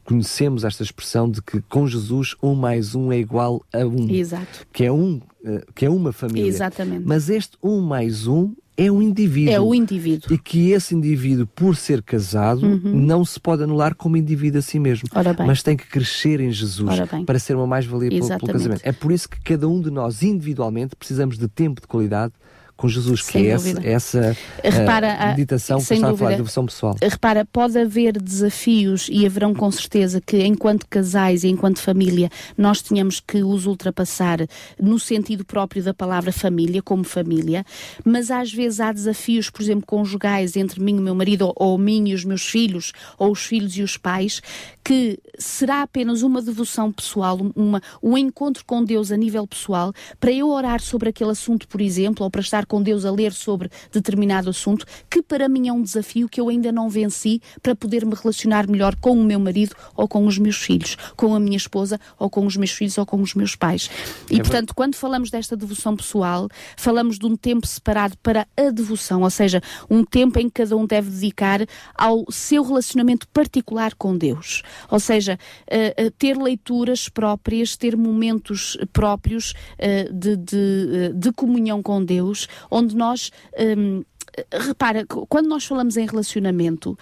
conhecemos 0.05 0.63
esta 0.63 0.83
expressão 0.83 1.29
de 1.29 1.41
que 1.41 1.59
com 1.61 1.85
Jesus 1.87 2.35
um 2.41 2.53
mais 2.53 2.95
um 2.95 3.11
é 3.11 3.17
igual 3.17 3.61
a 3.73 3.85
um. 3.85 4.09
Exato. 4.09 4.65
Que 4.71 4.85
é 4.85 4.91
um, 4.91 5.15
uh, 5.43 5.73
que 5.73 5.85
é 5.85 5.89
uma 5.89 6.13
família. 6.13 6.47
Exatamente. 6.47 7.03
Mas 7.05 7.29
este 7.29 7.57
um 7.61 7.81
mais 7.81 8.27
um 8.27 8.53
é 8.77 8.91
um 8.91 9.01
indivíduo. 9.01 9.53
É 9.53 9.59
o 9.59 9.73
indivíduo. 9.73 10.33
E 10.33 10.37
que 10.37 10.71
esse 10.71 10.93
indivíduo, 10.93 11.47
por 11.47 11.75
ser 11.75 12.01
casado, 12.01 12.65
uhum. 12.65 12.93
não 12.93 13.23
se 13.23 13.39
pode 13.39 13.63
anular 13.63 13.95
como 13.95 14.17
indivíduo 14.17 14.59
a 14.59 14.61
si 14.61 14.79
mesmo. 14.79 15.07
Mas 15.45 15.63
tem 15.63 15.77
que 15.77 15.87
crescer 15.87 16.39
em 16.39 16.51
Jesus 16.51 16.89
para 17.25 17.39
ser 17.39 17.55
uma 17.55 17.65
mais-valia 17.65 18.09
para 18.09 18.37
o 18.37 18.47
casamento. 18.47 18.81
É 18.83 18.91
por 18.91 19.11
isso 19.11 19.29
que 19.29 19.39
cada 19.41 19.67
um 19.67 19.79
de 19.79 19.89
nós, 19.89 20.21
individualmente, 20.21 20.95
precisamos 20.95 21.37
de 21.37 21.47
tempo 21.47 21.81
de 21.81 21.87
qualidade 21.87 22.33
com 22.77 22.89
Jesus, 22.89 23.21
que 23.21 23.31
sem 23.31 23.47
é 23.47 23.51
essa, 23.51 24.38
essa 24.61 24.79
Repara, 24.79 25.27
meditação 25.29 25.77
que 25.77 25.93
está 25.93 26.09
a 26.09 26.17
falar, 26.17 26.35
devoção 26.35 26.65
pessoal. 26.65 26.95
Repara, 27.01 27.45
pode 27.45 27.77
haver 27.77 28.21
desafios 28.21 29.07
e 29.09 29.25
haverão 29.25 29.53
com 29.53 29.71
certeza 29.71 30.19
que 30.19 30.43
enquanto 30.43 30.85
casais 30.88 31.43
e 31.43 31.47
enquanto 31.47 31.79
família 31.79 32.29
nós 32.57 32.81
tenhamos 32.81 33.21
que 33.21 33.43
os 33.43 33.65
ultrapassar 33.65 34.39
no 34.81 34.99
sentido 34.99 35.45
próprio 35.45 35.83
da 35.83 35.93
palavra 35.93 36.33
família, 36.33 36.81
como 36.81 37.03
família, 37.03 37.65
mas 38.03 38.29
às 38.29 38.51
vezes 38.51 38.79
há 38.79 38.91
desafios, 38.91 39.49
por 39.49 39.61
exemplo, 39.61 39.85
conjugais 39.85 40.57
entre 40.57 40.81
mim 40.81 40.97
e 40.97 40.99
o 40.99 41.03
meu 41.03 41.15
marido, 41.15 41.47
ou, 41.47 41.53
ou 41.57 41.77
mim 41.77 42.09
e 42.09 42.13
os 42.13 42.25
meus 42.25 42.45
filhos, 42.45 42.91
ou 43.17 43.31
os 43.31 43.45
filhos 43.45 43.77
e 43.77 43.83
os 43.83 43.95
pais, 43.97 44.41
que 44.83 45.17
será 45.37 45.81
apenas 45.81 46.21
uma 46.21 46.41
devoção 46.41 46.91
pessoal, 46.91 47.39
uma, 47.55 47.81
um 48.01 48.17
encontro 48.17 48.63
com 48.65 48.83
Deus 48.83 49.11
a 49.11 49.17
nível 49.17 49.47
pessoal, 49.47 49.93
para 50.19 50.31
eu 50.31 50.49
orar 50.49 50.81
sobre 50.81 51.09
aquele 51.09 51.31
assunto, 51.31 51.67
por 51.67 51.81
exemplo, 51.81 52.23
ou 52.23 52.31
para 52.31 52.41
estar 52.41 52.65
com 52.65 52.81
Deus 52.81 53.05
a 53.05 53.11
ler 53.11 53.33
sobre 53.33 53.69
determinado 53.91 54.49
assunto, 54.49 54.85
que 55.09 55.21
para 55.21 55.47
mim 55.49 55.67
é 55.67 55.73
um 55.73 55.81
desafio 55.81 56.29
que 56.29 56.39
eu 56.39 56.49
ainda 56.49 56.71
não 56.71 56.89
venci 56.89 57.41
para 57.61 57.75
poder 57.75 58.05
me 58.05 58.15
relacionar 58.15 58.67
melhor 58.67 58.95
com 58.95 59.11
o 59.11 59.23
meu 59.23 59.39
marido 59.39 59.75
ou 59.95 60.07
com 60.07 60.25
os 60.25 60.37
meus 60.37 60.57
filhos, 60.57 60.95
com 61.15 61.33
a 61.33 61.39
minha 61.39 61.57
esposa 61.57 61.99
ou 62.19 62.29
com 62.29 62.45
os 62.45 62.55
meus 62.55 62.71
filhos 62.71 62.97
ou 62.97 63.05
com 63.05 63.21
os 63.21 63.33
meus 63.33 63.55
pais. 63.55 63.89
E, 64.29 64.35
é 64.35 64.39
portanto, 64.39 64.73
quando 64.75 64.95
falamos 64.95 65.29
desta 65.29 65.55
devoção 65.55 65.95
pessoal, 65.95 66.47
falamos 66.77 67.17
de 67.17 67.25
um 67.25 67.35
tempo 67.35 67.65
separado 67.65 68.17
para 68.21 68.47
a 68.57 68.69
devoção, 68.69 69.21
ou 69.21 69.29
seja, 69.29 69.61
um 69.89 70.03
tempo 70.03 70.39
em 70.39 70.47
que 70.47 70.63
cada 70.63 70.75
um 70.75 70.85
deve 70.85 71.09
dedicar 71.09 71.65
ao 71.93 72.25
seu 72.29 72.63
relacionamento 72.63 73.27
particular 73.29 73.93
com 73.95 74.17
Deus. 74.17 74.63
Ou 74.89 74.99
seja, 74.99 75.24
uh, 75.33 76.05
uh, 76.07 76.11
ter 76.11 76.38
leituras 76.38 77.09
próprias, 77.09 77.75
ter 77.75 77.95
momentos 77.95 78.77
próprios 78.93 79.51
uh, 79.51 80.13
de, 80.13 80.35
de, 80.38 81.13
de, 81.13 81.31
comunhão 81.33 81.81
com 81.81 82.03
Deus, 82.03 82.47
onde 82.69 82.95
nós. 82.95 83.31
Um, 83.57 84.03
repara, 84.51 85.05
quando 85.05 85.47
nós 85.47 85.63
falamos 85.63 85.95
em 85.95 86.05
relacionamento, 86.05 86.97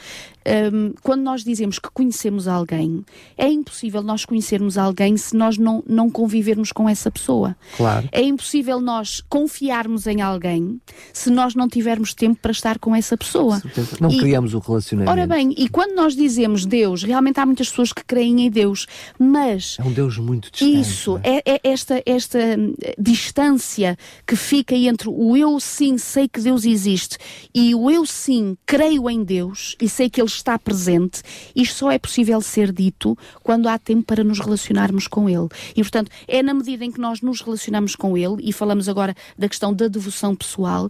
um, 0.73 0.93
quando 1.01 1.21
nós 1.21 1.43
dizemos 1.43 1.79
que 1.79 1.89
conhecemos 1.91 2.47
alguém, 2.47 3.03
é 3.38 3.47
impossível 3.47 4.01
nós 4.01 4.25
conhecermos 4.25 4.77
alguém 4.77 5.17
se 5.17 5.36
nós 5.36 5.58
não, 5.58 5.84
não 5.88 6.10
convivermos 6.10 6.71
com 6.71 6.88
essa 6.88 7.10
pessoa. 7.10 7.56
Claro. 7.77 8.08
É 8.12 8.21
impossível 8.21 8.79
nós 8.79 9.21
confiarmos 9.29 10.08
em 10.08 10.21
alguém 10.21 10.79
se 11.12 11.29
nós 11.29 11.56
não 11.56 11.67
tivermos 11.67 12.13
tempo 12.13 12.39
para 12.41 12.51
estar 12.51 12.79
com 12.79 12.95
essa 12.95 13.17
pessoa. 13.17 13.62
Não 13.99 14.10
e, 14.10 14.17
criamos 14.17 14.53
o 14.53 14.60
relacionamento. 14.60 15.12
Ora 15.12 15.27
bem, 15.27 15.53
e 15.58 15.69
quando 15.69 15.95
nós 15.95 16.15
dizemos 16.15 16.65
Deus, 16.65 17.03
realmente 17.03 17.39
há 17.39 17.45
muitas 17.45 17.69
pessoas 17.69 17.93
que 17.93 18.03
creem 18.03 18.45
em 18.45 18.51
Deus, 18.51 18.88
mas. 19.17 19.77
É 19.79 19.84
um 19.84 19.91
Deus 19.91 20.17
muito 20.17 20.51
distante. 20.51 20.79
Isso, 20.79 21.19
é? 21.23 21.38
é, 21.38 21.56
é 21.56 21.60
esta, 21.63 22.01
esta 22.06 22.39
hum, 22.39 22.73
distância 22.97 23.97
que 24.25 24.36
fica 24.36 24.75
entre 24.75 25.10
o 25.10 25.36
eu 25.36 25.60
sim 25.60 25.97
sei 25.97 26.27
que 26.27 26.39
Deus 26.39 26.65
existe 26.65 27.17
e 27.53 27.73
o 27.75 27.89
eu 27.89 28.06
sim 28.06 28.58
creio 28.65 29.10
em 29.10 29.23
Deus 29.23 29.75
e 29.82 29.88
sei 29.88 30.10
que 30.10 30.21
Ele 30.21 30.27
está 30.35 30.57
presente, 30.57 31.21
isto 31.55 31.75
só 31.75 31.91
é 31.91 31.99
possível 31.99 32.41
ser 32.41 32.71
dito 32.71 33.17
quando 33.41 33.67
há 33.67 33.77
tempo 33.77 34.03
para 34.03 34.23
nos 34.23 34.39
relacionarmos 34.39 35.07
com 35.07 35.29
Ele. 35.29 35.47
E, 35.75 35.81
portanto, 35.81 36.11
é 36.27 36.41
na 36.43 36.53
medida 36.53 36.83
em 36.85 36.91
que 36.91 36.99
nós 36.99 37.21
nos 37.21 37.41
relacionamos 37.41 37.95
com 37.95 38.17
Ele, 38.17 38.37
e 38.39 38.53
falamos 38.53 38.87
agora 38.89 39.15
da 39.37 39.47
questão 39.47 39.73
da 39.73 39.87
devoção 39.87 40.35
pessoal, 40.35 40.89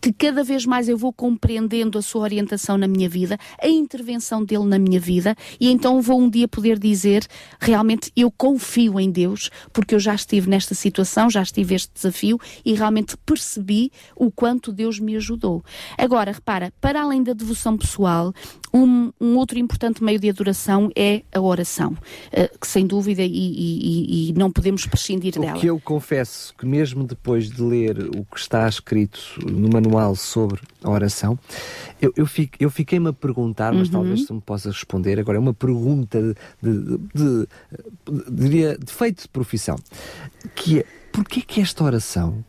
que 0.00 0.12
cada 0.12 0.42
vez 0.42 0.64
mais 0.64 0.88
eu 0.88 0.96
vou 0.96 1.12
compreendendo 1.12 1.98
a 1.98 2.02
sua 2.02 2.22
orientação 2.22 2.78
na 2.78 2.88
minha 2.88 3.08
vida, 3.08 3.38
a 3.60 3.68
intervenção 3.68 4.44
dele 4.44 4.64
na 4.64 4.78
minha 4.78 4.98
vida, 4.98 5.36
e 5.60 5.70
então 5.70 6.00
vou 6.00 6.20
um 6.20 6.30
dia 6.30 6.48
poder 6.48 6.78
dizer 6.78 7.26
realmente 7.60 8.10
eu 8.16 8.30
confio 8.30 8.98
em 8.98 9.10
Deus, 9.10 9.50
porque 9.72 9.94
eu 9.94 10.00
já 10.00 10.14
estive 10.14 10.48
nesta 10.48 10.74
situação, 10.74 11.28
já 11.28 11.42
estive 11.42 11.74
este 11.74 11.90
desafio 11.92 12.38
e 12.64 12.74
realmente 12.74 13.16
percebi 13.18 13.92
o 14.16 14.30
quanto 14.30 14.72
Deus 14.72 14.98
me 14.98 15.16
ajudou. 15.16 15.62
Agora, 15.98 16.32
repara, 16.32 16.72
para 16.80 17.02
além 17.02 17.22
da 17.22 17.32
devoção 17.32 17.76
pessoal, 17.76 18.32
um, 18.72 19.12
um 19.20 19.36
outro 19.36 19.58
importante 19.58 20.02
meio 20.02 20.18
de 20.18 20.30
adoração 20.30 20.90
é 20.96 21.22
a 21.32 21.40
oração, 21.40 21.92
uh, 21.92 22.58
que 22.58 22.66
sem 22.66 22.86
dúvida 22.86 23.22
e, 23.22 23.28
e, 23.28 24.30
e, 24.30 24.32
não 24.32 24.50
podemos 24.50 24.86
prescindir 24.86 25.36
o 25.36 25.40
dela. 25.40 25.56
O 25.56 25.60
que 25.60 25.66
eu 25.66 25.80
confesso 25.80 26.54
que 26.56 26.64
mesmo 26.64 27.04
depois 27.04 27.50
de 27.50 27.60
ler 27.62 27.98
o 28.16 28.24
que 28.24 28.38
está 28.38 28.68
escrito 28.68 29.20
no 29.44 29.68
manual 29.68 29.89
manual 29.90 30.14
sobre 30.14 30.60
a 30.82 30.90
oração, 30.90 31.38
eu, 32.00 32.12
eu, 32.16 32.26
fico, 32.26 32.56
eu 32.60 32.70
fiquei-me 32.70 33.08
a 33.08 33.12
perguntar, 33.12 33.72
mas 33.72 33.88
uhum. 33.88 33.94
talvez 33.94 34.24
tu 34.24 34.34
me 34.34 34.40
possas 34.40 34.74
responder 34.74 35.18
agora, 35.18 35.36
é 35.36 35.40
uma 35.40 35.54
pergunta 35.54 36.20
de, 36.22 36.34
de, 36.62 36.98
de, 37.14 37.48
de, 38.06 38.30
diria, 38.30 38.78
de 38.78 38.92
feito 38.92 39.22
de 39.22 39.28
profissão, 39.28 39.76
que 40.54 40.80
é, 40.80 40.84
porquê 41.12 41.42
que 41.42 41.60
esta 41.60 41.84
oração 41.84 42.44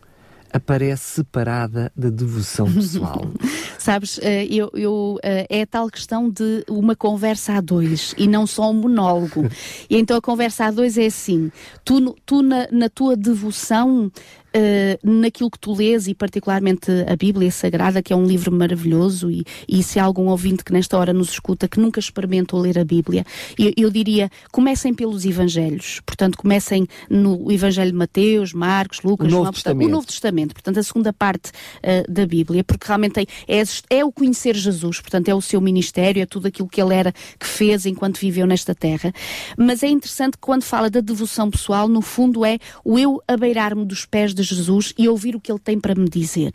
aparece 0.53 1.15
separada 1.15 1.91
da 1.95 2.09
devoção 2.09 2.71
pessoal. 2.71 3.21
Sabes, 3.79 4.19
eh, 4.21 4.45
eu, 4.45 4.69
eu, 4.73 5.17
eh, 5.23 5.47
é 5.49 5.61
a 5.61 5.65
tal 5.65 5.89
questão 5.89 6.29
de 6.29 6.63
uma 6.69 6.95
conversa 6.95 7.53
a 7.53 7.61
dois 7.61 8.13
e 8.17 8.27
não 8.27 8.45
só 8.45 8.69
um 8.69 8.73
monólogo. 8.73 9.49
e 9.89 9.97
então 9.97 10.17
a 10.17 10.21
conversa 10.21 10.65
a 10.65 10.71
dois 10.71 10.97
é 10.97 11.05
assim: 11.05 11.51
tu, 11.85 12.15
tu 12.25 12.41
na, 12.41 12.67
na 12.69 12.89
tua 12.89 13.15
devoção 13.15 14.11
uh, 14.55 15.19
naquilo 15.21 15.49
que 15.49 15.59
tu 15.59 15.73
lês 15.73 16.07
e 16.07 16.13
particularmente 16.13 16.91
a 17.07 17.15
Bíblia 17.15 17.51
Sagrada, 17.51 18.01
que 18.01 18.13
é 18.13 18.15
um 18.15 18.25
livro 18.25 18.51
maravilhoso 18.51 19.29
e, 19.29 19.43
e 19.67 19.81
se 19.83 19.99
há 19.99 20.03
algum 20.03 20.27
ouvinte 20.27 20.63
que 20.63 20.73
nesta 20.73 20.97
hora 20.97 21.13
nos 21.13 21.29
escuta 21.29 21.67
que 21.67 21.79
nunca 21.79 21.99
experimentou 21.99 22.59
ler 22.59 22.77
a 22.77 22.83
Bíblia, 22.83 23.25
eu, 23.57 23.73
eu 23.75 23.89
diria, 23.89 24.29
comecem 24.51 24.93
pelos 24.93 25.25
Evangelhos, 25.25 26.01
portanto 26.05 26.37
comecem 26.37 26.87
no 27.09 27.51
Evangelho 27.51 27.91
de 27.91 27.97
Mateus, 27.97 28.53
Marcos, 28.53 29.01
Lucas, 29.01 29.27
o 29.27 29.31
Novo, 29.31 29.43
João, 29.43 29.53
Testamento. 29.53 29.87
o 29.87 29.91
Novo 29.91 30.07
Testamento, 30.07 30.53
portanto 30.53 30.79
a 30.79 30.83
segunda 30.83 31.13
parte 31.13 31.49
uh, 31.49 32.11
da 32.11 32.25
Bíblia, 32.25 32.63
porque 32.63 32.85
realmente 32.85 33.27
é, 33.47 33.61
é, 33.61 33.63
é 33.99 34.05
o 34.05 34.11
conhecer 34.11 34.55
Jesus, 34.55 34.99
portanto 34.99 35.29
é 35.29 35.35
o 35.35 35.41
seu 35.41 35.61
ministério, 35.61 36.21
é 36.21 36.25
tudo 36.25 36.47
aquilo 36.47 36.67
que 36.67 36.81
ele 36.81 36.93
era, 36.93 37.11
que 37.39 37.47
fez 37.47 37.85
enquanto 37.85 38.19
viveu 38.19 38.45
nesta 38.45 38.75
terra, 38.75 39.13
mas 39.57 39.83
é 39.83 39.87
interessante 39.87 40.33
que 40.33 40.41
quando 40.41 40.63
fala 40.63 40.89
da 40.89 40.99
devoção 40.99 41.49
pessoal, 41.49 41.87
no 41.87 42.01
fundo 42.01 42.45
é 42.45 42.57
o 42.83 42.97
eu 42.97 43.21
abeirar-me 43.27 43.85
dos 43.85 44.05
pés 44.05 44.33
de 44.33 44.40
de 44.47 44.55
Jesus 44.55 44.93
e 44.97 45.07
ouvir 45.07 45.35
o 45.35 45.39
que 45.39 45.51
ele 45.51 45.59
tem 45.59 45.79
para 45.79 45.95
me 45.95 46.09
dizer. 46.09 46.51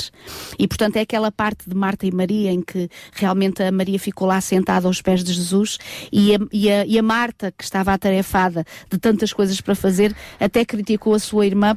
E 0.58 0.66
portanto 0.66 0.96
é 0.96 1.00
aquela 1.00 1.30
parte 1.30 1.68
de 1.68 1.74
Marta 1.74 2.06
e 2.06 2.12
Maria 2.12 2.52
em 2.52 2.62
que 2.62 2.88
realmente 3.12 3.62
a 3.62 3.72
Maria 3.72 3.98
ficou 3.98 4.28
lá 4.28 4.40
sentada 4.40 4.86
aos 4.86 5.00
pés 5.02 5.22
de 5.22 5.32
Jesus 5.32 5.78
e 6.12 6.34
a, 6.34 6.38
e 6.52 6.70
a, 6.70 6.86
e 6.86 6.98
a 6.98 7.02
Marta, 7.02 7.52
que 7.52 7.64
estava 7.64 7.92
atarefada 7.92 8.64
de 8.90 8.98
tantas 8.98 9.32
coisas 9.32 9.60
para 9.60 9.74
fazer, 9.74 10.14
até 10.38 10.64
criticou 10.64 11.14
a 11.14 11.18
sua 11.18 11.46
irmã 11.46 11.76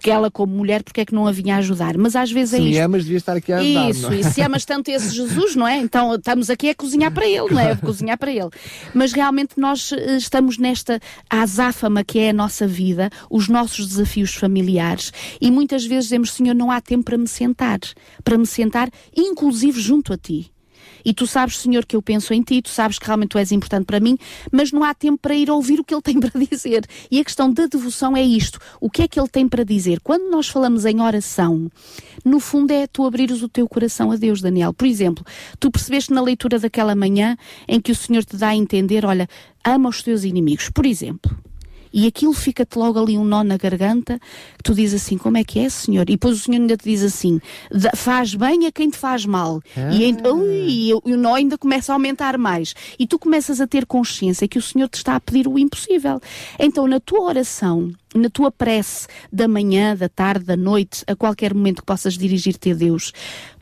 que 0.00 0.10
ela 0.10 0.30
como 0.30 0.54
mulher, 0.54 0.82
porque 0.82 1.00
é 1.02 1.04
que 1.04 1.14
não 1.14 1.26
a 1.26 1.32
vinha 1.32 1.56
ajudar? 1.56 1.96
Mas 1.96 2.16
às 2.16 2.32
vezes 2.32 2.54
é 2.54 2.56
se 2.56 2.62
isto. 2.62 2.74
Se 2.74 2.80
amas, 2.80 3.02
devia 3.04 3.18
estar 3.18 3.36
aqui 3.36 3.52
a 3.52 3.58
ajudar. 3.58 3.90
Isso, 3.90 4.12
é? 4.12 4.16
e 4.16 4.24
se 4.24 4.42
amas 4.42 4.64
tanto 4.64 4.90
esse 4.90 5.14
Jesus, 5.14 5.54
não 5.54 5.66
é? 5.66 5.78
Então 5.78 6.14
estamos 6.14 6.50
aqui 6.50 6.70
a 6.70 6.74
cozinhar 6.74 7.12
para 7.12 7.26
ele, 7.26 7.52
não 7.52 7.60
é? 7.60 7.72
A 7.72 7.76
cozinhar 7.76 8.18
para 8.18 8.30
ele. 8.30 8.50
Mas 8.94 9.12
realmente 9.12 9.52
nós 9.56 9.92
eh, 9.92 10.16
estamos 10.16 10.58
nesta 10.58 11.00
azáfama 11.28 12.02
que 12.02 12.18
é 12.18 12.30
a 12.30 12.32
nossa 12.32 12.66
vida, 12.66 13.10
os 13.30 13.48
nossos 13.48 13.86
desafios 13.86 14.34
familiares, 14.34 15.12
e 15.40 15.50
muitas 15.50 15.84
vezes 15.84 16.04
dizemos, 16.04 16.32
Senhor, 16.32 16.54
não 16.54 16.70
há 16.70 16.80
tempo 16.80 17.04
para 17.04 17.18
me 17.18 17.28
sentar, 17.28 17.78
para 18.24 18.38
me 18.38 18.46
sentar, 18.46 18.88
inclusive 19.16 19.80
junto 19.80 20.12
a 20.12 20.16
ti. 20.16 20.50
E 21.04 21.12
tu 21.12 21.26
sabes, 21.26 21.58
Senhor, 21.58 21.84
que 21.84 21.96
eu 21.96 22.02
penso 22.02 22.32
em 22.32 22.42
ti, 22.42 22.62
tu 22.62 22.70
sabes 22.70 22.98
que 22.98 23.06
realmente 23.06 23.30
tu 23.30 23.38
és 23.38 23.52
importante 23.52 23.84
para 23.84 24.00
mim, 24.00 24.16
mas 24.50 24.72
não 24.72 24.84
há 24.84 24.94
tempo 24.94 25.18
para 25.18 25.34
ir 25.34 25.50
ouvir 25.50 25.80
o 25.80 25.84
que 25.84 25.94
ele 25.94 26.02
tem 26.02 26.18
para 26.18 26.32
dizer. 26.50 26.84
E 27.10 27.20
a 27.20 27.24
questão 27.24 27.52
da 27.52 27.66
devoção 27.66 28.16
é 28.16 28.22
isto: 28.22 28.58
o 28.80 28.90
que 28.90 29.02
é 29.02 29.08
que 29.08 29.18
ele 29.18 29.28
tem 29.28 29.48
para 29.48 29.64
dizer? 29.64 30.00
Quando 30.00 30.30
nós 30.30 30.48
falamos 30.48 30.84
em 30.84 31.00
oração, 31.00 31.70
no 32.24 32.40
fundo 32.40 32.72
é 32.72 32.86
tu 32.86 33.04
abrires 33.04 33.42
o 33.42 33.48
teu 33.48 33.68
coração 33.68 34.10
a 34.10 34.16
Deus, 34.16 34.40
Daniel. 34.40 34.72
Por 34.72 34.86
exemplo, 34.86 35.24
tu 35.58 35.70
percebeste 35.70 36.12
na 36.12 36.22
leitura 36.22 36.58
daquela 36.58 36.94
manhã 36.94 37.36
em 37.68 37.80
que 37.80 37.92
o 37.92 37.94
Senhor 37.94 38.24
te 38.24 38.36
dá 38.36 38.48
a 38.48 38.56
entender: 38.56 39.04
olha, 39.04 39.28
ama 39.64 39.88
os 39.88 40.02
teus 40.02 40.24
inimigos. 40.24 40.70
Por 40.70 40.86
exemplo 40.86 41.49
e 41.92 42.06
aquilo 42.06 42.32
fica-te 42.32 42.78
logo 42.78 42.98
ali 42.98 43.18
um 43.18 43.24
nó 43.24 43.42
na 43.42 43.56
garganta, 43.56 44.20
que 44.56 44.62
tu 44.62 44.74
dizes 44.74 45.02
assim, 45.02 45.18
como 45.18 45.36
é 45.36 45.44
que 45.44 45.58
é, 45.58 45.68
Senhor? 45.68 46.02
E 46.02 46.12
depois 46.12 46.36
o 46.36 46.38
Senhor 46.38 46.60
ainda 46.60 46.76
te 46.76 46.84
diz 46.84 47.02
assim, 47.02 47.40
faz 47.96 48.34
bem 48.34 48.66
a 48.66 48.72
quem 48.72 48.90
te 48.90 48.96
faz 48.96 49.26
mal. 49.26 49.62
Ah. 49.76 49.92
E, 49.92 50.14
ui, 50.28 50.88
e 50.88 50.94
o 50.94 51.16
nó 51.16 51.34
ainda 51.34 51.58
começa 51.58 51.92
a 51.92 51.94
aumentar 51.94 52.38
mais. 52.38 52.74
E 52.98 53.06
tu 53.06 53.18
começas 53.18 53.60
a 53.60 53.66
ter 53.66 53.86
consciência 53.86 54.48
que 54.48 54.58
o 54.58 54.62
Senhor 54.62 54.88
te 54.88 54.96
está 54.96 55.16
a 55.16 55.20
pedir 55.20 55.48
o 55.48 55.58
impossível. 55.58 56.20
Então, 56.58 56.86
na 56.86 57.00
tua 57.00 57.20
oração, 57.20 57.92
na 58.14 58.28
tua 58.28 58.50
prece 58.50 59.06
da 59.32 59.46
manhã, 59.46 59.96
da 59.96 60.08
tarde, 60.08 60.44
da 60.44 60.56
noite, 60.56 61.04
a 61.06 61.14
qualquer 61.14 61.54
momento 61.54 61.80
que 61.80 61.86
possas 61.86 62.16
dirigir-te 62.16 62.72
a 62.72 62.74
Deus, 62.74 63.12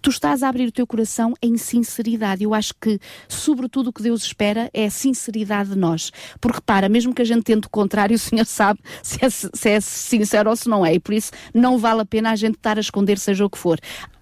tu 0.01 0.11
estás 0.11 0.43
a 0.43 0.49
abrir 0.49 0.69
o 0.69 0.73
teu 0.73 0.87
coração 0.87 1.35
em 1.43 1.57
sinceridade. 1.57 2.45
Eu 2.45 2.55
acho 2.55 2.75
que, 2.81 2.99
sobretudo, 3.29 3.89
o 3.89 3.93
que 3.93 4.03
Deus 4.03 4.23
espera 4.23 4.71
é 4.73 4.87
a 4.87 4.91
sinceridade 4.91 5.71
de 5.71 5.79
nós. 5.79 6.11
Porque, 6.41 6.57
repara, 6.57 6.89
mesmo 6.89 7.15
que 7.15 7.23
a 7.23 7.25
gente 7.25 7.43
tente 7.43 7.67
o 7.67 7.71
contrário, 7.71 8.15
o 8.17 8.19
Senhor 8.19 8.47
sabe 8.47 8.81
se 9.03 9.25
é, 9.25 9.31
se 9.31 9.69
é 9.69 9.81
sincero 9.81 10.51
ou 10.51 10.57
se 10.57 10.69
não 10.69 10.85
é. 10.85 10.95
E 10.95 11.01
por 11.01 11.15
isso 11.15 11.33
não 11.53 11.79
vale 11.79 12.01
a 12.01 12.07
pena 12.07 12.31
a 12.31 12.37
gente 12.37 12.57
estar 12.57 12.77
a 12.77 12.81
esconder, 12.81 13.19
seja 13.19 13.45
o 13.45 13.51
que 13.51 13.59
for 13.59 13.79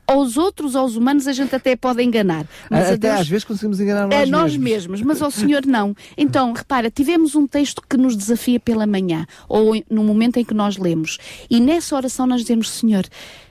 aos 0.07 0.37
outros, 0.37 0.77
aos 0.77 0.97
humanos, 0.97 1.27
a 1.27 1.33
gente 1.33 1.55
até 1.55 1.75
pode 1.75 2.03
enganar. 2.03 2.47
Mas 2.71 2.87
até 2.87 2.97
Deus, 2.97 3.21
às 3.21 3.29
vezes 3.29 3.45
conseguimos 3.45 3.81
enganar 3.81 4.07
nós, 4.07 4.23
a 4.23 4.27
nós 4.27 4.57
mesmos. 4.57 5.03
mas 5.03 5.21
ao 5.21 5.31
Senhor 5.31 5.67
não. 5.67 5.95
Então, 6.17 6.53
repara, 6.53 6.91
tivemos 6.91 7.35
um 7.35 7.47
texto 7.47 7.83
que 7.89 7.97
nos 7.97 8.17
desafia 8.17 8.61
pela 8.61 8.87
manhã, 8.87 9.27
ou 9.49 9.73
no 9.91 10.05
momento 10.05 10.39
em 10.39 10.45
que 10.45 10.55
nós 10.55 10.77
lemos, 10.77 11.19
e 11.51 11.61
nessa 11.61 11.97
oração 11.97 12.27
nós 12.27 12.43
dizemos, 12.43 12.71
Senhor, 12.71 13.05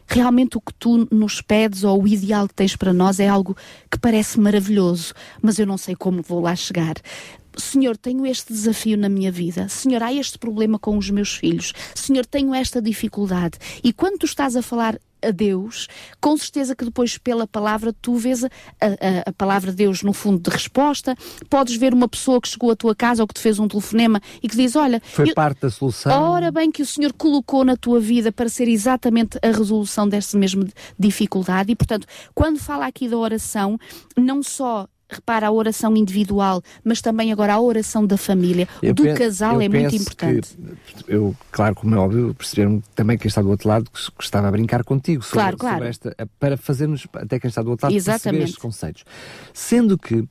realmente 0.07 0.57
o 0.57 0.61
que 0.61 0.73
tu 0.73 1.07
nos 1.11 1.41
pedes 1.41 1.83
ou 1.83 2.03
o 2.03 2.07
ideal 2.07 2.47
que 2.47 2.53
tens 2.53 2.75
para 2.75 2.93
nós 2.93 3.19
é 3.19 3.27
algo 3.27 3.55
que 3.91 3.99
parece 3.99 4.39
maravilhoso, 4.39 5.13
mas 5.41 5.59
eu 5.59 5.65
não 5.65 5.77
sei 5.77 5.95
como 5.95 6.21
vou 6.21 6.41
lá 6.41 6.55
chegar. 6.55 6.95
Senhor, 7.57 7.95
tenho 7.95 8.25
este 8.25 8.51
desafio 8.51 8.97
na 8.97 9.07
minha 9.07 9.31
vida. 9.31 9.69
Senhor, 9.69 10.03
há 10.03 10.13
este 10.13 10.37
problema 10.37 10.77
com 10.77 10.97
os 10.97 11.09
meus 11.09 11.35
filhos. 11.35 11.73
Senhor, 11.93 12.25
tenho 12.25 12.53
esta 12.53 12.81
dificuldade. 12.81 13.57
E 13.83 13.93
quando 13.93 14.19
tu 14.19 14.25
estás 14.25 14.55
a 14.55 14.61
falar 14.61 14.99
a 15.27 15.31
Deus, 15.31 15.87
com 16.21 16.35
certeza 16.37 16.75
que 16.75 16.85
depois 16.85 17.17
pela 17.17 17.47
palavra 17.47 17.93
tu 17.93 18.15
vês 18.15 18.43
a, 18.43 18.47
a, 18.79 19.29
a, 19.29 19.33
palavra 19.33 19.71
de 19.71 19.77
Deus 19.77 20.03
no 20.03 20.13
fundo 20.13 20.39
de 20.39 20.49
resposta, 20.49 21.15
podes 21.49 21.75
ver 21.75 21.93
uma 21.93 22.07
pessoa 22.07 22.39
que 22.39 22.47
chegou 22.47 22.71
à 22.71 22.75
tua 22.75 22.95
casa 22.95 23.23
ou 23.23 23.27
que 23.27 23.33
te 23.33 23.39
fez 23.39 23.59
um 23.59 23.67
telefonema 23.67 24.21
e 24.41 24.47
que 24.47 24.55
diz, 24.55 24.75
olha... 24.75 25.01
Foi 25.03 25.29
eu, 25.29 25.33
parte 25.33 25.61
da 25.61 25.69
solução. 25.69 26.11
Ora 26.31 26.51
bem 26.51 26.71
que 26.71 26.81
o 26.81 26.85
Senhor 26.85 27.13
colocou 27.13 27.63
na 27.63 27.75
tua 27.75 27.99
vida 27.99 28.31
para 28.31 28.49
ser 28.49 28.67
exatamente 28.67 29.37
a 29.41 29.47
resolução 29.47 30.07
dessa 30.07 30.37
mesma 30.37 30.67
dificuldade 30.97 31.71
e, 31.71 31.75
portanto, 31.75 32.07
quando 32.33 32.59
fala 32.59 32.85
aqui 32.85 33.07
da 33.07 33.17
oração, 33.17 33.77
não 34.17 34.41
só 34.41 34.87
repara 35.15 35.47
a 35.47 35.51
oração 35.51 35.95
individual, 35.95 36.61
mas 36.83 37.01
também 37.01 37.31
agora 37.31 37.53
a 37.53 37.59
oração 37.59 38.05
da 38.05 38.17
família, 38.17 38.67
eu 38.81 38.93
do 38.93 39.03
penso, 39.03 39.17
casal 39.17 39.61
é 39.61 39.69
muito 39.69 39.95
importante. 39.95 40.57
Que, 40.85 41.13
eu, 41.13 41.35
claro, 41.51 41.75
como 41.75 41.95
é 41.95 41.97
óbvio, 41.97 42.33
perceberam 42.33 42.81
também 42.93 43.17
quem 43.17 43.27
está 43.27 43.41
do 43.41 43.49
outro 43.49 43.67
lado 43.67 43.89
que, 43.89 44.23
estava 44.23 44.47
a 44.47 44.51
brincar 44.51 44.83
contigo 44.83 45.23
sobre, 45.23 45.39
claro, 45.39 45.57
claro. 45.57 45.75
sobre 45.75 45.89
esta, 45.89 46.29
para 46.39 46.57
fazermos 46.57 47.07
até 47.13 47.39
quem 47.39 47.47
está 47.47 47.61
do 47.61 47.71
outro 47.71 47.85
lado 47.85 47.95
Exatamente. 47.95 48.23
perceber 48.23 48.43
estes 48.43 48.57
conceitos. 48.57 49.05
Sendo 49.53 49.97
que 49.97 50.15
uh, 50.15 50.29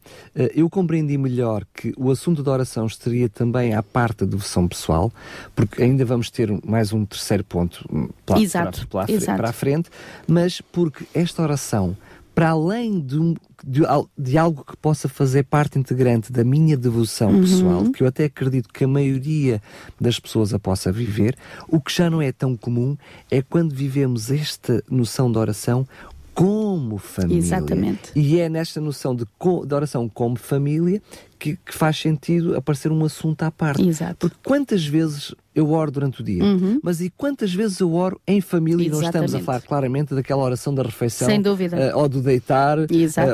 eu 0.55 0.69
compreendi 0.69 1.17
melhor 1.17 1.65
que 1.73 1.93
o 1.97 2.11
assunto 2.11 2.43
da 2.43 2.53
oração 2.53 2.87
estaria 2.87 3.29
também 3.29 3.75
à 3.75 3.83
parte 3.83 4.25
da 4.25 4.27
devoção 4.27 4.67
pessoal, 4.69 5.13
porque 5.55 5.83
ainda 5.83 6.05
vamos 6.05 6.31
ter 6.31 6.51
mais 6.65 6.93
um 6.93 7.05
terceiro 7.05 7.45
ponto 7.45 7.85
hum, 7.93 8.09
para, 8.27 8.41
Exato. 8.41 8.87
Para, 8.89 9.07
para, 9.07 9.37
para 9.37 9.51
a 9.51 9.53
frente, 9.53 9.91
mas 10.27 10.61
porque 10.61 11.05
esta 11.15 11.43
oração 11.43 11.97
para 12.35 12.51
além 12.51 13.01
de, 13.01 13.35
de, 13.65 13.83
de, 14.19 14.37
algo 14.37 14.65
que 14.65 14.77
possa 14.77 15.09
fazer 15.09 15.45
parte 15.45 15.79
integrante 15.79 16.33
da 16.33 16.43
minha 16.43 16.77
devoção 16.77 17.31
uhum. 17.31 17.41
pessoal, 17.41 17.91
que 17.93 18.03
eu 18.03 18.09
até 18.09 18.25
acredito 18.25 18.69
que 18.73 18.85
a 18.85 18.89
maioria 18.89 19.63
das 20.01 20.19
pessoas 20.19 20.53
a 20.53 20.59
possa 20.59 20.91
viver, 20.91 21.37
o 21.69 21.81
que 21.81 21.93
já 21.93 22.11
não 22.11 22.21
é 22.21 22.33
tão 22.33 22.57
comum 22.57 22.97
é 23.31 23.41
quando 23.41 23.73
vivemos 23.73 24.31
esta 24.31 24.83
noção 24.91 25.31
de 25.31 25.39
oração 25.39 25.87
como 26.35 26.99
família. 26.99 27.39
Exatamente. 27.39 28.11
E 28.15 28.41
é 28.41 28.49
nesta 28.49 28.81
noção 28.81 29.15
de, 29.15 29.25
de 29.25 29.75
oração 29.75 30.09
como 30.09 30.37
família 30.37 31.01
que, 31.39 31.57
que, 31.57 31.73
faz 31.73 31.97
sentido 31.99 32.57
aparecer 32.57 32.91
um 32.91 33.05
assunto 33.05 33.43
à 33.43 33.51
parte. 33.51 33.87
Exato. 33.87 34.17
Porque 34.19 34.37
quantas 34.45 34.85
vezes 34.85 35.35
eu 35.55 35.71
oro 35.71 35.93
durante 35.93 36.21
o 36.21 36.25
dia, 36.25 36.43
uhum. 36.43 36.81
mas 36.83 37.01
e 37.01 37.09
quantas 37.11 37.55
vezes 37.55 37.79
eu 37.79 37.95
oro 37.95 38.21
em 38.27 38.41
família 38.41 38.87
Exatamente. 38.87 38.99
e 38.99 39.01
não 39.01 39.25
estamos 39.27 39.35
a 39.35 39.41
falar 39.41 39.61
claramente 39.61 40.15
daquela 40.15 40.43
oração 40.43 40.75
da 40.75 40.83
refeição, 40.83 41.29
Sem 41.29 41.41
dúvida. 41.41 41.95
Uh, 41.95 41.99
ou 41.99 42.09
do 42.09 42.21
deitar, 42.21 42.79
uh, 42.79 42.87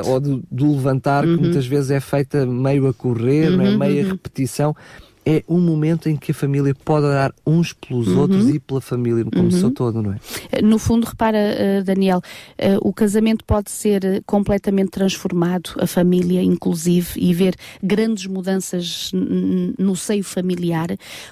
ou 0.05 0.19
do, 0.19 0.43
do 0.51 0.71
levantar, 0.71 1.25
uhum. 1.25 1.37
que 1.37 1.43
muitas 1.43 1.65
vezes 1.65 1.89
é 1.89 1.99
feita 1.99 2.45
meio 2.45 2.87
a 2.87 2.93
correr, 2.93 3.49
uhum, 3.49 3.61
é? 3.61 3.77
meia 3.77 4.03
uhum. 4.03 4.11
repetição 4.11 4.75
é 5.25 5.43
um 5.47 5.59
momento 5.59 6.09
em 6.09 6.15
que 6.15 6.31
a 6.31 6.33
família 6.33 6.73
pode 6.73 7.05
orar 7.05 7.33
uns 7.45 7.73
pelos 7.73 8.07
uhum. 8.07 8.19
outros 8.19 8.49
e 8.49 8.59
pela 8.59 8.81
família 8.81 9.23
como 9.23 9.43
uhum. 9.43 9.51
seu 9.51 9.71
todo, 9.71 10.01
não 10.01 10.13
é? 10.13 10.61
No 10.61 10.79
fundo, 10.79 11.05
repara, 11.05 11.37
uh, 11.37 11.83
Daniel, 11.83 12.19
uh, 12.19 12.87
o 12.87 12.91
casamento 12.91 13.45
pode 13.45 13.69
ser 13.69 14.03
eh, 14.03 14.21
completamente 14.25 14.89
transformado, 14.89 15.71
a 15.79 15.85
família 15.85 16.41
inclusive, 16.41 17.19
e 17.19 17.33
ver 17.33 17.55
grandes 17.81 18.25
mudanças 18.25 19.11
no 19.13 19.95
seio 19.95 20.23
familiar, 20.23 20.89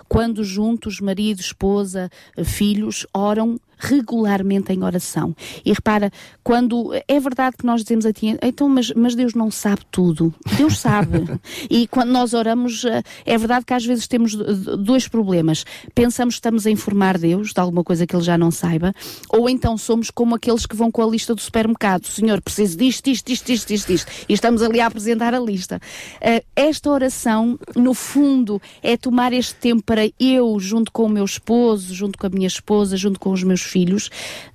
quando 0.07 0.43
juntos, 0.43 0.99
marido, 0.99 1.39
esposa, 1.39 2.09
filhos, 2.43 3.07
oram 3.13 3.59
regularmente 3.80 4.73
em 4.73 4.84
oração. 4.84 5.36
E 5.65 5.71
repara, 5.71 6.11
quando 6.43 6.91
é 7.07 7.19
verdade 7.19 7.55
que 7.57 7.65
nós 7.65 7.82
dizemos 7.82 8.05
a 8.05 8.11
ti, 8.11 8.38
então, 8.41 8.67
mas, 8.67 8.91
mas 8.91 9.15
Deus 9.15 9.34
não 9.34 9.49
sabe 9.49 9.82
tudo. 9.89 10.34
Deus 10.57 10.77
sabe. 10.77 11.39
e 11.69 11.88
quando 11.88 12.09
nós 12.09 12.34
oramos, 12.34 12.84
eh, 12.84 13.01
é 13.25 13.38
verdade 13.38 13.65
que 13.65 13.73
às 13.73 13.86
vezes 13.86 14.07
temos 14.07 14.36
dois 14.36 15.07
problemas. 15.07 15.63
Pensamos 15.95 16.36
que 16.36 16.39
estamos 16.39 16.67
a 16.67 16.71
informar 16.71 17.17
Deus 17.17 17.53
de 17.53 17.59
alguma 17.59 17.84
coisa 17.84 18.05
que 18.05 18.15
Ele 18.15 18.23
já 18.23 18.38
não 18.38 18.51
saiba, 18.51 18.93
ou 19.30 19.49
então 19.49 19.77
somos 19.77 20.11
como 20.11 20.36
aqueles 20.36 20.65
que 20.65 20.75
vão 20.75 20.91
com 20.91 21.01
a 21.01 21.07
lista 21.07 21.34
do 21.34 21.41
supermercado. 21.41 22.05
Senhor, 22.05 22.41
preciso 22.41 22.77
disto, 22.77 23.07
isto, 23.07 23.30
isto, 23.32 23.49
isto, 23.49 23.73
isto, 23.73 23.93
isto. 23.93 24.11
E 24.27 24.34
estamos 24.34 24.61
ali 24.61 24.82
a 24.82 24.88
apresentar 24.88 25.34
a 25.34 25.39
lista. 25.39 25.80
Eh, 26.19 26.43
esta 26.55 26.89
oração, 26.89 27.57
no 27.75 27.93
fundo, 27.93 28.61
é 28.84 28.97
tomar 28.97 29.32
este 29.32 29.55
tempo 29.55 29.84
para 29.84 30.09
eu, 30.19 30.59
junto 30.59 30.91
com 30.91 31.05
o 31.05 31.09
meu 31.09 31.23
esposo, 31.23 31.93
junto 31.93 32.17
com 32.17 32.27
a 32.27 32.30
minha 32.30 32.47
esposa, 32.47 32.97
junto 32.97 33.19
com 33.19 33.32
os 33.32 33.43
meus 33.43 33.61
filhos, 33.70 34.11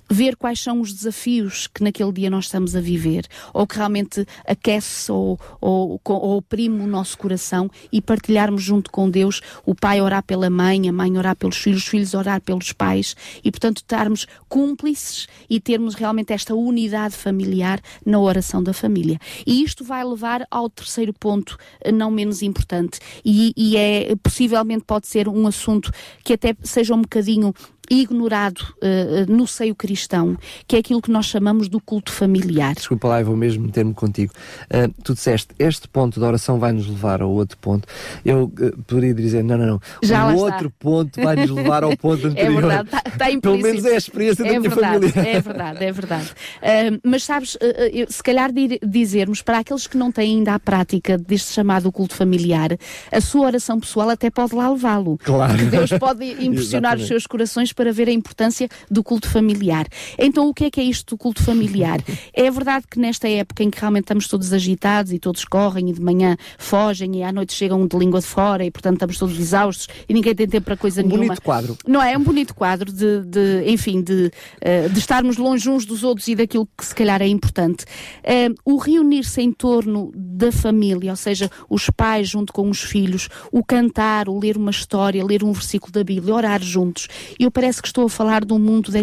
ver 0.09 0.35
quais 0.35 0.59
são 0.59 0.81
os 0.81 0.93
desafios 0.93 1.67
que 1.67 1.83
naquele 1.83 2.11
dia 2.11 2.29
nós 2.29 2.45
estamos 2.45 2.75
a 2.75 2.81
viver, 2.81 3.25
ou 3.53 3.65
que 3.65 3.77
realmente 3.77 4.25
aquece 4.47 5.11
ou, 5.11 5.39
ou, 5.59 5.99
ou 6.03 6.37
oprime 6.37 6.81
o 6.81 6.87
nosso 6.87 7.17
coração 7.17 7.69
e 7.91 8.01
partilharmos 8.01 8.61
junto 8.61 8.91
com 8.91 9.09
Deus, 9.09 9.41
o 9.65 9.73
pai 9.73 10.01
orar 10.01 10.23
pela 10.23 10.49
mãe, 10.49 10.87
a 10.87 10.93
mãe 10.93 11.17
orar 11.17 11.35
pelos 11.35 11.57
filhos, 11.57 11.83
os 11.83 11.87
filhos 11.87 12.13
orar 12.13 12.41
pelos 12.41 12.71
pais 12.71 13.15
e, 13.43 13.51
portanto, 13.51 13.77
estarmos 13.77 14.27
cúmplices 14.47 15.27
e 15.49 15.59
termos 15.59 15.95
realmente 15.95 16.33
esta 16.33 16.53
unidade 16.53 17.15
familiar 17.15 17.79
na 18.05 18.19
oração 18.19 18.61
da 18.61 18.73
família. 18.73 19.19
E 19.45 19.63
isto 19.63 19.83
vai 19.83 20.03
levar 20.03 20.45
ao 20.51 20.69
terceiro 20.69 21.13
ponto, 21.13 21.57
não 21.93 22.11
menos 22.11 22.41
importante, 22.41 22.99
e, 23.23 23.53
e 23.55 23.77
é 23.77 24.15
possivelmente 24.21 24.83
pode 24.85 25.07
ser 25.07 25.27
um 25.27 25.47
assunto 25.47 25.91
que 26.23 26.33
até 26.33 26.55
seja 26.63 26.93
um 26.93 27.01
bocadinho 27.01 27.53
ignorado 27.89 28.61
uh, 28.77 29.31
no 29.31 29.47
seio 29.47 29.75
cristão 29.75 30.04
cristão, 30.05 30.37
que 30.67 30.75
é 30.75 30.79
aquilo 30.79 31.01
que 31.01 31.11
nós 31.11 31.25
chamamos 31.25 31.67
do 31.67 31.81
culto 31.81 32.11
familiar. 32.11 32.75
Desculpa 32.75 33.07
lá, 33.07 33.21
eu 33.21 33.25
vou 33.25 33.35
mesmo 33.35 33.65
meter-me 33.65 33.93
contigo. 33.93 34.31
Uh, 34.65 34.93
tu 35.03 35.13
disseste, 35.13 35.49
este 35.57 35.87
ponto 35.87 36.19
da 36.19 36.27
oração 36.27 36.59
vai 36.59 36.71
nos 36.71 36.87
levar 36.87 37.21
ao 37.21 37.31
outro 37.31 37.57
ponto. 37.57 37.87
Eu 38.23 38.43
uh, 38.43 38.83
poderia 38.83 39.13
dizer, 39.13 39.43
não, 39.43 39.57
não, 39.57 39.65
não. 39.65 39.81
Já 40.03 40.27
o 40.27 40.37
outro 40.37 40.67
está. 40.67 40.79
ponto 40.79 41.21
vai 41.21 41.35
nos 41.35 41.49
levar 41.49 41.83
ao 41.83 41.97
ponto 41.97 42.27
anterior. 42.27 42.57
É 42.57 42.61
verdade, 42.61 42.89
está, 42.89 43.03
está 43.05 43.41
Pelo 43.41 43.57
menos 43.57 43.85
é 43.85 43.95
a 43.95 43.97
experiência 43.97 44.43
é 44.43 44.53
da 44.53 44.59
minha 44.59 44.69
verdade, 44.69 45.11
família. 45.11 45.37
É 45.37 45.41
verdade, 45.41 45.83
é 45.83 45.91
verdade. 45.91 46.29
Uh, 46.29 46.99
mas 47.03 47.23
sabes, 47.23 47.57
eu, 47.91 48.05
se 48.09 48.21
calhar 48.21 48.51
dizermos 48.83 49.41
para 49.41 49.59
aqueles 49.59 49.87
que 49.87 49.97
não 49.97 50.11
têm 50.11 50.37
ainda 50.37 50.53
a 50.53 50.59
prática 50.59 51.17
deste 51.17 51.51
chamado 51.51 51.91
culto 51.91 52.15
familiar, 52.15 52.77
a 53.11 53.21
sua 53.21 53.47
oração 53.47 53.79
pessoal 53.79 54.09
até 54.09 54.29
pode 54.29 54.53
lá 54.55 54.69
levá-lo. 54.69 55.17
Claro. 55.23 55.65
Deus 55.65 55.89
pode 55.91 56.25
impressionar 56.43 56.97
os 56.97 57.07
seus 57.07 57.25
corações 57.25 57.73
para 57.73 57.91
ver 57.91 58.07
a 58.07 58.11
importância 58.11 58.69
do 58.89 59.03
culto 59.03 59.29
familiar. 59.29 59.84
Então, 60.17 60.47
o 60.47 60.53
que 60.53 60.65
é 60.65 60.71
que 60.71 60.79
é 60.79 60.83
isto 60.83 61.15
do 61.15 61.17
culto 61.17 61.43
familiar? 61.43 61.99
é 62.33 62.49
verdade 62.49 62.85
que 62.89 62.99
nesta 62.99 63.27
época 63.27 63.63
em 63.63 63.69
que 63.69 63.79
realmente 63.79 64.03
estamos 64.03 64.27
todos 64.27 64.53
agitados 64.53 65.11
e 65.11 65.19
todos 65.19 65.45
correm 65.45 65.89
e 65.89 65.93
de 65.93 66.01
manhã 66.01 66.37
fogem 66.57 67.17
e 67.17 67.23
à 67.23 67.31
noite 67.31 67.53
chegam 67.53 67.85
de 67.87 67.97
língua 67.97 68.19
de 68.19 68.27
fora 68.27 68.65
e, 68.65 68.71
portanto, 68.71 68.95
estamos 68.95 69.17
todos 69.17 69.39
exaustos 69.39 69.87
e 70.07 70.13
ninguém 70.13 70.35
tem 70.35 70.47
tempo 70.47 70.65
para 70.65 70.77
coisa 70.77 71.01
um 71.01 71.07
nenhuma. 71.07 71.25
bonito 71.25 71.41
quadro. 71.41 71.77
Não 71.87 72.01
é? 72.01 72.13
É 72.13 72.17
um 72.17 72.23
bonito 72.23 72.55
quadro 72.55 72.91
de, 72.91 73.21
de 73.25 73.63
enfim, 73.67 74.01
de, 74.01 74.31
uh, 74.61 74.89
de 74.89 74.99
estarmos 74.99 75.37
longe 75.37 75.69
uns 75.69 75.85
dos 75.85 76.03
outros 76.03 76.27
e 76.27 76.35
daquilo 76.35 76.67
que 76.77 76.85
se 76.85 76.95
calhar 76.95 77.21
é 77.21 77.27
importante. 77.27 77.85
Uh, 78.23 78.55
o 78.63 78.77
reunir-se 78.77 79.41
em 79.41 79.51
torno 79.51 80.11
da 80.15 80.51
família, 80.51 81.11
ou 81.11 81.17
seja, 81.17 81.49
os 81.69 81.89
pais 81.89 82.29
junto 82.29 82.53
com 82.53 82.69
os 82.69 82.81
filhos, 82.81 83.29
o 83.51 83.63
cantar, 83.63 84.29
o 84.29 84.39
ler 84.39 84.57
uma 84.57 84.71
história, 84.71 85.23
ler 85.23 85.43
um 85.43 85.51
versículo 85.51 85.91
da 85.91 86.03
Bíblia, 86.03 86.33
orar 86.33 86.61
juntos. 86.63 87.07
Eu 87.39 87.51
parece 87.51 87.81
que 87.81 87.87
estou 87.87 88.05
a 88.05 88.09
falar 88.09 88.45
de 88.45 88.53
um 88.53 88.59
mundo 88.59 88.91
de 88.91 88.97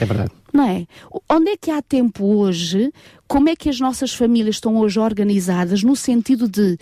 É 0.00 0.04
verdade. 0.04 0.30
Não 0.52 0.68
é? 0.68 0.86
Onde 1.28 1.50
é 1.50 1.56
que 1.56 1.70
há 1.70 1.82
tempo 1.82 2.24
hoje? 2.24 2.92
Como 3.28 3.48
é 3.48 3.56
que 3.56 3.68
as 3.68 3.80
nossas 3.80 4.14
famílias 4.14 4.56
estão 4.56 4.76
hoje 4.76 4.98
organizadas 4.98 5.82
no 5.82 5.94
sentido 5.94 6.48
de 6.48 6.78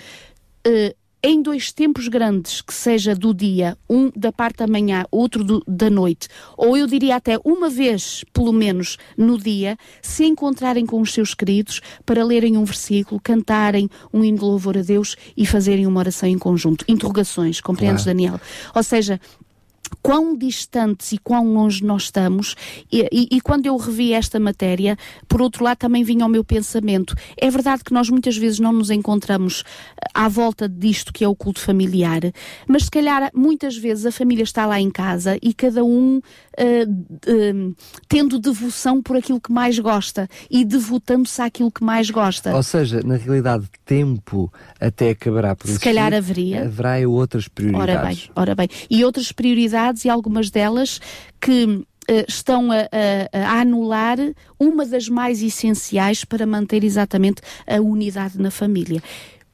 uh, 0.66 0.94
em 1.26 1.40
dois 1.40 1.72
tempos 1.72 2.06
grandes, 2.06 2.60
que 2.60 2.74
seja 2.74 3.14
do 3.14 3.32
dia, 3.32 3.78
um 3.88 4.10
da 4.14 4.30
parte 4.30 4.58
da 4.58 4.66
manhã, 4.66 5.06
outro 5.10 5.42
do, 5.42 5.64
da 5.66 5.88
noite, 5.88 6.28
ou 6.54 6.76
eu 6.76 6.86
diria 6.86 7.16
até 7.16 7.38
uma 7.42 7.70
vez, 7.70 8.22
pelo 8.30 8.52
menos, 8.52 8.98
no 9.16 9.38
dia, 9.38 9.78
se 10.02 10.26
encontrarem 10.26 10.84
com 10.84 11.00
os 11.00 11.14
seus 11.14 11.32
queridos 11.32 11.80
para 12.04 12.22
lerem 12.22 12.58
um 12.58 12.64
versículo, 12.64 13.18
cantarem 13.24 13.88
um 14.12 14.22
hino 14.22 14.36
de 14.36 14.44
louvor 14.44 14.76
a 14.76 14.82
Deus 14.82 15.16
e 15.34 15.46
fazerem 15.46 15.86
uma 15.86 16.00
oração 16.00 16.28
em 16.28 16.36
conjunto. 16.36 16.84
Interrogações, 16.86 17.58
compreendes, 17.58 18.04
claro. 18.04 18.18
Daniel? 18.18 18.40
Ou 18.74 18.82
seja, 18.82 19.18
quão 20.02 20.36
distantes 20.36 21.12
e 21.12 21.18
quão 21.18 21.52
longe 21.52 21.84
nós 21.84 22.04
estamos. 22.04 22.54
E, 22.90 23.02
e, 23.12 23.36
e, 23.36 23.40
quando 23.40 23.66
eu 23.66 23.76
revi 23.76 24.12
esta 24.12 24.38
matéria, 24.40 24.96
por 25.28 25.42
outro 25.42 25.64
lado, 25.64 25.78
também 25.78 26.02
vinha 26.04 26.24
ao 26.24 26.30
meu 26.30 26.44
pensamento. 26.44 27.14
É 27.36 27.50
verdade 27.50 27.84
que 27.84 27.92
nós 27.92 28.08
muitas 28.08 28.36
vezes 28.36 28.58
não 28.58 28.72
nos 28.72 28.90
encontramos 28.90 29.64
eh, 29.96 30.08
à 30.14 30.28
volta 30.28 30.68
disto 30.68 31.12
que 31.12 31.24
é 31.24 31.28
o 31.28 31.34
culto 31.34 31.60
familiar, 31.60 32.20
mas 32.66 32.84
se 32.84 32.90
calhar 32.90 33.30
muitas 33.34 33.76
vezes 33.76 34.06
a 34.06 34.12
família 34.12 34.42
está 34.42 34.66
lá 34.66 34.80
em 34.80 34.90
casa 34.90 35.38
e 35.42 35.52
cada 35.52 35.84
um 35.84 36.18
uh, 36.18 36.20
uh, 36.20 37.76
tendo 38.08 38.38
devoção 38.38 39.02
por 39.02 39.16
aquilo 39.16 39.40
que 39.40 39.52
mais 39.52 39.78
gosta 39.78 40.28
e 40.50 40.64
devotando-se 40.64 41.40
àquilo 41.40 41.70
que 41.70 41.84
mais 41.84 42.10
gosta. 42.10 42.54
Ou 42.54 42.62
seja, 42.62 43.00
na 43.04 43.16
realidade, 43.16 43.68
tempo 43.84 44.52
até 44.80 45.10
acabará 45.10 45.54
por 45.54 45.68
Se 45.68 45.78
calhar 45.78 46.12
haveria. 46.12 46.64
Haverá 46.64 47.08
outras 47.08 47.48
prioridades. 47.48 47.94
Ora 47.94 48.04
bem, 48.06 48.30
ora 48.34 48.54
bem. 48.54 48.68
E 48.90 49.04
outras 49.04 49.32
prioridades 49.32 49.83
e 50.04 50.08
algumas 50.08 50.50
delas 50.50 51.00
que 51.40 51.84
uh, 52.10 52.24
estão 52.28 52.70
a, 52.70 52.88
a, 53.32 53.38
a, 53.38 53.60
anular 53.60 54.18
uma 54.58 54.86
das 54.86 55.08
mais 55.08 55.42
essenciais 55.42 56.24
para 56.24 56.46
manter 56.46 56.84
exatamente 56.84 57.42
a 57.66 57.80
unidade 57.80 58.38
na 58.38 58.50
família. 58.50 59.02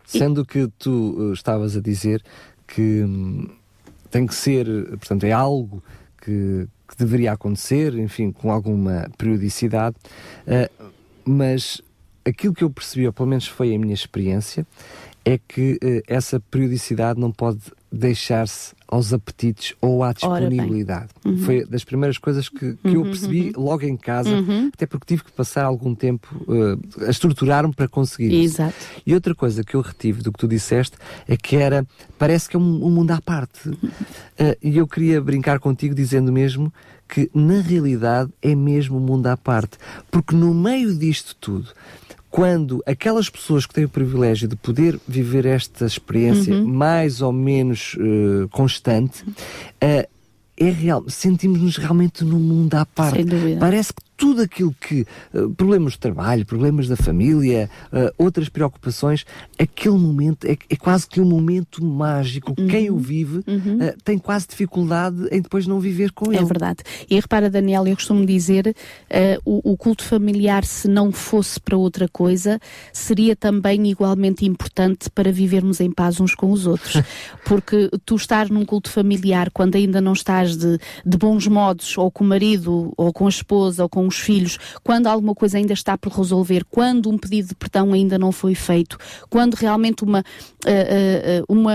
Sendo 0.07 0.45
que 0.45 0.69
tu 0.79 1.15
uh, 1.17 1.33
estavas 1.33 1.77
a 1.77 1.81
dizer 1.81 2.23
que 2.67 3.03
hum, 3.05 3.49
tem 4.11 4.27
que 4.27 4.35
ser, 4.35 4.67
portanto, 4.91 5.25
é 5.25 5.33
algo 5.33 5.83
que, 6.21 6.67
que, 6.89 6.97
deveria 6.99 7.33
acontecer, 7.33 7.95
enfim, 7.95 8.33
com 8.33 8.51
alguma 8.51 9.09
periodicidade, 9.17 9.97
uh, 10.47 10.91
mas 11.25 11.81
aquilo 12.25 12.55
que 12.55 12.65
eu 12.65 12.71
percebi, 12.71 13.07
ou 13.07 13.13
pelo 13.13 13.29
menos 13.29 13.47
foi 13.47 13.75
a 13.75 13.79
minha 13.79 13.95
experiência, 13.95 14.67
é 15.25 15.39
que 15.39 15.79
essa 16.09 16.41
periodicidade 16.41 17.21
não 17.21 17.31
pode 17.31 17.61
deixar-se 17.93 18.75
aos 18.91 19.13
apetites 19.13 19.75
ou 19.81 20.03
à 20.03 20.13
disponibilidade. 20.13 21.11
Uhum. 21.25 21.39
Foi 21.39 21.65
das 21.65 21.85
primeiras 21.85 22.19
coisas 22.19 22.49
que, 22.49 22.75
que 22.75 22.89
uhum, 22.89 22.95
eu 22.95 23.03
percebi 23.05 23.53
uhum. 23.57 23.63
logo 23.63 23.85
em 23.85 23.97
casa, 23.97 24.31
uhum. 24.31 24.71
até 24.75 24.85
porque 24.85 25.07
tive 25.07 25.25
que 25.25 25.31
passar 25.31 25.65
algum 25.65 25.95
tempo 25.95 26.29
uh, 26.49 27.07
a 27.07 27.11
estruturar-me 27.11 27.73
para 27.73 27.87
conseguir 27.87 28.35
Exato. 28.35 28.75
isso. 28.77 29.03
E 29.07 29.15
outra 29.15 29.35
coisa 29.35 29.63
que 29.63 29.77
eu 29.77 29.81
retive 29.81 30.23
do 30.23 30.33
que 30.33 30.39
tu 30.39 30.49
disseste 30.49 30.97
é 31.29 31.37
que 31.37 31.57
era, 31.57 31.87
parece 32.19 32.49
que 32.49 32.57
é 32.57 32.59
um, 32.59 32.85
um 32.85 32.91
mundo 32.91 33.13
à 33.13 33.21
parte. 33.21 33.69
Uh, 33.69 33.79
e 34.61 34.77
eu 34.77 34.89
queria 34.89 35.21
brincar 35.21 35.61
contigo 35.61 35.95
dizendo 35.95 36.33
mesmo 36.33 36.73
que 37.09 37.31
na 37.35 37.61
realidade 37.61 38.31
é 38.43 38.55
mesmo 38.55 38.97
um 38.97 39.01
mundo 39.01 39.27
à 39.29 39.37
parte. 39.37 39.79
Porque 40.11 40.35
no 40.35 40.53
meio 40.53 40.97
disto 40.97 41.37
tudo, 41.41 41.69
quando 42.31 42.83
aquelas 42.87 43.29
pessoas 43.29 43.67
que 43.67 43.75
têm 43.75 43.85
o 43.85 43.89
privilégio 43.89 44.47
de 44.47 44.55
poder 44.55 44.99
viver 45.07 45.45
esta 45.45 45.85
experiência 45.85 46.55
uhum. 46.55 46.65
mais 46.65 47.21
ou 47.21 47.33
menos 47.33 47.95
uh, 47.95 48.49
constante, 48.51 49.23
uh, 49.25 50.09
é 50.57 50.71
real, 50.71 51.03
sentimos-nos 51.09 51.79
realmente 51.79 52.23
num 52.23 52.39
mundo 52.39 52.75
à 52.75 52.85
parte. 52.85 53.25
Parece 53.59 53.95
que 53.95 54.03
tudo 54.21 54.43
aquilo 54.43 54.75
que. 54.79 55.07
Uh, 55.33 55.49
problemas 55.55 55.95
de 55.95 55.99
trabalho, 55.99 56.45
problemas 56.45 56.87
da 56.87 56.95
família, 56.95 57.71
uh, 57.87 58.13
outras 58.19 58.51
preocupações, 58.51 59.25
aquele 59.59 59.97
momento 59.97 60.47
é, 60.47 60.59
é, 60.69 60.77
quase 60.77 61.09
que 61.09 61.23
um 61.23 61.25
momento 61.25 61.83
mágico. 61.83 62.55
Uhum. 62.59 62.67
Quem 62.69 62.91
o 62.91 62.99
vive 62.99 63.43
uhum. 63.47 63.79
uh, 63.79 63.97
tem 64.05 64.19
quase 64.19 64.47
dificuldade 64.47 65.27
em 65.33 65.41
depois 65.41 65.67
não 65.67 65.81
viver 65.81 66.13
com 66.13 66.31
é 66.31 66.37
ele. 66.37 66.45
É 66.45 66.47
verdade. 66.47 66.83
E 67.09 67.15
repara, 67.15 67.49
Daniel, 67.49 67.87
eu 67.87 67.97
costumo 67.97 68.27
dizer 68.27 68.77
o, 69.45 69.73
o 69.73 69.77
culto 69.77 70.05
familiar, 70.05 70.65
se 70.65 70.87
não 70.87 71.11
fosse 71.11 71.59
para 71.59 71.77
outra 71.77 72.07
coisa, 72.07 72.61
seria 72.93 73.35
também 73.35 73.89
igualmente 73.89 74.45
importante 74.45 75.09
para 75.09 75.33
vivermos 75.33 75.81
em 75.81 75.91
paz 75.91 76.21
uns 76.21 76.35
com 76.35 76.51
os 76.51 76.67
outros. 76.67 77.03
Porque 77.47 77.89
tu 78.05 78.17
estar 78.17 78.51
num 78.51 78.67
culto 78.67 78.91
familiar 78.91 79.51
quando 79.51 79.77
ainda 79.77 80.01
não 80.01 80.13
estás 80.13 80.57
de, 80.57 80.79
de 81.07 81.17
bons 81.17 81.47
modos, 81.47 81.97
ou 81.97 82.11
com 82.11 82.23
o 82.23 82.27
marido, 82.27 82.93
ou 82.97 83.13
com 83.13 83.27
a 83.27 83.31
esposa, 83.31 83.83
ou 83.83 83.89
com 83.89 84.10
os 84.11 84.19
filhos, 84.19 84.59
quando 84.85 85.07
alguma 85.07 85.35
coisa 85.35 85.57
ainda 85.57 85.73
está 85.73 85.97
por 85.97 86.13
resolver, 86.13 86.65
quando 86.69 87.09
um 87.09 87.17
pedido 87.17 87.49
de 87.49 87.55
perdão 87.55 87.93
ainda 87.93 88.19
não 88.19 88.33
foi 88.33 88.55
feito, 88.55 88.99
quando 89.31 89.55
realmente 89.55 90.05
uma, 90.05 90.21
uh, 90.21 91.43
uh, 91.43 91.45
uma 91.49 91.75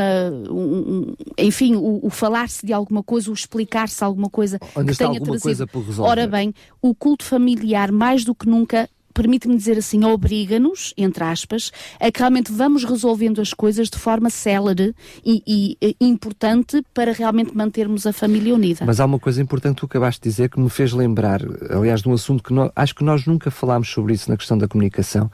um, 0.49 1.15
enfim, 1.37 1.75
o, 1.75 2.05
o 2.05 2.09
falar-se 2.09 2.65
de 2.65 2.73
alguma 2.73 3.01
coisa, 3.01 3.31
o 3.31 3.33
explicar-se 3.33 4.03
alguma 4.03 4.29
coisa 4.29 4.59
que 4.59 4.97
tenha 4.97 5.09
alguma 5.09 5.25
trazido. 5.25 5.41
Coisa 5.41 5.67
por 5.67 5.83
resolver. 5.83 6.11
Ora 6.11 6.27
bem, 6.27 6.53
o 6.81 6.93
culto 6.93 7.23
familiar, 7.23 7.91
mais 7.91 8.23
do 8.23 8.35
que 8.35 8.47
nunca, 8.47 8.89
permite-me 9.15 9.55
dizer 9.55 9.77
assim, 9.77 10.03
obriga-nos, 10.03 10.93
entre 10.97 11.23
aspas, 11.23 11.71
a 11.99 12.11
que 12.11 12.19
realmente 12.19 12.51
vamos 12.51 12.83
resolvendo 12.83 13.41
as 13.41 13.53
coisas 13.53 13.89
de 13.89 13.97
forma 13.97 14.29
célere 14.29 14.93
e, 15.25 15.41
e, 15.47 15.77
e, 15.81 15.95
importante 16.01 16.83
para 16.93 17.13
realmente 17.13 17.55
mantermos 17.55 18.05
a 18.05 18.13
família 18.13 18.53
unida. 18.53 18.85
Mas 18.85 18.99
há 18.99 19.05
uma 19.05 19.17
coisa 19.17 19.41
importante 19.41 19.75
que 19.75 19.81
tu 19.81 19.85
acabaste 19.85 20.21
de 20.21 20.29
dizer 20.29 20.49
que 20.49 20.59
me 20.59 20.69
fez 20.69 20.91
lembrar, 20.91 21.41
aliás, 21.69 22.01
de 22.01 22.09
um 22.09 22.13
assunto 22.13 22.43
que 22.43 22.53
nós, 22.53 22.69
acho 22.75 22.93
que 22.93 23.03
nós 23.03 23.25
nunca 23.25 23.49
falámos 23.49 23.89
sobre 23.89 24.13
isso 24.13 24.29
na 24.29 24.35
questão 24.35 24.57
da 24.57 24.67
comunicação, 24.67 25.31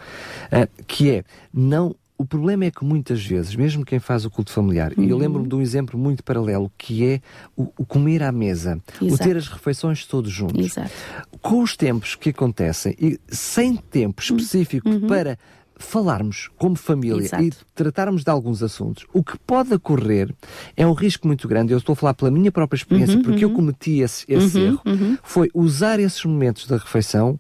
uh, 0.52 0.84
que 0.86 1.10
é 1.10 1.24
não 1.52 1.96
o 2.22 2.26
problema 2.26 2.66
é 2.66 2.72
que 2.72 2.86
muitas 2.86 3.26
vezes, 3.26 3.56
mesmo 3.56 3.84
quem 3.84 4.00
faz 4.00 4.26
o 4.26 4.30
culto 4.30 4.52
familiar, 4.52 4.94
uhum. 4.96 5.04
e 5.04 5.10
eu 5.10 5.16
uhum. 5.16 5.22
lembro-me 5.22 5.50
de 5.50 5.56
um 5.56 5.62
exemplo 5.62 6.00
muito 6.00 6.24
paralelo, 6.24 6.72
que 6.78 7.04
é 7.04 7.22
o, 7.58 7.64
o 7.78 7.86
comer 7.86 8.22
à 8.22 8.32
mesa, 8.32 8.80
Exato. 9.02 9.14
o 9.14 9.18
ter 9.18 9.36
as 9.36 9.48
refeições 9.48 10.06
todos 10.06 10.32
juntos. 10.32 10.66
Exato. 10.66 10.92
Com 11.42 11.64
os 11.64 11.76
tempos 11.76 12.14
que 12.14 12.30
acontecem, 12.30 12.96
e 13.00 13.20
sem 13.28 13.76
tempo 13.76 14.22
específico 14.22 14.88
uhum. 14.88 15.08
para 15.08 15.38
falarmos 15.78 16.48
como 16.60 16.76
família 16.76 17.24
Exato. 17.24 17.44
e 17.44 17.52
tratarmos 17.74 18.24
de 18.24 18.30
alguns 18.30 18.62
assuntos, 18.62 19.08
o 19.12 19.24
que 19.24 19.36
pode 19.40 19.74
ocorrer 19.74 20.32
é 20.78 20.86
um 20.86 20.94
risco 20.94 21.26
muito 21.26 21.48
grande. 21.48 21.74
Eu 21.74 21.80
estou 21.80 21.94
a 21.94 21.96
falar 21.96 22.14
pela 22.14 22.30
minha 22.30 22.52
própria 22.52 22.78
experiência, 22.78 23.16
uhum, 23.16 23.24
porque 23.24 23.44
eu 23.44 23.50
uhum. 23.50 23.56
cometi 23.56 24.00
esse, 24.00 24.24
esse 24.28 24.60
uhum, 24.60 24.66
erro, 24.66 25.18
foi 25.24 25.50
usar 25.56 26.00
esses 26.00 26.24
momentos 26.24 26.68
da 26.68 26.78
refeição 26.78 27.40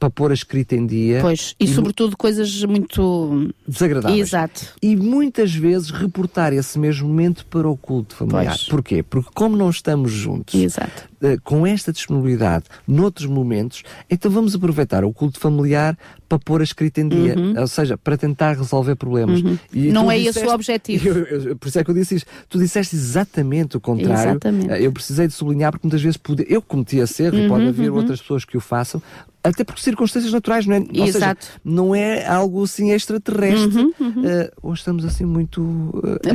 para 0.00 0.08
pôr 0.08 0.30
a 0.30 0.34
escrita 0.34 0.74
em 0.74 0.86
dia. 0.86 1.20
Pois, 1.20 1.54
e, 1.60 1.66
e 1.66 1.68
sobretudo 1.68 2.16
coisas 2.16 2.64
muito 2.64 3.52
desagradáveis. 3.68 4.28
Exato. 4.28 4.74
E 4.82 4.96
muitas 4.96 5.54
vezes 5.54 5.90
reportar 5.90 6.54
esse 6.54 6.78
mesmo 6.78 7.06
momento 7.06 7.44
para 7.46 7.68
o 7.68 7.76
culto 7.76 8.14
familiar. 8.14 8.46
Pois. 8.46 8.64
Porquê? 8.64 9.02
Porque 9.02 9.28
como 9.34 9.58
não 9.58 9.68
estamos 9.68 10.10
juntos, 10.10 10.54
Exato. 10.54 11.10
Uh, 11.20 11.38
com 11.44 11.66
esta 11.66 11.92
disponibilidade 11.92 12.64
noutros 12.88 13.26
momentos, 13.26 13.82
então 14.10 14.30
vamos 14.30 14.54
aproveitar 14.54 15.04
o 15.04 15.12
culto 15.12 15.38
familiar 15.38 15.98
para 16.26 16.38
pôr 16.38 16.60
a 16.60 16.64
escrita 16.64 17.00
em 17.00 17.08
dia, 17.08 17.34
uhum. 17.36 17.60
ou 17.60 17.66
seja, 17.66 17.98
para 17.98 18.16
tentar 18.16 18.56
resolver 18.56 18.94
problemas. 18.94 19.42
Uhum. 19.42 19.58
não 19.74 20.10
é 20.10 20.16
disseste, 20.16 20.38
esse 20.38 20.48
o 20.48 20.54
objetivo. 20.54 21.08
Eu, 21.08 21.24
eu, 21.26 21.56
por 21.56 21.68
isso 21.68 21.78
é 21.78 21.84
que 21.84 21.90
eu 21.90 21.94
disse 21.94 22.14
isto. 22.14 22.30
Tu 22.48 22.56
disseste 22.56 22.96
exatamente 22.96 23.76
o 23.76 23.80
contrário. 23.80 24.30
Exatamente. 24.30 24.82
Eu 24.82 24.92
precisei 24.92 25.26
de 25.26 25.34
sublinhar 25.34 25.72
porque 25.72 25.86
muitas 25.86 26.00
vezes 26.00 26.16
pude, 26.16 26.46
eu 26.48 26.62
cometi 26.62 26.98
esse 26.98 27.22
erro, 27.24 27.36
uhum, 27.36 27.46
e 27.46 27.48
pode 27.48 27.66
haver 27.66 27.90
uhum. 27.90 27.96
outras 27.96 28.20
pessoas 28.20 28.44
que 28.44 28.56
o 28.56 28.60
façam, 28.60 29.02
até 29.42 29.64
por 29.64 29.78
circunstâncias 29.78 30.32
naturais, 30.32 30.66
não 30.66 30.76
é? 30.76 30.78
Ou 30.78 31.06
Exato. 31.06 31.44
Seja, 31.44 31.58
não 31.64 31.94
é 31.94 32.26
algo 32.26 32.64
assim 32.64 32.90
extraterrestre. 32.92 33.82
Uhum, 33.82 33.92
uhum. 33.98 34.22
Uh, 34.22 34.50
ou 34.62 34.74
estamos 34.74 35.04
assim 35.04 35.24
muito 35.24 35.62
uh, 35.62 36.18
é 36.24 36.32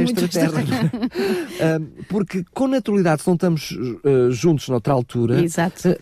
uh, 1.78 1.88
porque 2.10 2.44
com 2.54 2.68
naturalidade, 2.68 3.22
se 3.22 3.28
não 3.28 3.36
estamos 3.36 3.72
uh, 3.72 4.32
juntos 4.32 4.68
noutra 4.70 4.94
altura, 4.94 5.44
Exato. 5.44 5.96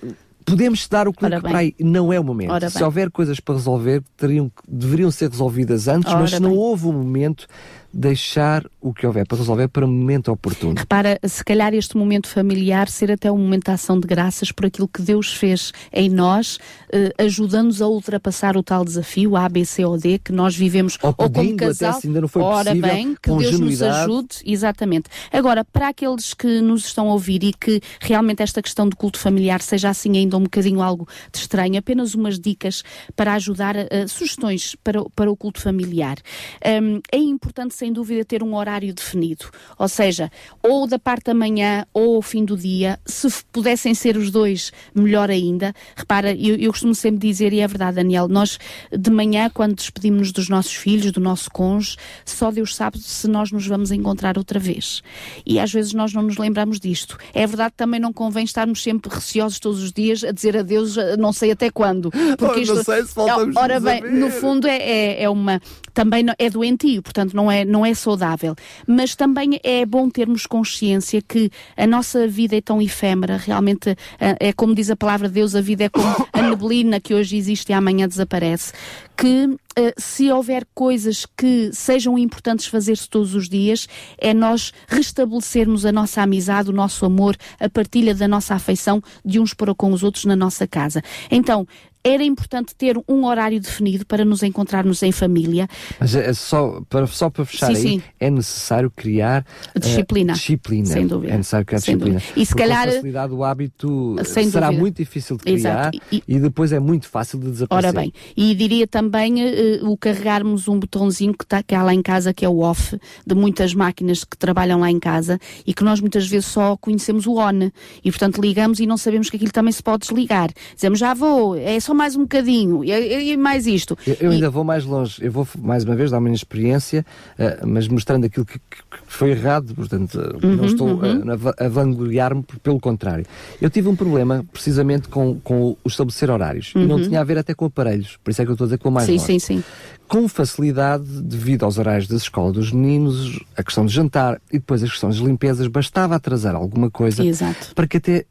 podemos 0.45 0.87
dar 0.87 1.07
o 1.07 1.13
clique 1.13 1.41
para 1.41 1.57
aí. 1.57 1.75
Não 1.79 2.13
é 2.13 2.19
o 2.19 2.23
momento. 2.23 2.51
Ora 2.51 2.69
se 2.69 2.77
bem. 2.77 2.85
houver 2.85 3.11
coisas 3.11 3.39
para 3.39 3.55
resolver, 3.55 4.01
teriam, 4.15 4.51
deveriam 4.67 5.11
ser 5.11 5.29
resolvidas 5.29 5.87
antes, 5.87 6.11
Ora 6.11 6.21
mas 6.21 6.31
se 6.31 6.39
não 6.39 6.55
houve 6.55 6.85
o 6.85 6.89
um 6.89 6.93
momento, 6.93 7.47
deixar 7.93 8.65
o 8.81 8.91
que 8.91 9.05
houver 9.05 9.25
para 9.27 9.37
resolver 9.37 9.67
para 9.67 9.85
o 9.85 9.87
momento 9.87 10.31
oportuno. 10.31 10.73
Repara, 10.75 11.19
se 11.23 11.45
calhar 11.45 11.73
este 11.75 11.95
momento 11.95 12.27
familiar 12.27 12.89
ser 12.89 13.11
até 13.11 13.31
um 13.31 13.37
momento 13.37 13.65
de 13.65 13.71
ação 13.71 13.99
de 13.99 14.07
graças 14.07 14.51
por 14.51 14.65
aquilo 14.65 14.87
que 14.87 15.01
Deus 15.01 15.33
fez 15.33 15.71
em 15.91 16.09
nós, 16.09 16.57
eh, 16.91 17.13
ajudando-nos 17.19 17.81
a 17.81 17.87
ultrapassar 17.87 18.57
o 18.57 18.63
tal 18.63 18.83
desafio, 18.83 19.37
A, 19.37 19.47
B, 19.47 19.63
C 19.63 19.85
ou 19.85 19.97
D, 19.97 20.17
que 20.17 20.31
nós 20.31 20.55
vivemos 20.55 20.97
ou, 21.03 21.13
ou 21.15 21.29
como 21.29 21.55
casal. 21.55 21.91
Até 21.91 22.01
se 22.01 22.07
ainda 22.07 22.21
não 22.21 22.27
foi 22.27 22.41
Ora 22.41 22.71
possível, 22.71 22.89
bem, 22.89 23.15
que 23.21 23.29
Deus 23.29 23.59
nos 23.59 23.81
ajude, 23.81 24.37
exatamente. 24.43 25.09
Agora, 25.31 25.63
para 25.63 25.89
aqueles 25.89 26.33
que 26.33 26.61
nos 26.61 26.85
estão 26.85 27.09
a 27.09 27.13
ouvir 27.13 27.43
e 27.43 27.53
que 27.53 27.79
realmente 28.01 28.41
esta 28.41 28.61
questão 28.61 28.89
do 28.89 28.95
culto 28.95 29.19
familiar 29.19 29.61
seja 29.61 29.89
assim 29.89 30.17
ainda 30.17 30.35
um 30.35 30.43
bocadinho 30.43 30.81
algo 30.81 31.07
de 31.31 31.37
estranho, 31.37 31.77
apenas 31.77 32.15
umas 32.15 32.39
dicas 32.39 32.83
para 33.15 33.33
ajudar, 33.35 33.75
uh, 33.75 34.07
sugestões 34.07 34.75
para, 34.83 35.03
para 35.15 35.31
o 35.31 35.37
culto 35.37 35.61
familiar. 35.61 36.17
Um, 36.65 36.99
é 37.11 37.17
importante 37.17 37.82
sem 37.83 37.91
dúvida, 37.91 38.23
ter 38.23 38.41
um 38.41 38.55
horário 38.55 38.93
definido. 38.93 39.45
Ou 39.77 39.89
seja, 39.89 40.31
ou 40.61 40.87
da 40.87 40.97
parte 40.97 41.25
da 41.25 41.33
manhã 41.33 41.85
ou 41.93 42.15
ao 42.15 42.21
fim 42.21 42.45
do 42.45 42.55
dia. 42.55 42.97
Se 43.05 43.27
pudessem 43.51 43.93
ser 43.93 44.15
os 44.15 44.31
dois, 44.31 44.71
melhor 44.95 45.29
ainda. 45.29 45.73
Repara, 45.93 46.33
eu, 46.33 46.55
eu 46.55 46.71
costumo 46.71 46.95
sempre 46.95 47.27
dizer, 47.27 47.51
e 47.51 47.59
é 47.59 47.67
verdade, 47.67 47.95
Daniel, 47.95 48.29
nós 48.29 48.57
de 48.89 49.11
manhã, 49.11 49.49
quando 49.53 49.75
despedimos-nos 49.75 50.31
dos 50.31 50.47
nossos 50.47 50.73
filhos, 50.73 51.11
do 51.11 51.19
nosso 51.19 51.51
cônjuge, 51.51 51.97
só 52.23 52.51
Deus 52.51 52.73
sabe 52.73 52.99
se 52.99 53.27
nós 53.27 53.51
nos 53.51 53.67
vamos 53.67 53.91
encontrar 53.91 54.37
outra 54.37 54.59
vez. 54.59 55.03
E 55.45 55.59
às 55.59 55.73
vezes 55.73 55.93
nós 55.93 56.13
não 56.13 56.23
nos 56.23 56.37
lembramos 56.37 56.79
disto. 56.79 57.17
É 57.33 57.45
verdade, 57.45 57.73
também 57.75 57.99
não 57.99 58.13
convém 58.13 58.45
estarmos 58.45 58.81
sempre 58.81 59.13
receosos 59.13 59.59
todos 59.59 59.83
os 59.83 59.91
dias 59.91 60.23
a 60.23 60.31
dizer 60.31 60.55
adeus, 60.55 60.95
não 61.19 61.33
sei 61.33 61.51
até 61.51 61.69
quando. 61.69 62.09
Porque 62.39 62.61
isto, 62.61 62.75
não 62.75 62.83
sei 62.83 63.03
se 63.03 63.13
voltamos 63.13 63.57
Ora 63.57 63.79
bem, 63.81 64.01
no 64.01 64.29
fundo 64.29 64.67
é, 64.67 64.77
é, 64.77 65.23
é 65.23 65.29
uma. 65.29 65.61
Também 65.93 66.25
é 66.37 66.49
doentio, 66.49 67.01
portanto 67.01 67.33
não 67.33 67.51
é, 67.51 67.63
não 67.65 67.85
é 67.85 67.93
saudável. 67.93 68.55
Mas 68.87 69.15
também 69.15 69.59
é 69.63 69.85
bom 69.85 70.09
termos 70.09 70.45
consciência 70.45 71.21
que 71.21 71.51
a 71.77 71.85
nossa 71.85 72.27
vida 72.27 72.55
é 72.55 72.61
tão 72.61 72.81
efêmera, 72.81 73.37
realmente 73.37 73.95
eh, 74.19 74.37
é 74.39 74.53
como 74.53 74.75
diz 74.75 74.89
a 74.89 74.95
palavra 74.95 75.27
de 75.27 75.35
Deus, 75.35 75.55
a 75.55 75.61
vida 75.61 75.85
é 75.85 75.89
como 75.89 76.27
a 76.31 76.41
neblina 76.49 76.99
que 76.99 77.13
hoje 77.13 77.37
existe 77.37 77.69
e 77.69 77.73
amanhã 77.73 78.07
desaparece. 78.07 78.73
Que 79.15 79.45
uh, 79.45 79.59
se 79.95 80.31
houver 80.31 80.65
coisas 80.73 81.25
que 81.37 81.69
sejam 81.71 82.17
importantes 82.17 82.65
fazer-se 82.65 83.07
todos 83.07 83.35
os 83.35 83.47
dias, 83.47 83.87
é 84.17 84.33
nós 84.33 84.73
restabelecermos 84.87 85.85
a 85.85 85.91
nossa 85.91 86.21
amizade, 86.21 86.71
o 86.71 86.73
nosso 86.73 87.05
amor, 87.05 87.37
a 87.59 87.69
partilha 87.69 88.15
da 88.15 88.27
nossa 88.27 88.55
afeição 88.55 89.01
de 89.23 89.39
uns 89.39 89.53
para 89.53 89.75
com 89.75 89.91
os 89.91 90.03
outros 90.03 90.25
na 90.25 90.35
nossa 90.35 90.67
casa. 90.67 91.01
Então, 91.29 91.67
era 92.03 92.23
importante 92.23 92.75
ter 92.75 92.99
um 93.07 93.25
horário 93.25 93.59
definido 93.59 94.05
para 94.05 94.25
nos 94.25 94.43
encontrarmos 94.43 95.01
em 95.03 95.11
família. 95.11 95.67
Mas 95.99 96.13
é 96.15 96.33
só 96.33 96.81
para, 96.89 97.07
só 97.07 97.29
para 97.29 97.45
fechar 97.45 97.67
sim, 97.67 97.73
aí, 97.73 97.81
sim. 97.81 98.03
é 98.19 98.29
necessário 98.29 98.91
criar 98.91 99.45
disciplina. 99.79 100.33
Uh, 100.33 100.35
disciplina. 100.35 100.85
Sem 100.85 101.07
dúvida. 101.07 101.33
É 101.33 101.37
necessário 101.37 101.65
criar 101.65 101.79
sem 101.79 101.95
disciplina. 101.95 102.19
Dúvida. 102.19 102.41
E 102.41 102.45
se 102.45 102.55
calhar. 102.55 102.89
a 102.89 102.91
facilidade 102.91 103.29
do 103.33 103.43
hábito 103.43 104.15
sem 104.25 104.49
será 104.49 104.67
dúvida. 104.67 104.81
muito 104.81 104.97
difícil 104.97 105.37
de 105.37 105.43
criar 105.43 105.91
e, 106.11 106.21
e, 106.27 106.39
depois 106.39 106.73
é 106.73 106.79
muito 106.79 107.07
fácil 107.07 107.39
de 107.39 107.51
desaparecer. 107.51 107.89
Ora 107.89 108.01
bem, 108.01 108.13
e 108.35 108.53
diria 108.53 108.85
também 108.85 109.35
uh, 109.35 109.89
o 109.89 109.97
carregarmos 109.97 110.67
um 110.67 110.77
botãozinho 110.79 111.33
que, 111.33 111.45
está 111.45 111.63
cá 111.63 111.83
lá 111.83 111.93
em 111.93 112.01
casa, 112.01 112.33
que 112.33 112.43
é 112.43 112.49
o 112.49 112.59
off, 112.59 112.97
de 113.25 113.35
muitas 113.35 113.73
máquinas 113.73 114.25
que 114.25 114.37
trabalham 114.37 114.79
lá 114.79 114.91
em 114.91 114.99
casa 114.99 115.39
e 115.65 115.73
que 115.73 115.83
nós 115.83 116.01
muitas 116.01 116.27
vezes 116.27 116.47
só 116.47 116.75
conhecemos 116.75 117.25
o 117.27 117.35
on. 117.35 117.71
E 118.03 118.11
portanto 118.11 118.41
ligamos 118.41 118.79
e 118.79 118.85
não 118.85 118.97
sabemos 118.97 119.29
que 119.29 119.37
aquilo 119.37 119.51
também 119.51 119.71
se 119.71 119.81
pode 119.81 120.01
desligar. 120.01 120.49
Dizemos 120.75 120.99
já 120.99 121.13
vou, 121.13 121.55
é 121.55 121.79
só 121.79 121.92
mais 121.93 122.15
um 122.15 122.21
bocadinho, 122.21 122.83
e, 122.83 123.31
e 123.31 123.37
mais 123.37 123.67
isto. 123.67 123.97
Eu, 124.05 124.17
eu 124.19 124.31
e... 124.31 124.35
ainda 124.35 124.49
vou 124.49 124.63
mais 124.63 124.85
longe, 124.85 125.23
eu 125.23 125.31
vou 125.31 125.47
mais 125.59 125.83
uma 125.83 125.95
vez 125.95 126.11
dar 126.11 126.17
a 126.17 126.21
minha 126.21 126.35
experiência, 126.35 127.05
uh, 127.37 127.67
mas 127.67 127.87
mostrando 127.87 128.25
aquilo 128.25 128.45
que, 128.45 128.59
que, 128.59 128.77
foi 129.07 129.31
errado, 129.31 129.73
portanto, 129.75 130.15
uhum, 130.43 130.55
não 130.55 130.65
estou 130.65 130.87
uhum. 130.87 131.23
a, 131.59 131.65
a 131.65 131.69
vangloriar-me, 131.69 132.43
pelo 132.61 132.79
contrário. 132.79 133.25
Eu 133.61 133.69
tive 133.69 133.87
um 133.87 133.95
problema 133.95 134.45
precisamente 134.51 135.07
com, 135.07 135.39
com 135.39 135.77
o 135.83 135.87
estabelecer 135.87 136.29
horários, 136.29 136.73
uhum. 136.75 136.81
e 136.81 136.85
não 136.87 136.95
uhum. 136.97 137.03
tinha 137.03 137.21
a 137.21 137.23
ver 137.23 137.37
até 137.37 137.53
com 137.53 137.65
aparelhos, 137.65 138.17
por 138.23 138.31
isso 138.31 138.41
é 138.41 138.45
que 138.45 138.51
eu 138.51 138.53
estou 138.53 138.65
a 138.65 138.67
dizer 138.67 138.77
com 138.77 138.89
mais 138.89 139.05
sim, 139.05 139.13
longe. 139.13 139.25
Sim, 139.25 139.39
sim, 139.39 139.63
Com 140.07 140.27
facilidade, 140.27 141.05
devido 141.21 141.63
aos 141.63 141.77
horários 141.77 142.07
da 142.07 142.15
escola 142.15 142.51
dos 142.51 142.71
meninos, 142.71 143.39
a 143.55 143.63
questão 143.63 143.85
de 143.85 143.93
jantar 143.93 144.41
e 144.51 144.59
depois 144.59 144.83
as 144.83 144.89
questões 144.89 145.15
de 145.15 145.23
limpezas, 145.23 145.67
bastava 145.67 146.15
atrasar 146.15 146.55
alguma 146.55 146.89
coisa 146.89 147.25
Exato. 147.25 147.73
para 147.75 147.87
que 147.87 147.97
até 147.97 148.25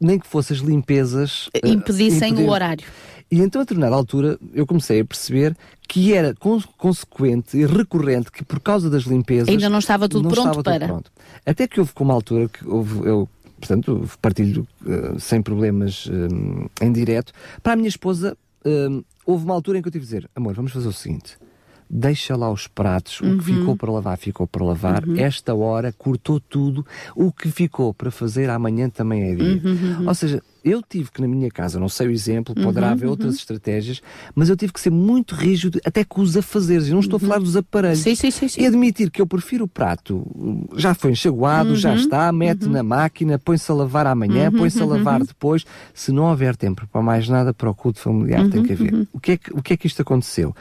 nem 0.00 0.18
que 0.18 0.26
fossem 0.26 0.56
as 0.56 0.62
limpezas 0.62 1.48
uh, 1.48 1.66
impedissem 1.66 2.34
o 2.38 2.48
horário. 2.48 2.86
E 3.30 3.40
então, 3.40 3.60
a 3.60 3.64
determinada 3.64 3.94
altura, 3.94 4.38
eu 4.52 4.66
comecei 4.66 5.00
a 5.00 5.04
perceber 5.04 5.56
que 5.88 6.12
era 6.12 6.34
consequente 6.76 7.56
e 7.56 7.64
recorrente 7.64 8.32
que, 8.32 8.44
por 8.44 8.58
causa 8.58 8.90
das 8.90 9.04
limpezas. 9.04 9.48
Ainda 9.48 9.68
não 9.68 9.78
estava 9.78 10.08
tudo 10.08 10.24
não 10.24 10.30
pronto 10.30 10.48
estava 10.48 10.62
para. 10.64 10.80
Tudo 10.80 10.88
pronto. 10.88 11.12
Até 11.46 11.68
que 11.68 11.78
houve 11.78 11.92
como 11.92 12.10
altura 12.10 12.48
que 12.48 12.66
houve, 12.66 13.06
eu, 13.06 13.28
portanto, 13.60 14.10
partilho 14.20 14.66
uh, 14.84 15.20
sem 15.20 15.40
problemas 15.40 16.06
uh, 16.06 16.70
em 16.80 16.92
direto. 16.92 17.32
Para 17.62 17.74
a 17.74 17.76
minha 17.76 17.88
esposa, 17.88 18.36
houve 19.24 19.44
uma 19.44 19.54
altura 19.54 19.78
em 19.78 19.82
que 19.82 19.88
eu 19.88 19.92
tive 19.92 20.04
de 20.04 20.10
dizer: 20.10 20.30
amor, 20.34 20.54
vamos 20.54 20.72
fazer 20.72 20.88
o 20.88 20.92
seguinte 20.92 21.36
deixa 21.90 22.36
lá 22.36 22.50
os 22.50 22.68
pratos, 22.68 23.20
uhum. 23.20 23.34
o 23.34 23.38
que 23.42 23.50
uhum. 23.50 23.58
ficou 23.58 23.76
para 23.76 23.90
lavar, 23.90 24.16
ficou 24.16 24.46
para 24.46 24.64
lavar. 24.64 25.04
Uhum. 25.04 25.18
Esta 25.18 25.54
hora 25.54 25.92
cortou 25.92 26.38
tudo, 26.38 26.86
o 27.16 27.32
que 27.32 27.50
ficou 27.50 27.92
para 27.92 28.10
fazer 28.12 28.48
amanhã 28.48 28.88
também 28.88 29.32
é 29.32 29.34
dia. 29.34 29.60
Uhum. 29.64 29.98
uhum. 29.98 30.08
Ou 30.08 30.14
seja, 30.14 30.40
eu 30.64 30.82
tive 30.82 31.10
que 31.10 31.20
na 31.20 31.26
minha 31.26 31.50
casa, 31.50 31.80
não 31.80 31.88
sei 31.88 32.08
o 32.08 32.10
exemplo, 32.10 32.54
poderá 32.54 32.88
uhum, 32.88 32.92
haver 32.92 33.06
outras 33.06 33.34
estratégias, 33.34 34.00
mas 34.34 34.48
eu 34.48 34.56
tive 34.56 34.72
que 34.72 34.80
ser 34.80 34.90
muito 34.90 35.34
rígido 35.34 35.80
até 35.84 36.04
com 36.04 36.20
os 36.20 36.36
afazeres. 36.36 36.86
Eu 36.86 36.92
não 36.94 37.00
estou 37.00 37.16
a 37.16 37.20
falar 37.20 37.38
dos 37.40 37.56
aparelhos. 37.56 38.00
Sim, 38.00 38.14
sim, 38.14 38.30
sim, 38.30 38.46
sim. 38.46 38.60
E 38.60 38.66
admitir 38.66 39.10
que 39.10 39.20
eu 39.20 39.26
prefiro 39.26 39.64
o 39.64 39.68
prato, 39.68 40.24
já 40.76 40.94
foi 40.94 41.12
enxaguado, 41.12 41.74
já 41.74 41.94
está, 41.94 42.30
mete 42.30 42.68
na 42.68 42.82
máquina, 42.82 43.38
põe-se 43.38 43.70
a 43.70 43.74
lavar 43.74 44.06
amanhã, 44.06 44.52
põe-se 44.52 44.80
a 44.80 44.84
lavar 44.84 45.24
depois. 45.24 45.64
Se 45.94 46.12
não 46.12 46.24
houver 46.24 46.54
tempo 46.54 46.86
para 46.86 47.02
mais 47.02 47.28
nada, 47.28 47.52
para 47.52 47.70
o 47.70 47.74
culto 47.74 47.98
familiar 47.98 48.48
tem 48.48 48.62
que 48.62 48.72
haver. 48.72 49.08
O, 49.12 49.18
que 49.18 49.32
é 49.32 49.36
que, 49.36 49.52
o 49.52 49.62
que 49.62 49.72
é 49.72 49.76
que 49.76 49.86
isto 49.86 50.02
aconteceu? 50.02 50.54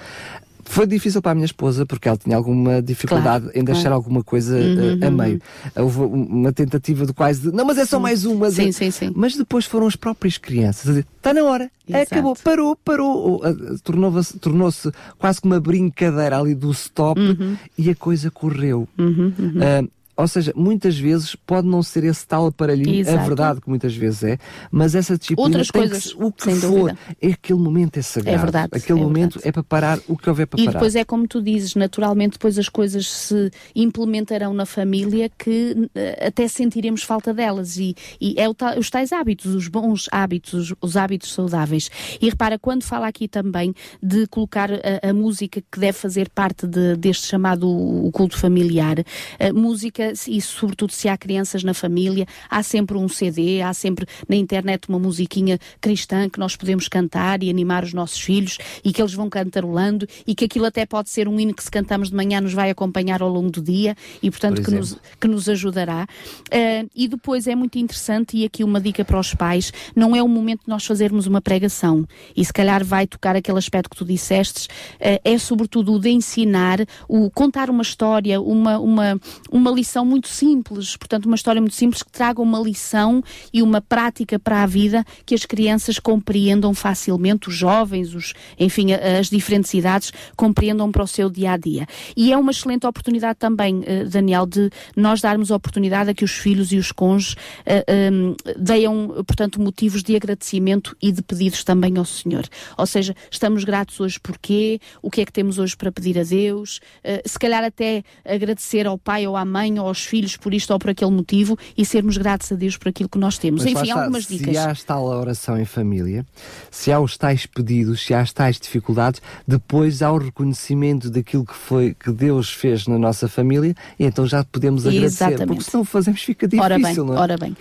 Foi 0.69 0.85
difícil 0.85 1.19
para 1.19 1.31
a 1.31 1.35
minha 1.35 1.47
esposa 1.47 1.83
porque 1.83 2.07
ela 2.07 2.15
tinha 2.15 2.37
alguma 2.37 2.79
dificuldade 2.79 3.45
claro, 3.45 3.59
em 3.59 3.63
deixar 3.63 3.81
claro. 3.81 3.95
alguma 3.95 4.23
coisa 4.23 4.55
uhum, 4.55 4.99
uh, 5.01 5.07
a 5.07 5.09
meio. 5.09 5.41
Houve 5.75 6.01
uma 6.01 6.53
tentativa 6.53 7.07
de 7.07 7.11
quase 7.11 7.41
de, 7.41 7.51
não, 7.51 7.65
mas 7.65 7.79
é 7.79 7.85
só 7.85 7.99
mais 7.99 8.23
uma. 8.23 8.51
Sim, 8.51 8.71
sim, 8.71 8.91
sim. 8.91 9.11
Mas 9.15 9.35
depois 9.35 9.65
foram 9.65 9.87
as 9.87 9.95
próprias 9.95 10.37
crianças 10.37 10.85
a 10.85 10.89
dizer, 10.89 11.07
está 11.17 11.33
na 11.33 11.43
hora, 11.43 11.71
Exato. 11.87 12.13
acabou, 12.13 12.35
parou, 12.35 12.75
parou. 12.75 13.41
Tornou-se 13.83 14.37
tornou 14.37 14.71
quase 15.17 15.41
que 15.41 15.47
uma 15.47 15.59
brincadeira 15.59 16.37
ali 16.37 16.53
do 16.53 16.69
stop 16.69 17.19
uhum. 17.19 17.57
e 17.75 17.89
a 17.89 17.95
coisa 17.95 18.29
correu. 18.29 18.87
Uhum, 18.95 19.33
uh, 19.39 19.89
ou 20.19 20.27
seja, 20.27 20.51
muitas 20.53 20.99
vezes 20.99 21.33
pode 21.33 21.65
não 21.65 21.81
ser 21.81 22.03
esse 22.03 22.27
tal 22.27 22.47
aparelhinho, 22.47 22.97
é 22.97 22.99
Exato. 22.99 23.19
a 23.19 23.23
verdade 23.23 23.61
que 23.61 23.69
muitas 23.69 23.95
vezes 23.95 24.21
é, 24.23 24.37
mas 24.69 24.93
essa 24.93 25.17
disciplina 25.17 25.47
Outras 25.47 25.69
tem 25.69 25.81
coisas, 25.81 26.13
que, 26.13 26.23
o 26.23 26.31
que 26.31 26.55
for, 26.55 26.97
é 27.21 27.27
aquele 27.27 27.59
momento 27.59 27.97
é 27.97 28.01
sagrado. 28.01 28.35
É 28.35 28.37
verdade. 28.37 28.69
Aquele 28.73 28.99
é 28.99 29.01
momento 29.01 29.35
verdade. 29.35 29.47
é 29.47 29.51
para 29.53 29.63
parar 29.63 29.99
o 30.09 30.17
que 30.17 30.29
houver 30.29 30.45
para 30.45 30.59
e 30.59 30.65
parar. 30.65 30.71
E 30.71 30.77
depois 30.77 30.95
é 30.95 31.05
como 31.05 31.25
tu 31.25 31.41
dizes, 31.41 31.73
naturalmente 31.75 32.33
depois 32.33 32.59
as 32.59 32.67
coisas 32.67 33.07
se 33.07 33.49
implementarão 33.73 34.53
na 34.53 34.65
família 34.65 35.29
que 35.29 35.89
eh, 35.95 36.27
até 36.27 36.49
sentiremos 36.49 37.01
falta 37.01 37.33
delas 37.33 37.77
e, 37.77 37.95
e 38.19 38.35
é 38.37 38.49
o, 38.49 38.55
os 38.77 38.89
tais 38.89 39.13
hábitos, 39.13 39.55
os 39.55 39.69
bons 39.69 40.07
hábitos, 40.11 40.71
os, 40.71 40.75
os, 40.81 40.97
hábitos 40.97 41.31
saudáveis. 41.31 41.89
E 42.19 42.29
repara, 42.29 42.59
quando 42.59 42.83
fala 42.83 43.07
aqui 43.07 43.29
também 43.29 43.73
de 44.03 44.27
colocar 44.27 44.69
a, 44.69 45.09
a 45.11 45.13
música 45.13 45.61
que 45.71 45.79
deve 45.79 45.97
fazer 45.97 46.29
parte 46.29 46.67
de, 46.67 46.97
deste 46.97 47.25
chamado 47.25 47.69
o 47.69 48.11
culto 48.11 48.37
familiar, 48.37 48.97
a 49.39 49.53
música 49.53 50.08
e 50.27 50.41
sobretudo 50.41 50.91
se 50.91 51.07
há 51.07 51.17
crianças 51.17 51.63
na 51.63 51.73
família, 51.73 52.25
há 52.49 52.61
sempre 52.63 52.97
um 52.97 53.07
CD, 53.07 53.61
há 53.61 53.73
sempre 53.73 54.05
na 54.27 54.35
internet 54.35 54.87
uma 54.89 54.99
musiquinha 54.99 55.59
cristã 55.79 56.29
que 56.29 56.39
nós 56.39 56.55
podemos 56.55 56.87
cantar 56.87 57.43
e 57.43 57.49
animar 57.49 57.83
os 57.83 57.93
nossos 57.93 58.19
filhos 58.19 58.57
e 58.83 58.91
que 58.91 59.01
eles 59.01 59.13
vão 59.13 59.29
cantarolando 59.29 60.07
e 60.25 60.35
que 60.35 60.45
aquilo 60.45 60.65
até 60.65 60.85
pode 60.85 61.09
ser 61.09 61.27
um 61.27 61.39
hino 61.39 61.53
que 61.53 61.63
se 61.63 61.71
cantamos 61.71 62.09
de 62.09 62.15
manhã 62.15 62.41
nos 62.41 62.53
vai 62.53 62.69
acompanhar 62.69 63.21
ao 63.21 63.29
longo 63.29 63.49
do 63.49 63.61
dia 63.61 63.95
e 64.21 64.29
portanto 64.29 64.61
que 64.61 64.71
nos, 64.71 64.97
que 65.19 65.27
nos 65.27 65.49
ajudará. 65.49 66.07
Uh, 66.47 66.89
e 66.95 67.07
depois 67.07 67.47
é 67.47 67.55
muito 67.55 67.77
interessante 67.77 68.37
e 68.37 68.45
aqui 68.45 68.63
uma 68.63 68.79
dica 68.79 69.03
para 69.03 69.19
os 69.19 69.33
pais, 69.33 69.71
não 69.95 70.15
é 70.15 70.21
o 70.21 70.27
momento 70.27 70.61
de 70.61 70.69
nós 70.69 70.85
fazermos 70.85 71.27
uma 71.27 71.41
pregação 71.41 72.05
e 72.35 72.43
se 72.43 72.53
calhar 72.53 72.83
vai 72.83 73.07
tocar 73.07 73.35
aquele 73.35 73.57
aspecto 73.57 73.89
que 73.89 73.95
tu 73.95 74.05
disseste, 74.05 74.67
uh, 74.67 75.19
é 75.23 75.37
sobretudo 75.37 75.93
o 75.93 75.99
de 75.99 76.09
ensinar, 76.09 76.79
o 77.07 77.29
contar 77.29 77.69
uma 77.69 77.81
história, 77.81 78.41
uma, 78.41 78.79
uma, 78.79 79.19
uma 79.51 79.71
lição 79.71 79.98
muito 80.05 80.27
simples, 80.27 80.95
portanto 80.95 81.25
uma 81.25 81.35
história 81.35 81.61
muito 81.61 81.75
simples 81.75 82.03
que 82.03 82.11
traga 82.11 82.41
uma 82.41 82.59
lição 82.59 83.23
e 83.53 83.61
uma 83.61 83.81
prática 83.81 84.39
para 84.39 84.63
a 84.63 84.65
vida 84.65 85.03
que 85.25 85.35
as 85.35 85.45
crianças 85.45 85.99
compreendam 85.99 86.73
facilmente, 86.73 87.49
os 87.49 87.55
jovens, 87.55 88.13
os, 88.13 88.33
enfim, 88.57 88.93
as 88.93 89.29
diferentes 89.29 89.73
idades 89.73 90.11
compreendam 90.35 90.91
para 90.91 91.03
o 91.03 91.07
seu 91.07 91.29
dia 91.29 91.53
a 91.53 91.57
dia. 91.57 91.87
E 92.15 92.31
é 92.31 92.37
uma 92.37 92.51
excelente 92.51 92.85
oportunidade 92.85 93.37
também, 93.39 93.81
eh, 93.85 94.05
Daniel, 94.05 94.45
de 94.45 94.69
nós 94.95 95.21
darmos 95.21 95.51
a 95.51 95.55
oportunidade 95.55 96.09
a 96.09 96.13
que 96.13 96.23
os 96.23 96.31
filhos 96.31 96.71
e 96.71 96.77
os 96.77 96.91
cônjuges 96.91 97.33
uh, 97.33 98.13
um, 98.13 98.35
deem, 98.57 99.07
portanto, 99.25 99.61
motivos 99.61 100.03
de 100.03 100.15
agradecimento 100.15 100.95
e 101.01 101.11
de 101.11 101.21
pedidos 101.21 101.63
também 101.63 101.97
ao 101.97 102.05
Senhor. 102.05 102.47
Ou 102.77 102.85
seja, 102.85 103.15
estamos 103.31 103.63
gratos 103.63 103.99
hoje 103.99 104.19
porquê, 104.19 104.79
o 105.01 105.09
que 105.09 105.21
é 105.21 105.25
que 105.25 105.31
temos 105.31 105.59
hoje 105.59 105.75
para 105.75 105.91
pedir 105.91 106.17
a 106.19 106.23
Deus, 106.23 106.79
uh, 107.03 107.27
se 107.27 107.37
calhar 107.37 107.63
até 107.63 108.03
agradecer 108.25 108.87
ao 108.87 108.97
pai 108.97 109.27
ou 109.27 109.35
à 109.35 109.45
mãe 109.45 109.79
ou 109.79 109.88
aos 109.89 110.05
filhos 110.05 110.37
por 110.37 110.53
isto 110.53 110.71
ou 110.71 110.79
por 110.79 110.91
aquele 110.91 111.11
motivo 111.11 111.57
e 111.77 111.85
sermos 111.85 112.17
gratos 112.17 112.51
a 112.51 112.55
Deus 112.55 112.77
por 112.77 112.89
aquilo 112.89 113.09
que 113.09 113.17
nós 113.17 113.37
temos. 113.37 113.63
Mas 113.63 113.73
Enfim, 113.73 113.83
está, 113.83 114.01
algumas 114.01 114.25
dicas. 114.25 114.55
Se 114.55 114.57
há 114.57 114.75
tal 114.85 115.05
oração 115.05 115.57
em 115.59 115.65
família, 115.65 116.25
se 116.71 116.91
há 116.91 116.99
os 116.99 117.17
tais 117.17 117.45
pedidos, 117.45 118.05
se 118.05 118.13
há 118.13 118.21
as 118.21 118.31
tais 118.31 118.59
dificuldades, 118.59 119.21
depois 119.47 120.01
há 120.01 120.11
o 120.11 120.17
reconhecimento 120.17 121.09
daquilo 121.09 121.45
que 121.45 121.55
foi 121.55 121.93
que 121.93 122.11
Deus 122.11 122.49
fez 122.49 122.87
na 122.87 122.97
nossa 122.97 123.27
família 123.27 123.75
e 123.99 124.05
então 124.05 124.25
já 124.25 124.43
podemos 124.43 124.85
agradecer. 124.85 125.25
Exatamente. 125.25 125.47
Porque 125.47 125.63
se 125.63 125.73
não 125.75 125.83
fazemos 125.83 126.21
fica 126.21 126.47
difícil, 126.47 126.63
ora 126.63 126.79
bem, 126.79 126.95
não 126.95 127.13
é? 127.13 127.19
Ora 127.19 127.37
bem. 127.37 127.57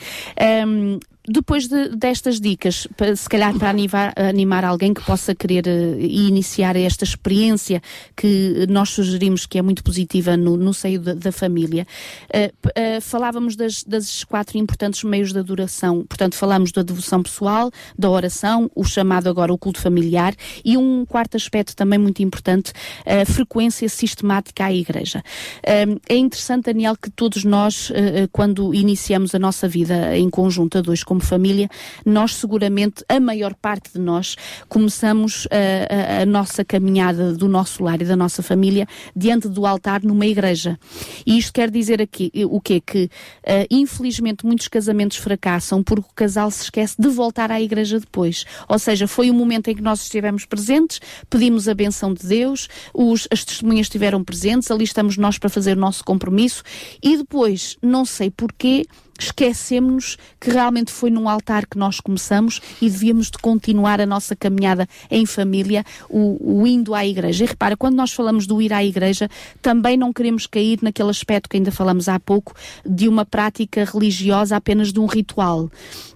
Um, 0.66 0.98
depois 1.28 1.68
de, 1.68 1.90
destas 1.90 2.40
dicas, 2.40 2.88
se 3.16 3.28
calhar 3.28 3.56
para 3.58 3.68
animar, 3.68 4.14
animar 4.16 4.64
alguém 4.64 4.94
que 4.94 5.04
possa 5.04 5.34
querer 5.34 5.66
uh, 5.66 6.00
iniciar 6.00 6.74
esta 6.76 7.04
experiência 7.04 7.82
que 8.16 8.66
nós 8.68 8.90
sugerimos 8.90 9.46
que 9.46 9.58
é 9.58 9.62
muito 9.62 9.84
positiva 9.84 10.36
no, 10.36 10.56
no 10.56 10.72
seio 10.72 11.00
da, 11.00 11.14
da 11.14 11.30
família, 11.30 11.86
uh, 12.34 12.68
uh, 12.68 13.00
falávamos 13.00 13.56
das, 13.56 13.84
das, 13.84 14.24
quatro 14.24 14.58
importantes 14.58 15.04
meios 15.04 15.32
de 15.32 15.38
adoração. 15.38 16.04
Portanto, 16.08 16.34
falamos 16.34 16.72
da 16.72 16.82
devoção 16.82 17.22
pessoal, 17.22 17.70
da 17.98 18.08
oração, 18.08 18.70
o 18.74 18.84
chamado 18.84 19.28
agora 19.28 19.52
o 19.52 19.58
culto 19.58 19.80
familiar 19.80 20.34
e 20.64 20.76
um 20.76 21.04
quarto 21.04 21.36
aspecto 21.36 21.76
também 21.76 21.98
muito 21.98 22.22
importante, 22.22 22.72
a 23.04 23.24
frequência 23.26 23.88
sistemática 23.88 24.64
à 24.64 24.72
igreja. 24.72 25.22
é 25.62 26.16
interessante, 26.16 26.64
Daniel, 26.64 26.96
que 26.96 27.10
todos 27.10 27.44
nós, 27.44 27.92
quando 28.32 28.74
iniciamos 28.74 29.34
a 29.34 29.38
nossa 29.38 29.68
vida 29.68 30.16
em 30.16 30.28
conjunto, 30.30 30.78
a 30.78 30.80
dois, 30.80 31.04
como 31.04 31.17
como 31.18 31.24
família, 31.24 31.68
nós 32.06 32.36
seguramente, 32.36 33.04
a 33.08 33.18
maior 33.18 33.54
parte 33.54 33.92
de 33.92 33.98
nós, 33.98 34.36
começamos 34.68 35.48
a, 35.50 36.18
a, 36.18 36.22
a 36.22 36.26
nossa 36.26 36.64
caminhada 36.64 37.32
do 37.32 37.48
nosso 37.48 37.82
lar 37.82 38.00
e 38.00 38.04
da 38.04 38.16
nossa 38.16 38.42
família 38.42 38.86
diante 39.16 39.48
do 39.48 39.66
altar 39.66 40.02
numa 40.02 40.26
igreja. 40.26 40.78
E 41.26 41.36
isto 41.36 41.52
quer 41.52 41.70
dizer 41.70 42.00
aqui 42.00 42.30
o 42.48 42.60
quê? 42.60 42.80
Que 42.80 43.04
uh, 43.04 43.66
infelizmente 43.70 44.46
muitos 44.46 44.68
casamentos 44.68 45.16
fracassam 45.16 45.82
porque 45.82 46.08
o 46.08 46.14
casal 46.14 46.50
se 46.50 46.64
esquece 46.64 46.94
de 46.98 47.08
voltar 47.08 47.50
à 47.50 47.60
igreja 47.60 47.98
depois. 47.98 48.44
Ou 48.68 48.78
seja, 48.78 49.08
foi 49.08 49.30
o 49.30 49.34
momento 49.34 49.68
em 49.68 49.74
que 49.74 49.82
nós 49.82 50.02
estivemos 50.02 50.44
presentes, 50.44 51.00
pedimos 51.28 51.68
a 51.68 51.74
benção 51.74 52.14
de 52.14 52.26
Deus, 52.26 52.68
os, 52.94 53.26
as 53.30 53.44
testemunhas 53.44 53.86
estiveram 53.86 54.22
presentes, 54.22 54.70
ali 54.70 54.84
estamos 54.84 55.16
nós 55.16 55.38
para 55.38 55.50
fazer 55.50 55.76
o 55.76 55.80
nosso 55.80 56.04
compromisso 56.04 56.62
e 57.02 57.16
depois, 57.16 57.76
não 57.82 58.04
sei 58.04 58.30
porquê, 58.30 58.84
esquecemos 59.18 60.16
que 60.40 60.50
realmente 60.50 60.92
foi 60.92 61.10
num 61.10 61.28
altar 61.28 61.66
que 61.66 61.78
nós 61.78 62.00
começamos 62.00 62.60
e 62.80 62.88
devíamos 62.88 63.30
de 63.30 63.38
continuar 63.38 64.00
a 64.00 64.06
nossa 64.06 64.36
caminhada 64.36 64.88
em 65.10 65.26
família, 65.26 65.84
o, 66.08 66.60
o, 66.60 66.66
indo 66.66 66.94
à 66.94 67.04
igreja. 67.04 67.44
E 67.44 67.46
repara, 67.46 67.76
quando 67.76 67.96
nós 67.96 68.12
falamos 68.12 68.46
do 68.46 68.62
ir 68.62 68.72
à 68.72 68.84
igreja, 68.84 69.28
também 69.60 69.96
não 69.96 70.12
queremos 70.12 70.46
cair 70.46 70.78
naquele 70.82 71.10
aspecto 71.10 71.48
que 71.48 71.56
ainda 71.56 71.72
falamos 71.72 72.08
há 72.08 72.18
pouco, 72.18 72.54
de 72.84 73.08
uma 73.08 73.24
prática 73.24 73.84
religiosa 73.84 74.56
apenas 74.56 74.92
de 74.92 75.00
um 75.00 75.06
ritual 75.06 75.70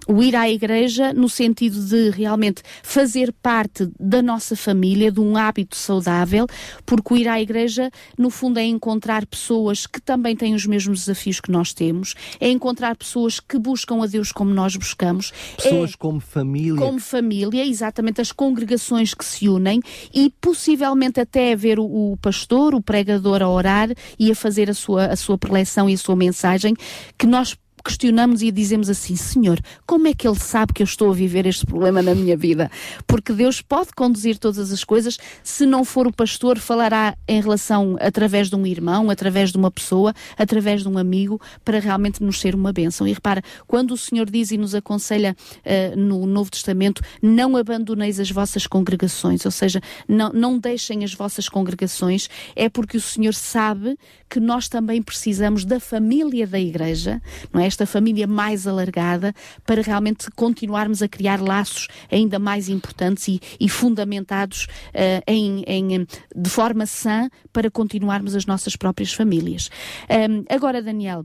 o 0.07 0.21
ir 0.21 0.35
à 0.35 0.49
igreja 0.49 1.13
no 1.13 1.29
sentido 1.29 1.79
de 1.85 2.09
realmente 2.09 2.61
fazer 2.81 3.31
parte 3.41 3.89
da 3.99 4.21
nossa 4.21 4.55
família, 4.55 5.11
de 5.11 5.19
um 5.19 5.37
hábito 5.37 5.75
saudável, 5.75 6.47
porque 6.85 7.13
o 7.13 7.17
ir 7.17 7.27
à 7.27 7.41
igreja, 7.41 7.89
no 8.17 8.29
fundo, 8.29 8.59
é 8.59 8.63
encontrar 8.63 9.25
pessoas 9.25 9.85
que 9.85 10.01
também 10.01 10.35
têm 10.35 10.53
os 10.53 10.65
mesmos 10.65 10.99
desafios 10.99 11.39
que 11.39 11.51
nós 11.51 11.73
temos, 11.73 12.15
é 12.39 12.49
encontrar 12.49 12.92
pessoas 12.95 13.39
que 13.39 13.57
buscam 13.57 14.03
a 14.03 14.07
Deus 14.07 14.31
como 14.31 14.53
nós 14.53 14.75
buscamos. 14.75 15.31
Pessoas 15.57 15.93
é, 15.93 15.97
como 15.97 16.19
família. 16.19 16.79
Como 16.79 16.99
família, 16.99 17.65
exatamente, 17.65 18.21
as 18.21 18.31
congregações 18.31 19.13
que 19.13 19.25
se 19.25 19.49
unem 19.49 19.81
e 20.13 20.31
possivelmente 20.41 21.19
até 21.19 21.55
ver 21.55 21.79
o, 21.79 21.85
o 21.85 22.17
pastor, 22.17 22.75
o 22.75 22.81
pregador 22.81 23.41
a 23.41 23.49
orar 23.49 23.89
e 24.17 24.31
a 24.31 24.35
fazer 24.35 24.69
a 24.69 24.73
sua, 24.73 25.07
a 25.07 25.15
sua 25.15 25.37
preleção 25.37 25.89
e 25.89 25.93
a 25.93 25.97
sua 25.97 26.15
mensagem, 26.15 26.75
que 27.17 27.25
nós 27.25 27.55
questionamos 27.83 28.41
e 28.41 28.51
dizemos 28.51 28.89
assim: 28.89 29.15
Senhor, 29.15 29.59
como 29.85 30.07
é 30.07 30.13
que 30.13 30.27
Ele 30.27 30.39
sabe 30.39 30.73
que 30.73 30.81
eu 30.81 30.85
estou 30.85 31.11
a 31.11 31.13
viver 31.13 31.45
este 31.45 31.65
problema 31.65 32.01
na 32.01 32.15
minha 32.15 32.37
vida? 32.37 32.71
Porque 33.05 33.33
Deus 33.33 33.61
pode 33.61 33.91
conduzir 33.93 34.37
todas 34.37 34.71
as 34.71 34.83
coisas, 34.83 35.17
se 35.43 35.65
não 35.65 35.83
for 35.83 36.07
o 36.07 36.13
pastor, 36.13 36.57
falará 36.57 37.15
em 37.27 37.41
relação 37.41 37.97
através 37.99 38.49
de 38.49 38.55
um 38.55 38.65
irmão, 38.65 39.09
através 39.09 39.51
de 39.51 39.57
uma 39.57 39.69
pessoa, 39.69 40.13
através 40.37 40.81
de 40.81 40.87
um 40.87 40.97
amigo, 40.97 41.41
para 41.65 41.79
realmente 41.79 42.23
nos 42.23 42.39
ser 42.39 42.55
uma 42.55 42.71
bênção. 42.71 43.07
E 43.07 43.13
repara, 43.13 43.41
quando 43.67 43.91
o 43.91 43.97
Senhor 43.97 44.29
diz 44.29 44.51
e 44.51 44.57
nos 44.57 44.73
aconselha 44.73 45.35
uh, 45.59 45.99
no 45.99 46.25
Novo 46.25 46.49
Testamento, 46.51 47.01
não 47.21 47.57
abandoneis 47.57 48.19
as 48.19 48.31
vossas 48.31 48.65
congregações, 48.65 49.45
ou 49.45 49.51
seja, 49.51 49.81
não, 50.07 50.31
não 50.31 50.57
deixem 50.57 51.03
as 51.03 51.13
vossas 51.13 51.49
congregações, 51.49 52.29
é 52.55 52.69
porque 52.69 52.97
o 52.97 53.01
Senhor 53.01 53.33
sabe 53.33 53.97
que 54.33 54.39
nós 54.39 54.67
também 54.67 54.99
precisamos 54.99 55.63
da 55.63 55.79
família 55.79 56.47
da 56.47 56.59
igreja, 56.59 57.21
não 57.53 57.61
é? 57.61 57.67
Esta 57.67 57.85
família 57.85 58.25
mais 58.25 58.65
alargada, 58.65 59.31
para 59.63 59.83
realmente 59.83 60.31
continuarmos 60.31 61.03
a 61.03 61.07
criar 61.07 61.39
laços 61.39 61.87
ainda 62.11 62.39
mais 62.39 62.67
importantes 62.67 63.27
e, 63.27 63.39
e 63.59 63.69
fundamentados 63.69 64.65
uh, 64.87 65.21
em, 65.27 65.63
em, 65.67 66.07
de 66.35 66.49
forma 66.49 66.87
sã 66.87 67.29
para 67.51 67.69
continuarmos 67.69 68.35
as 68.35 68.47
nossas 68.47 68.75
próprias 68.75 69.13
famílias. 69.13 69.69
Um, 70.09 70.43
agora, 70.49 70.81
Daniel, 70.81 71.23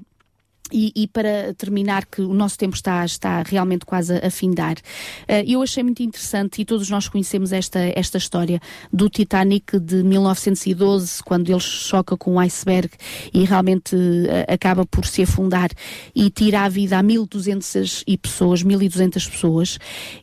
e, 0.73 0.93
e, 0.95 1.07
para 1.07 1.55
terminar, 1.55 2.07
que 2.07 2.21
o 2.21 2.35
nosso 2.35 2.59
tempo 2.59 2.75
está, 2.75 3.05
está 3.05 3.43
realmente 3.43 3.85
quase 3.85 4.15
a 4.15 4.31
findar, 4.31 4.75
uh, 4.75 5.45
eu 5.47 5.63
achei 5.63 5.83
muito 5.83 6.03
interessante, 6.03 6.61
e 6.61 6.65
todos 6.65 6.89
nós 6.91 7.09
conhecemos 7.09 7.53
esta, 7.53 7.79
esta 7.95 8.19
história 8.19 8.61
do 8.93 9.09
Titanic 9.09 9.79
de 9.79 10.03
1912, 10.03 11.23
quando 11.23 11.51
ele 11.51 11.61
choca 11.61 12.17
com 12.17 12.35
um 12.35 12.41
iceberg 12.41 12.91
e 13.33 13.45
realmente 13.45 13.95
uh, 13.95 14.53
acaba 14.53 14.85
por 14.87 15.07
se 15.07 15.23
afundar 15.23 15.71
e 16.15 16.31
tira 16.31 16.63
a 16.63 16.69
vida 16.69 16.99
a 16.99 17.03
1.200 17.03 18.03
e 18.07 18.17
pessoas, 18.17 18.63
1.200 18.63 19.31
pessoas. 19.31 19.79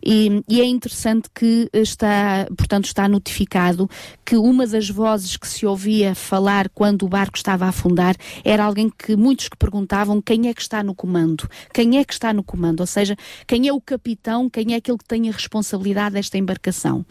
E, 0.06 0.44
e, 0.48 0.62
é 0.62 0.66
interessante 0.66 1.30
que 1.34 1.70
está, 1.74 2.48
portanto, 2.56 2.86
está 2.86 3.08
notificado 3.08 3.90
que 4.26 4.36
uma 4.36 4.66
das 4.68 4.90
vozes 4.90 5.38
que 5.38 5.48
se 5.48 5.66
ouvia 5.66 6.16
falar 6.16 6.70
quando 6.70 7.04
o 7.04 7.10
barco 7.10 7.38
estava 7.38 7.66
a 7.66 7.70
afundar 7.70 8.16
era 8.44 8.64
alguém 8.64 8.90
que 8.90 9.16
muitos 9.16 9.50
que 9.50 9.58
perguntavam 9.58 10.22
quem 10.22 10.35
quem 10.36 10.50
é 10.50 10.54
que 10.54 10.62
está 10.62 10.84
no 10.84 10.94
comando? 10.94 11.50
Quem 11.74 11.98
é 11.98 12.04
que 12.04 12.12
está 12.12 12.34
no 12.34 12.44
comando? 12.44 12.82
Ou 12.82 12.86
seja, 12.86 13.16
quem 13.48 13.70
é 13.70 13.74
o 13.74 13.80
capitão, 13.80 14.50
quem 14.50 14.74
é 14.74 14.76
aquele 14.76 14.98
que 14.98 15.06
tem 15.06 15.30
a 15.30 15.32
responsabilidade 15.32 16.16
desta 16.16 16.38
embarcação? 16.38 17.06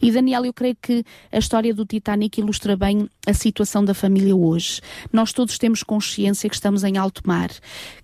E 0.00 0.10
Daniel, 0.10 0.46
eu 0.46 0.52
creio 0.54 0.74
que 0.80 1.04
a 1.30 1.36
história 1.36 1.74
do 1.74 1.84
Titanic 1.84 2.40
ilustra 2.40 2.74
bem 2.78 3.06
a 3.26 3.34
situação 3.34 3.84
da 3.84 3.92
família 3.92 4.34
hoje. 4.34 4.80
Nós 5.12 5.30
todos 5.30 5.58
temos 5.58 5.82
consciência 5.82 6.48
que 6.48 6.54
estamos 6.54 6.82
em 6.82 6.96
alto 6.96 7.20
mar, 7.26 7.50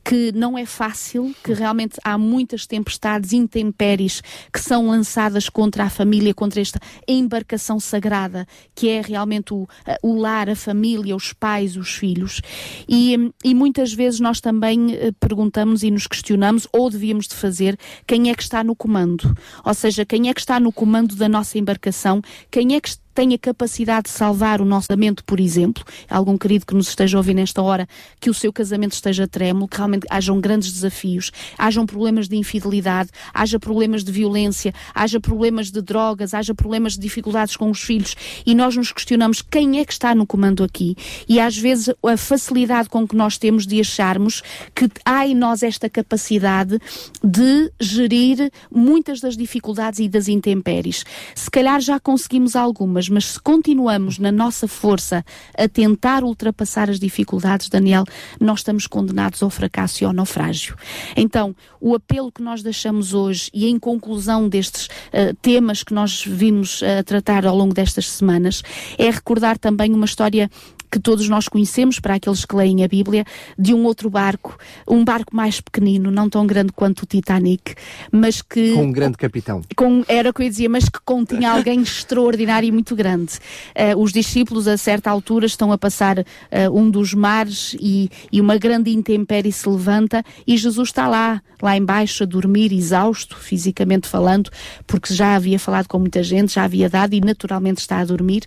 que 0.05 0.31
não 0.33 0.59
é 0.59 0.67
fácil, 0.67 1.35
que 1.43 1.55
realmente 1.55 1.99
há 2.05 2.19
muitas 2.19 2.67
tempestades, 2.67 3.33
intempéries 3.33 4.23
que 4.53 4.61
são 4.61 4.89
lançadas 4.89 5.49
contra 5.49 5.85
a 5.85 5.91
família, 5.91 6.35
contra 6.35 6.61
esta 6.61 6.79
embarcação 7.09 7.81
sagrada, 7.81 8.47
que 8.75 8.91
é 8.91 9.01
realmente 9.01 9.55
o, 9.55 9.67
o 10.03 10.15
lar, 10.15 10.51
a 10.51 10.55
família, 10.55 11.17
os 11.17 11.33
pais, 11.33 11.79
os 11.79 11.95
filhos. 11.95 12.43
E, 12.87 13.33
e 13.43 13.55
muitas 13.55 13.95
vezes 13.95 14.21
nós 14.21 14.39
também 14.39 14.66
também 14.67 14.95
eh, 14.95 15.13
perguntamos 15.21 15.85
e 15.85 15.91
nos 15.91 16.07
questionamos, 16.07 16.67
ou 16.73 16.91
devíamos 16.91 17.29
de 17.29 17.35
fazer, 17.35 17.79
quem 18.07 18.31
é 18.31 18.35
que 18.35 18.43
está 18.43 18.65
no 18.65 18.75
comando. 18.75 19.37
Ou 19.65 19.75
seja, 19.75 20.05
quem 20.05 20.29
é 20.29 20.35
que 20.35 20.41
está 20.41 20.59
no 20.59 20.73
comando 20.73 21.15
da 21.15 21.29
nossa 21.29 21.57
embarcação, 21.57 22.21
quem 22.51 22.75
é 22.75 22.81
que 22.81 22.89
tem 23.17 23.33
a 23.33 23.39
capacidade 23.39 24.05
de 24.05 24.11
salvar 24.11 24.61
o 24.61 24.65
nosso 24.67 24.89
casamento, 24.89 25.25
por 25.25 25.41
exemplo. 25.41 25.83
Algum 26.09 26.37
querido 26.37 26.67
que 26.67 26.75
nos 26.75 26.89
esteja 26.89 27.17
ouvir 27.17 27.33
nesta 27.33 27.63
hora, 27.63 27.89
que 28.21 28.29
o 28.29 28.35
seu 28.35 28.53
casamento 28.53 28.93
esteja 28.93 29.27
trêmulo, 29.27 29.67
que 29.67 29.79
realmente 29.79 30.07
hajam 30.11 30.39
grandes 30.39 30.71
desafios, 30.71 31.33
hajam 31.57 31.87
problemas 31.87 32.29
de 32.29 32.37
infidelidade, 32.37 33.09
haja 33.33 33.59
problemas 33.59 34.05
de 34.05 34.13
violência, 34.13 34.75
haja 34.95 35.19
problemas 35.19 35.71
de 35.71 35.81
drogas, 35.81 36.35
haja 36.35 36.55
problemas 36.55 36.93
de 36.93 37.01
dificuldades 37.01 37.57
com 37.57 37.71
os 37.71 37.81
filhos 37.81 38.15
e 38.45 38.55
nós 38.55 38.77
nos 38.77 38.93
questionamos 38.93 39.41
quem 39.41 39.81
é 39.81 39.85
que 39.87 39.93
está 39.93 40.15
no 40.15 40.27
comando 40.27 40.63
aqui 40.63 40.95
e 41.27 41.41
às 41.41 41.57
vezes 41.57 41.89
a 42.05 42.17
facilidade 42.19 42.91
com 42.91 43.09
que 43.09 43.17
nós 43.17 43.39
temos 43.39 43.67
de 43.67 43.81
acharmos 43.81 44.43
que 44.75 44.91
há 45.07 45.27
em 45.27 45.35
nós 45.35 45.63
esta 45.63 45.89
capacidade 45.89 46.79
de 47.25 47.73
gerir 47.81 48.51
muitas 48.71 49.21
das 49.21 49.39
dificuldades 49.39 50.01
e 50.01 50.09
das 50.09 50.29
intempéries. 50.29 51.03
Se 51.35 51.51
calhar 51.51 51.81
já 51.81 51.99
conseguimos 51.99 52.55
algumas, 52.55 53.06
mas 53.09 53.27
se 53.27 53.41
continuamos 53.41 54.19
na 54.19 54.33
nossa 54.33 54.69
força 54.69 55.25
a 55.57 55.69
tentar 55.69 56.25
ultrapassar 56.25 56.91
as 56.91 56.99
dificuldades, 56.99 57.69
Daniel, 57.69 58.05
nós 58.41 58.61
estamos 58.61 58.87
condenados 58.87 59.43
ao 59.43 59.51
fracasso 59.51 60.03
e 60.03 60.07
ao 60.07 60.13
naufrágio. 60.13 60.77
Então, 61.17 61.55
o 61.81 61.95
apelo 61.95 62.33
que 62.33 62.43
nós 62.43 62.63
deixamos 62.63 63.15
hoje 63.15 63.51
e 63.53 63.67
em 63.69 63.79
conclusão 63.79 64.49
destes 64.49 64.87
uh, 64.87 65.35
temas 65.41 65.83
que 65.83 65.95
nós 65.95 66.25
vimos 66.25 66.83
a 66.83 67.01
uh, 67.01 67.05
tratar 67.05 67.47
ao 67.47 67.57
longo 67.57 67.75
destas 67.75 68.09
semanas 68.09 68.63
é 68.99 69.11
recordar 69.11 69.59
também 69.59 69.93
uma 69.93 70.05
história 70.05 70.51
que 70.91 70.99
todos 70.99 71.29
nós 71.29 71.49
conhecemos, 71.49 72.01
para 72.01 72.15
aqueles 72.15 72.45
que 72.45 72.55
leem 72.55 72.85
a 72.85 72.89
Bíblia, 72.89 73.25
de 73.59 73.75
um 73.75 73.85
outro 73.85 74.09
barco, 74.11 74.59
um 74.89 75.05
barco 75.05 75.35
mais 75.35 75.61
pequenino, 75.61 76.11
não 76.11 76.29
tão 76.29 76.47
grande 76.47 76.73
quanto 76.73 77.03
o 77.03 77.07
Titanic, 77.07 77.75
mas 78.11 78.43
que. 78.43 78.73
Com 78.75 78.85
um 78.85 78.93
grande 78.93 79.17
capitão. 79.17 79.63
Com, 79.77 80.05
era 80.09 80.31
o 80.31 80.33
que 80.33 80.43
eu 80.43 80.45
ia 80.45 80.51
dizer, 80.51 80.69
mas 80.69 80.89
que 80.89 80.99
continha 81.05 81.53
alguém 81.53 81.81
extraordinário 81.83 82.69
e 82.69 82.73
muito 82.73 82.95
grande. 82.95 83.35
Uh, 83.75 84.01
os 84.01 84.13
discípulos, 84.13 84.69
a 84.69 84.77
certa 84.77 85.11
altura, 85.11 85.47
estão 85.47 85.73
a 85.73 85.79
passar 85.79 86.19
uh, 86.19 86.25
um 86.73 86.91
dos 86.91 87.15
mares 87.15 87.77
e, 87.81 88.11
e 88.31 88.41
uma 88.41 88.57
grande 88.57 88.91
intempérie 88.91 89.53
se 89.53 89.69
levanta 89.69 90.25
e 90.47 90.57
Jesus 90.57 90.89
está 90.89 91.09
lá, 91.09 91.43
lá 91.61 91.77
embaixo, 91.77 92.23
a 92.23 92.27
dormir, 92.27 92.73
exausto, 92.73 93.37
fisicamente 93.37 94.09
falando, 94.09 94.51
porque 94.87 95.13
já 95.13 95.35
havia 95.35 95.59
falado 95.59 95.89
com 95.89 95.99
muita 95.99 96.23
gente, 96.23 96.55
já 96.55 96.65
havia 96.65 96.89
dado 96.89 97.15
e 97.15 97.21
naturalmente 97.21 97.79
está 97.79 97.99
a 97.99 98.05
dormir. 98.05 98.45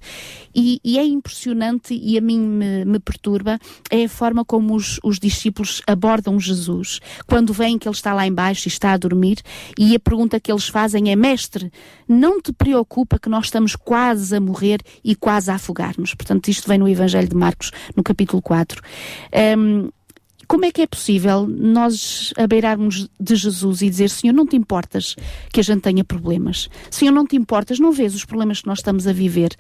E, 0.54 0.80
e 0.84 0.98
é 0.98 1.06
impressionante 1.06 1.94
e 1.94 2.18
a 2.18 2.22
mim 2.30 2.40
me, 2.40 2.86
me 2.86 3.00
perturba 3.00 3.60
é 3.90 4.06
a 4.06 4.10
forma 4.10 4.46
como 4.46 4.76
os, 4.76 5.00
os, 5.04 5.20
discípulos 5.20 5.82
abordam 5.88 6.40
Jesus. 6.40 7.00
Quando 7.26 7.54
veem 7.54 7.78
que 7.78 7.88
ele 7.88 7.96
está 7.96 8.14
lá 8.14 8.28
embaixo 8.28 8.68
e 8.68 8.70
está 8.70 8.94
a 8.94 8.98
dormir, 8.98 9.40
e 9.78 9.96
a 9.96 10.00
pergunta 10.00 10.40
que 10.40 10.52
eles 10.52 10.68
fazem 10.68 11.12
é: 11.12 11.16
Mestre, 11.16 11.72
não 12.08 12.40
te 12.40 12.54
preocupa 12.54 13.18
que 13.18 13.30
nós 13.30 13.46
estamos 13.46 13.76
quase 13.76 14.36
a 14.36 14.40
morrer 14.40 14.82
e 15.04 15.16
quase 15.16 15.50
a 15.50 15.56
afogar-nos? 15.56 16.14
Portanto, 16.14 16.48
isto 16.50 16.68
vem 16.68 16.78
no 16.78 16.88
Evangelho 16.88 17.28
de 17.28 17.36
Marcos, 17.36 17.72
no 17.96 18.04
capítulo 18.04 18.42
4. 18.42 18.82
Um, 19.58 19.90
como 20.50 20.66
é 20.66 20.72
que 20.72 20.82
é 20.82 20.88
possível 20.88 21.46
nós 21.48 22.34
abeirarmos 22.36 23.08
de 23.20 23.36
Jesus 23.36 23.84
e 23.84 23.90
dizer, 23.90 24.10
Senhor, 24.10 24.34
não 24.34 24.48
te 24.48 24.56
importas 24.56 25.16
que 25.54 25.60
a 25.60 25.64
gente 25.64 25.82
tenha 25.82 26.04
problemas? 26.04 26.68
Senhor, 26.90 27.12
não 27.12 27.24
te 27.24 27.36
importas, 27.36 27.80
não 27.80 27.92
vês 27.92 28.16
os 28.16 28.26
problemas 28.26 28.60
que 28.60 28.68
nós 28.68 28.80
estamos 28.80 29.06
a 29.06 29.14
viver? 29.14 29.52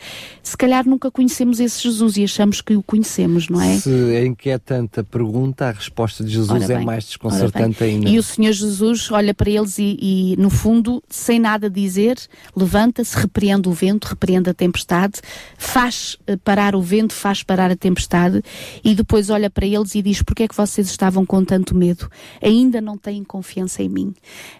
Se 0.41 0.57
calhar 0.57 0.87
nunca 0.87 1.11
conhecemos 1.11 1.59
esse 1.59 1.83
Jesus 1.83 2.17
e 2.17 2.23
achamos 2.23 2.59
que 2.59 2.75
o 2.75 2.81
conhecemos, 2.81 3.49
não 3.49 3.61
é? 3.61 3.77
Se 3.77 4.15
é 4.15 4.25
inquietante 4.25 4.99
a 4.99 5.03
pergunta, 5.03 5.67
a 5.67 5.71
resposta 5.71 6.23
de 6.23 6.31
Jesus 6.31 6.67
é 6.67 6.79
mais 6.79 7.05
desconcertante 7.05 7.83
ainda. 7.83 8.09
E 8.09 8.17
o 8.17 8.23
Senhor 8.23 8.51
Jesus 8.51 9.11
olha 9.11 9.35
para 9.35 9.51
eles 9.51 9.77
e, 9.77 9.95
e, 10.01 10.35
no 10.39 10.49
fundo, 10.49 11.03
sem 11.07 11.39
nada 11.39 11.69
dizer, 11.69 12.17
levanta-se, 12.55 13.15
repreende 13.15 13.69
o 13.69 13.73
vento, 13.73 14.05
repreende 14.05 14.49
a 14.49 14.55
tempestade, 14.55 15.21
faz 15.55 16.17
eh, 16.25 16.35
parar 16.35 16.75
o 16.75 16.81
vento, 16.81 17.13
faz 17.13 17.43
parar 17.43 17.69
a 17.69 17.75
tempestade 17.75 18.41
e 18.83 18.95
depois 18.95 19.29
olha 19.29 19.51
para 19.51 19.67
eles 19.67 19.93
e 19.93 20.01
diz, 20.01 20.23
porquê 20.23 20.43
é 20.43 20.47
que 20.47 20.55
vocês 20.55 20.78
vocês 20.79 20.91
estavam 20.91 21.25
com 21.25 21.43
tanto 21.43 21.75
medo, 21.75 22.09
ainda 22.41 22.79
não 22.79 22.97
têm 22.97 23.23
confiança 23.23 23.83
em 23.83 23.89
mim. 23.89 24.13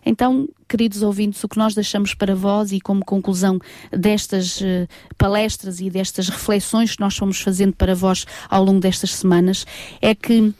Então, 0.05 0.47
queridos 0.67 1.01
ouvintes, 1.01 1.43
o 1.43 1.47
que 1.47 1.57
nós 1.57 1.73
deixamos 1.73 2.13
para 2.13 2.35
vós 2.35 2.71
e 2.71 2.81
como 2.81 3.05
conclusão 3.05 3.59
destas 3.91 4.59
uh, 4.59 4.87
palestras 5.17 5.79
e 5.79 5.89
destas 5.89 6.27
reflexões 6.27 6.95
que 6.95 7.01
nós 7.01 7.15
fomos 7.15 7.39
fazendo 7.39 7.73
para 7.73 7.95
vós 7.95 8.25
ao 8.49 8.63
longo 8.63 8.79
destas 8.79 9.11
semanas 9.15 9.65
é 10.01 10.13
que 10.13 10.53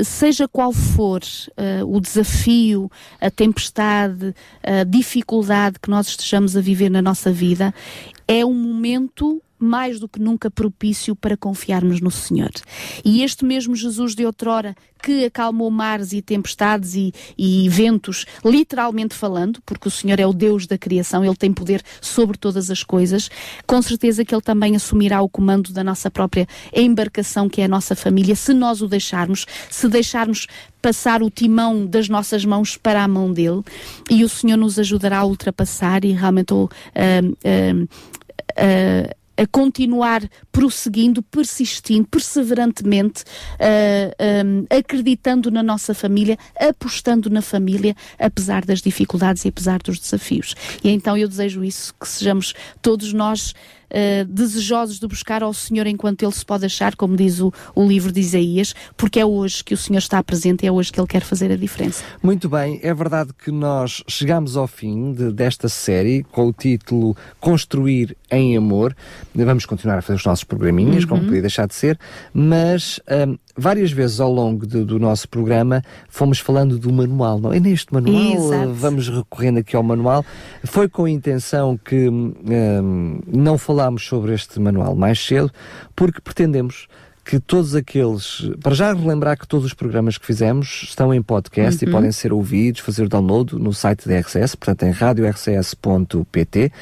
seja 0.00 0.48
qual 0.48 0.72
for 0.72 1.20
uh, 1.22 1.96
o 1.96 2.00
desafio, 2.00 2.90
a 3.20 3.30
tempestade, 3.30 4.34
a 4.62 4.84
dificuldade 4.84 5.78
que 5.80 5.90
nós 5.90 6.08
estejamos 6.08 6.56
a 6.56 6.60
viver 6.60 6.90
na 6.90 7.02
nossa 7.02 7.32
vida, 7.32 7.74
é 8.26 8.44
um 8.44 8.54
momento 8.54 9.42
mais 9.64 9.98
do 9.98 10.08
que 10.08 10.20
nunca 10.20 10.50
propício 10.50 11.14
para 11.14 11.36
confiarmos 11.36 12.00
no 12.00 12.10
Senhor. 12.10 12.50
E 13.04 13.22
este 13.22 13.44
mesmo 13.44 13.74
Jesus 13.74 14.14
de 14.14 14.24
outrora, 14.24 14.74
que 15.02 15.24
acalmou 15.24 15.70
mares 15.70 16.12
e 16.12 16.22
tempestades 16.22 16.94
e, 16.94 17.12
e 17.36 17.68
ventos, 17.68 18.24
literalmente 18.44 19.14
falando, 19.14 19.60
porque 19.66 19.88
o 19.88 19.90
Senhor 19.90 20.20
é 20.20 20.26
o 20.26 20.32
Deus 20.32 20.66
da 20.66 20.78
criação, 20.78 21.24
Ele 21.24 21.34
tem 21.34 21.52
poder 21.52 21.82
sobre 22.00 22.38
todas 22.38 22.70
as 22.70 22.84
coisas, 22.84 23.28
com 23.66 23.82
certeza 23.82 24.24
que 24.24 24.34
Ele 24.34 24.42
também 24.42 24.76
assumirá 24.76 25.20
o 25.20 25.28
comando 25.28 25.72
da 25.72 25.82
nossa 25.82 26.10
própria 26.10 26.46
embarcação, 26.72 27.48
que 27.48 27.60
é 27.60 27.64
a 27.64 27.68
nossa 27.68 27.96
família, 27.96 28.36
se 28.36 28.54
nós 28.54 28.80
o 28.80 28.88
deixarmos, 28.88 29.44
se 29.68 29.88
deixarmos 29.88 30.46
passar 30.80 31.22
o 31.22 31.30
timão 31.30 31.86
das 31.86 32.08
nossas 32.08 32.44
mãos 32.44 32.76
para 32.76 33.02
a 33.04 33.08
mão 33.08 33.32
dele 33.32 33.62
e 34.10 34.24
o 34.24 34.28
Senhor 34.28 34.56
nos 34.56 34.78
ajudará 34.78 35.18
a 35.18 35.24
ultrapassar 35.24 36.04
e 36.04 36.12
realmente 36.12 36.52
uh, 36.52 36.66
uh, 36.66 37.84
uh, 37.84 39.21
a 39.42 39.46
continuar 39.46 40.22
prosseguindo, 40.52 41.20
persistindo, 41.20 42.06
perseverantemente, 42.06 43.24
uh, 43.58 44.46
um, 44.46 44.66
acreditando 44.70 45.50
na 45.50 45.64
nossa 45.64 45.92
família, 45.92 46.38
apostando 46.56 47.28
na 47.28 47.42
família, 47.42 47.96
apesar 48.20 48.64
das 48.64 48.80
dificuldades 48.80 49.44
e 49.44 49.48
apesar 49.48 49.82
dos 49.82 49.98
desafios. 49.98 50.54
E 50.84 50.90
então 50.90 51.16
eu 51.16 51.28
desejo 51.28 51.64
isso, 51.64 51.92
que 51.98 52.06
sejamos 52.06 52.54
todos 52.80 53.12
nós 53.12 53.52
uh, 53.92 54.24
desejosos 54.26 54.98
de 54.98 55.06
buscar 55.06 55.42
ao 55.42 55.52
Senhor 55.52 55.86
enquanto 55.86 56.22
Ele 56.22 56.32
se 56.32 56.44
pode 56.44 56.64
achar, 56.64 56.96
como 56.96 57.16
diz 57.16 57.40
o, 57.40 57.52
o 57.74 57.86
livro 57.86 58.10
de 58.10 58.20
Isaías, 58.20 58.74
porque 58.96 59.20
é 59.20 59.26
hoje 59.26 59.62
que 59.62 59.74
o 59.74 59.76
Senhor 59.76 59.98
está 59.98 60.22
presente, 60.22 60.66
é 60.66 60.72
hoje 60.72 60.92
que 60.92 61.00
Ele 61.00 61.06
quer 61.06 61.22
fazer 61.22 61.50
a 61.50 61.56
diferença. 61.56 62.04
Muito 62.22 62.48
bem, 62.48 62.80
é 62.82 62.94
verdade 62.94 63.32
que 63.32 63.50
nós 63.50 64.02
chegamos 64.08 64.56
ao 64.56 64.66
fim 64.66 65.12
de, 65.12 65.32
desta 65.32 65.68
série 65.68 66.22
com 66.24 66.48
o 66.48 66.52
título 66.52 67.16
Construir 67.40 68.16
em 68.32 68.56
Amor. 68.56 68.96
Vamos 69.34 69.66
continuar 69.66 69.98
a 69.98 70.02
fazer 70.02 70.16
os 70.16 70.24
nossos 70.24 70.42
programinhas, 70.42 71.04
uhum. 71.04 71.10
como 71.10 71.24
podia 71.24 71.42
deixar 71.42 71.68
de 71.68 71.74
ser, 71.74 71.98
mas 72.32 72.98
um, 73.28 73.36
várias 73.56 73.92
vezes 73.92 74.18
ao 74.18 74.32
longo 74.32 74.66
de, 74.66 74.82
do 74.82 74.98
nosso 74.98 75.28
programa 75.28 75.82
fomos 76.08 76.38
falando 76.38 76.78
do 76.78 76.92
manual, 76.92 77.38
não 77.38 77.52
é 77.52 77.60
neste 77.60 77.92
manual, 77.92 78.32
Exato. 78.32 78.72
vamos 78.72 79.08
recorrendo 79.08 79.58
aqui 79.58 79.76
ao 79.76 79.82
manual. 79.82 80.24
Foi 80.64 80.88
com 80.88 81.04
a 81.04 81.10
intenção 81.10 81.78
que 81.78 82.08
um, 82.08 83.20
não 83.26 83.58
falámos 83.58 84.04
sobre 84.04 84.34
este 84.34 84.58
manual 84.58 84.94
mais 84.96 85.24
cedo, 85.24 85.50
porque 85.94 86.20
pretendemos 86.20 86.88
que 87.24 87.38
todos 87.38 87.74
aqueles, 87.74 88.50
para 88.62 88.74
já 88.74 88.92
relembrar 88.92 89.38
que 89.38 89.46
todos 89.46 89.64
os 89.64 89.74
programas 89.74 90.18
que 90.18 90.26
fizemos 90.26 90.82
estão 90.84 91.14
em 91.14 91.22
podcast 91.22 91.84
uhum. 91.84 91.88
e 91.88 91.92
podem 91.92 92.12
ser 92.12 92.32
ouvidos, 92.32 92.80
fazer 92.80 93.08
download 93.08 93.54
no 93.54 93.72
site 93.72 94.08
da 94.08 94.18
RCS, 94.18 94.56
portanto 94.56 94.82
em 94.82 94.90
radiorcs.pt. 94.90 96.72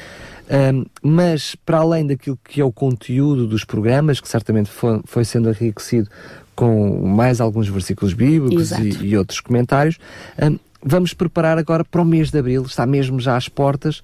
Um, 0.51 0.85
mas 1.01 1.55
para 1.55 1.77
além 1.77 2.05
daquilo 2.05 2.37
que 2.43 2.59
é 2.59 2.65
o 2.65 2.71
conteúdo 2.71 3.47
dos 3.47 3.63
programas, 3.63 4.19
que 4.19 4.27
certamente 4.27 4.69
foi, 4.69 4.99
foi 5.05 5.23
sendo 5.23 5.49
enriquecido 5.49 6.09
com 6.53 7.07
mais 7.07 7.39
alguns 7.39 7.69
versículos 7.69 8.13
bíblicos 8.13 8.71
e, 8.71 8.89
e, 9.05 9.17
outros 9.17 9.39
comentários. 9.39 9.97
Um, 10.41 10.59
vamos 10.83 11.13
preparar 11.13 11.57
agora 11.57 11.85
para 11.85 12.01
o 12.01 12.05
mês 12.05 12.31
de 12.31 12.37
Abril, 12.37 12.63
está 12.63 12.85
mesmo 12.85 13.19
já 13.19 13.37
às 13.37 13.47
portas, 13.47 14.01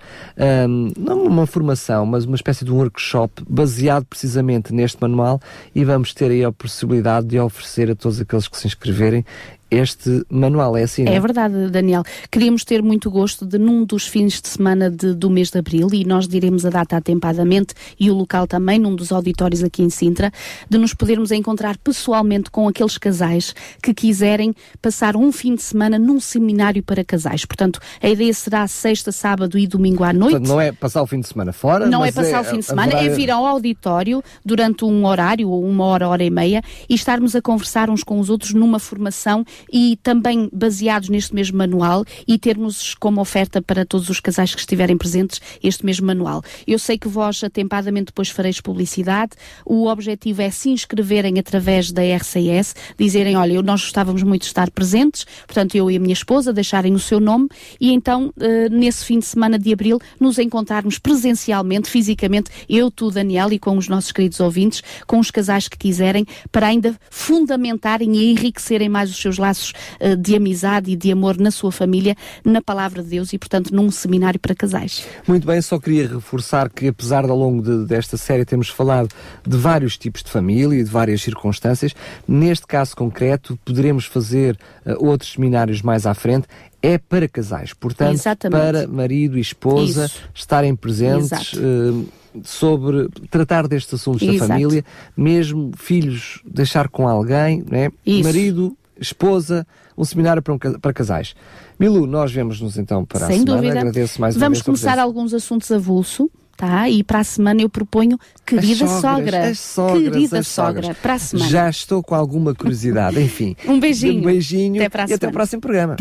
um, 0.69 0.91
não 0.97 1.23
uma 1.23 1.45
formação, 1.45 2.05
mas 2.05 2.23
uma 2.23 2.35
espécie 2.35 2.63
de 2.63 2.71
um 2.71 2.77
workshop 2.77 3.43
baseado 3.49 4.05
precisamente 4.05 4.73
neste 4.73 5.01
manual 5.01 5.41
e 5.75 5.83
vamos 5.83 6.13
ter 6.13 6.31
aí 6.31 6.45
a 6.45 6.51
possibilidade 6.51 7.27
de 7.27 7.39
oferecer 7.39 7.91
a 7.91 7.95
todos 7.95 8.21
aqueles 8.21 8.47
que 8.47 8.57
se 8.57 8.67
inscreverem 8.67 9.25
este 9.70 10.24
manual, 10.30 10.78
é 10.78 10.84
assim? 10.84 11.03
Não? 11.03 11.11
É 11.11 11.20
verdade, 11.20 11.70
Daniel. 11.70 12.03
Queríamos 12.32 12.63
ter 12.63 12.82
muito 12.82 13.09
gosto 13.11 13.45
de, 13.45 13.57
num 13.57 13.86
dos 13.86 14.07
fins 14.07 14.41
de 14.41 14.47
semana 14.47 14.89
de, 14.89 15.13
do 15.13 15.30
mês 15.30 15.49
de 15.49 15.59
abril, 15.59 15.89
e 15.93 16.05
nós 16.05 16.28
diremos 16.28 16.65
a 16.65 16.70
data 16.70 16.97
atempadamente 16.97 17.74
e 17.99 18.09
o 18.09 18.13
local 18.13 18.47
também, 18.47 18.80
num 18.80 18.95
dos 18.95 19.11
auditórios 19.11 19.63
aqui 19.63 19.84
em 19.84 19.89
Sintra, 19.89 20.32
de 20.70 20.78
nos 20.78 20.93
podermos 20.93 21.32
encontrar 21.32 21.78
pessoalmente 21.78 22.49
com 22.49 22.68
aqueles 22.68 22.97
casais 22.97 23.53
que 23.82 23.93
quiserem 23.93 24.53
passar 24.82 25.15
um 25.15 25.32
fim 25.32 25.55
de 25.55 25.61
semana 25.61 25.99
num 25.99 26.20
seminário 26.20 26.82
para 26.84 27.03
casais. 27.03 27.45
Portanto, 27.45 27.80
a 28.01 28.09
ideia 28.09 28.34
será 28.34 28.68
sexta, 28.68 29.11
sábado 29.11 29.57
e 29.57 29.68
domingo 29.68 30.03
à 30.03 30.13
noite. 30.13 30.32
Portanto, 30.32 30.47
não 30.47 30.61
é 30.61 30.72
passar 30.72 31.01
o 31.01 31.07
fim 31.07 31.20
de 31.20 31.28
semana 31.28 31.51
fora? 31.51 31.88
Não 31.88 32.03
é 32.03 32.11
passar 32.11 32.38
é, 32.38 32.41
o 32.41 32.43
fim 32.43 32.59
de 32.59 32.65
semana, 32.65 32.93
é 32.93 33.09
vir 33.09 33.30
ao 33.32 33.45
auditório 33.45 34.24
durante 34.45 34.86
um 34.86 35.05
horário, 35.05 35.49
ou 35.49 35.63
uma 35.63 35.86
hora, 35.86 36.07
hora 36.07 36.24
e 36.24 36.30
meia, 36.30 36.61
e 36.89 36.93
estarmos 36.93 37.36
a 37.36 37.41
conversar 37.41 37.89
uns 37.89 38.03
com 38.03 38.20
os 38.20 38.30
outros 38.30 38.53
numa 38.53 38.80
formação 38.80 39.43
e 39.71 39.97
também 40.03 40.49
baseados 40.51 41.09
neste 41.09 41.33
mesmo 41.33 41.57
manual 41.57 42.05
e 42.27 42.37
termos 42.37 42.95
como 42.95 43.21
oferta 43.21 43.61
para 43.61 43.85
todos 43.85 44.09
os 44.09 44.19
casais 44.19 44.53
que 44.53 44.59
estiverem 44.59 44.97
presentes 44.97 45.41
este 45.63 45.85
mesmo 45.85 46.07
manual. 46.07 46.43
Eu 46.65 46.79
sei 46.79 46.97
que 46.97 47.07
vós 47.07 47.43
atempadamente 47.43 48.07
depois 48.07 48.29
fareis 48.29 48.61
publicidade. 48.61 49.31
O 49.65 49.87
objetivo 49.87 50.41
é 50.41 50.49
se 50.49 50.69
inscreverem 50.69 51.39
através 51.39 51.91
da 51.91 52.01
RCS, 52.01 52.75
dizerem, 52.97 53.35
olha, 53.35 53.61
nós 53.61 53.81
gostávamos 53.81 54.23
muito 54.23 54.41
de 54.41 54.47
estar 54.47 54.69
presentes, 54.71 55.25
portanto 55.45 55.75
eu 55.75 55.89
e 55.89 55.97
a 55.97 55.99
minha 55.99 56.13
esposa 56.13 56.53
deixarem 56.53 56.93
o 56.93 56.99
seu 56.99 57.19
nome 57.19 57.47
e 57.79 57.91
então 57.91 58.33
uh, 58.37 58.69
nesse 58.69 59.05
fim 59.05 59.19
de 59.19 59.25
semana 59.25 59.57
de 59.57 59.71
abril 59.73 59.99
nos 60.19 60.37
encontrarmos 60.37 60.99
presencialmente, 60.99 61.89
fisicamente, 61.89 62.49
eu, 62.69 62.91
tu, 62.91 63.11
Daniel 63.11 63.51
e 63.51 63.59
com 63.59 63.77
os 63.77 63.87
nossos 63.87 64.11
queridos 64.11 64.39
ouvintes, 64.39 64.83
com 65.05 65.19
os 65.19 65.31
casais 65.31 65.67
que 65.67 65.77
quiserem, 65.77 66.25
para 66.51 66.67
ainda 66.67 66.95
fundamentarem 67.09 68.15
e 68.15 68.31
enriquecerem 68.31 68.89
mais 68.89 69.09
os 69.09 69.17
seus 69.17 69.37
laços 69.47 69.73
uh, 69.99 70.15
de 70.15 70.35
amizade 70.35 70.91
e 70.91 70.95
de 70.95 71.11
amor 71.11 71.37
na 71.37 71.51
sua 71.51 71.71
família, 71.71 72.15
na 72.43 72.61
palavra 72.61 73.01
de 73.01 73.09
Deus 73.09 73.33
e, 73.33 73.37
portanto, 73.37 73.73
num 73.73 73.89
seminário 73.89 74.39
para 74.39 74.53
casais. 74.53 75.05
Muito 75.27 75.47
bem, 75.47 75.61
só 75.61 75.79
queria 75.79 76.07
reforçar 76.07 76.69
que, 76.69 76.87
apesar 76.87 77.23
de 77.23 77.31
ao 77.31 77.37
longo 77.37 77.61
de, 77.61 77.85
desta 77.85 78.17
série 78.17 78.45
termos 78.45 78.69
falado 78.69 79.09
de 79.45 79.57
vários 79.57 79.97
tipos 79.97 80.23
de 80.23 80.31
família 80.31 80.79
e 80.79 80.83
de 80.83 80.89
várias 80.89 81.21
circunstâncias, 81.21 81.93
neste 82.27 82.67
caso 82.67 82.95
concreto 82.95 83.57
poderemos 83.63 84.05
fazer 84.05 84.57
uh, 84.85 85.05
outros 85.05 85.31
seminários 85.33 85.81
mais 85.81 86.05
à 86.05 86.13
frente 86.13 86.47
é 86.81 86.97
para 86.97 87.27
casais, 87.27 87.73
portanto, 87.73 88.13
Exatamente. 88.13 88.61
para 88.61 88.87
marido 88.87 89.37
e 89.37 89.41
esposa 89.41 90.05
Isso. 90.05 90.21
estarem 90.33 90.75
presentes 90.75 91.53
uh, 91.53 92.07
sobre 92.43 93.09
tratar 93.29 93.67
destes 93.67 93.95
assuntos 93.95 94.21
Exato. 94.21 94.39
da 94.39 94.47
família, 94.47 94.85
mesmo 95.15 95.71
filhos 95.75 96.41
deixar 96.45 96.87
com 96.87 97.07
alguém, 97.07 97.63
né? 97.69 97.91
marido, 98.23 98.77
esposa, 98.99 99.65
um 99.97 100.03
seminário 100.03 100.41
para, 100.41 100.53
um, 100.53 100.57
para 100.57 100.93
casais. 100.93 101.35
Milu, 101.79 102.05
nós 102.07 102.31
vemos-nos 102.31 102.77
então 102.77 103.05
para 103.05 103.27
Sem 103.27 103.37
a 103.37 103.39
semana. 103.39 103.61
Dúvida. 103.61 103.79
Agradeço 103.79 104.21
mais 104.21 104.35
Vamos 104.35 104.61
começar 104.61 104.99
alguns 104.99 105.33
assuntos 105.33 105.71
avulso. 105.71 106.29
Tá? 106.55 106.89
E 106.89 107.03
para 107.03 107.19
a 107.19 107.23
semana 107.23 107.61
eu 107.61 107.69
proponho 107.69 108.17
querida 108.43 108.85
as 108.85 108.89
sogras, 108.89 108.99
sogra. 108.99 109.49
As 109.49 109.59
sogras, 109.59 110.01
querida 110.01 110.39
as 110.39 110.47
sogra, 110.47 110.81
sogras. 110.81 110.97
para 110.97 111.13
a 111.13 111.19
semana. 111.19 111.49
Já 111.51 111.69
estou 111.69 112.01
com 112.01 112.15
alguma 112.15 112.55
curiosidade. 112.55 113.21
Enfim. 113.21 113.55
um 113.67 113.79
beijinho. 113.79 114.21
Um 114.21 114.25
beijinho 114.25 114.81
até 114.81 114.89
para 114.89 115.03
a 115.03 115.07
e 115.07 115.13
até 115.13 115.27
o 115.27 115.31
próximo 115.31 115.61
programa. 115.61 115.95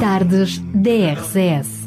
Tardes 0.00 0.58
DRCS. 0.72 1.86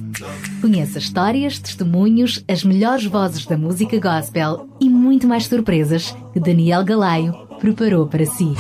Conheça 0.62 1.00
histórias, 1.00 1.58
testemunhos, 1.58 2.44
as 2.48 2.64
melhores 2.64 3.06
vozes 3.06 3.48
da 3.48 3.58
música 3.58 4.00
gospel 4.00 4.70
e 4.80 4.88
muito 4.88 5.28
mais 5.28 5.48
surpresas 5.48 6.16
que 6.34 6.40
Daniel 6.40 6.84
Galaio 6.84 7.34
preparou 7.60 8.06
para 8.06 8.28
si. 8.28 8.54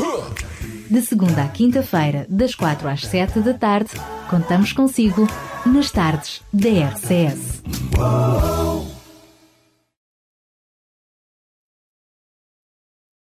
De 0.89 1.01
segunda 1.01 1.43
à 1.43 1.47
quinta-feira, 1.47 2.25
das 2.27 2.55
quatro 2.55 2.87
às 2.89 3.05
sete 3.05 3.39
da 3.41 3.53
tarde, 3.53 3.91
contamos 4.27 4.73
consigo 4.73 5.27
nas 5.63 5.91
tardes 5.91 6.41
da 6.51 6.69
RCS. 6.69 7.61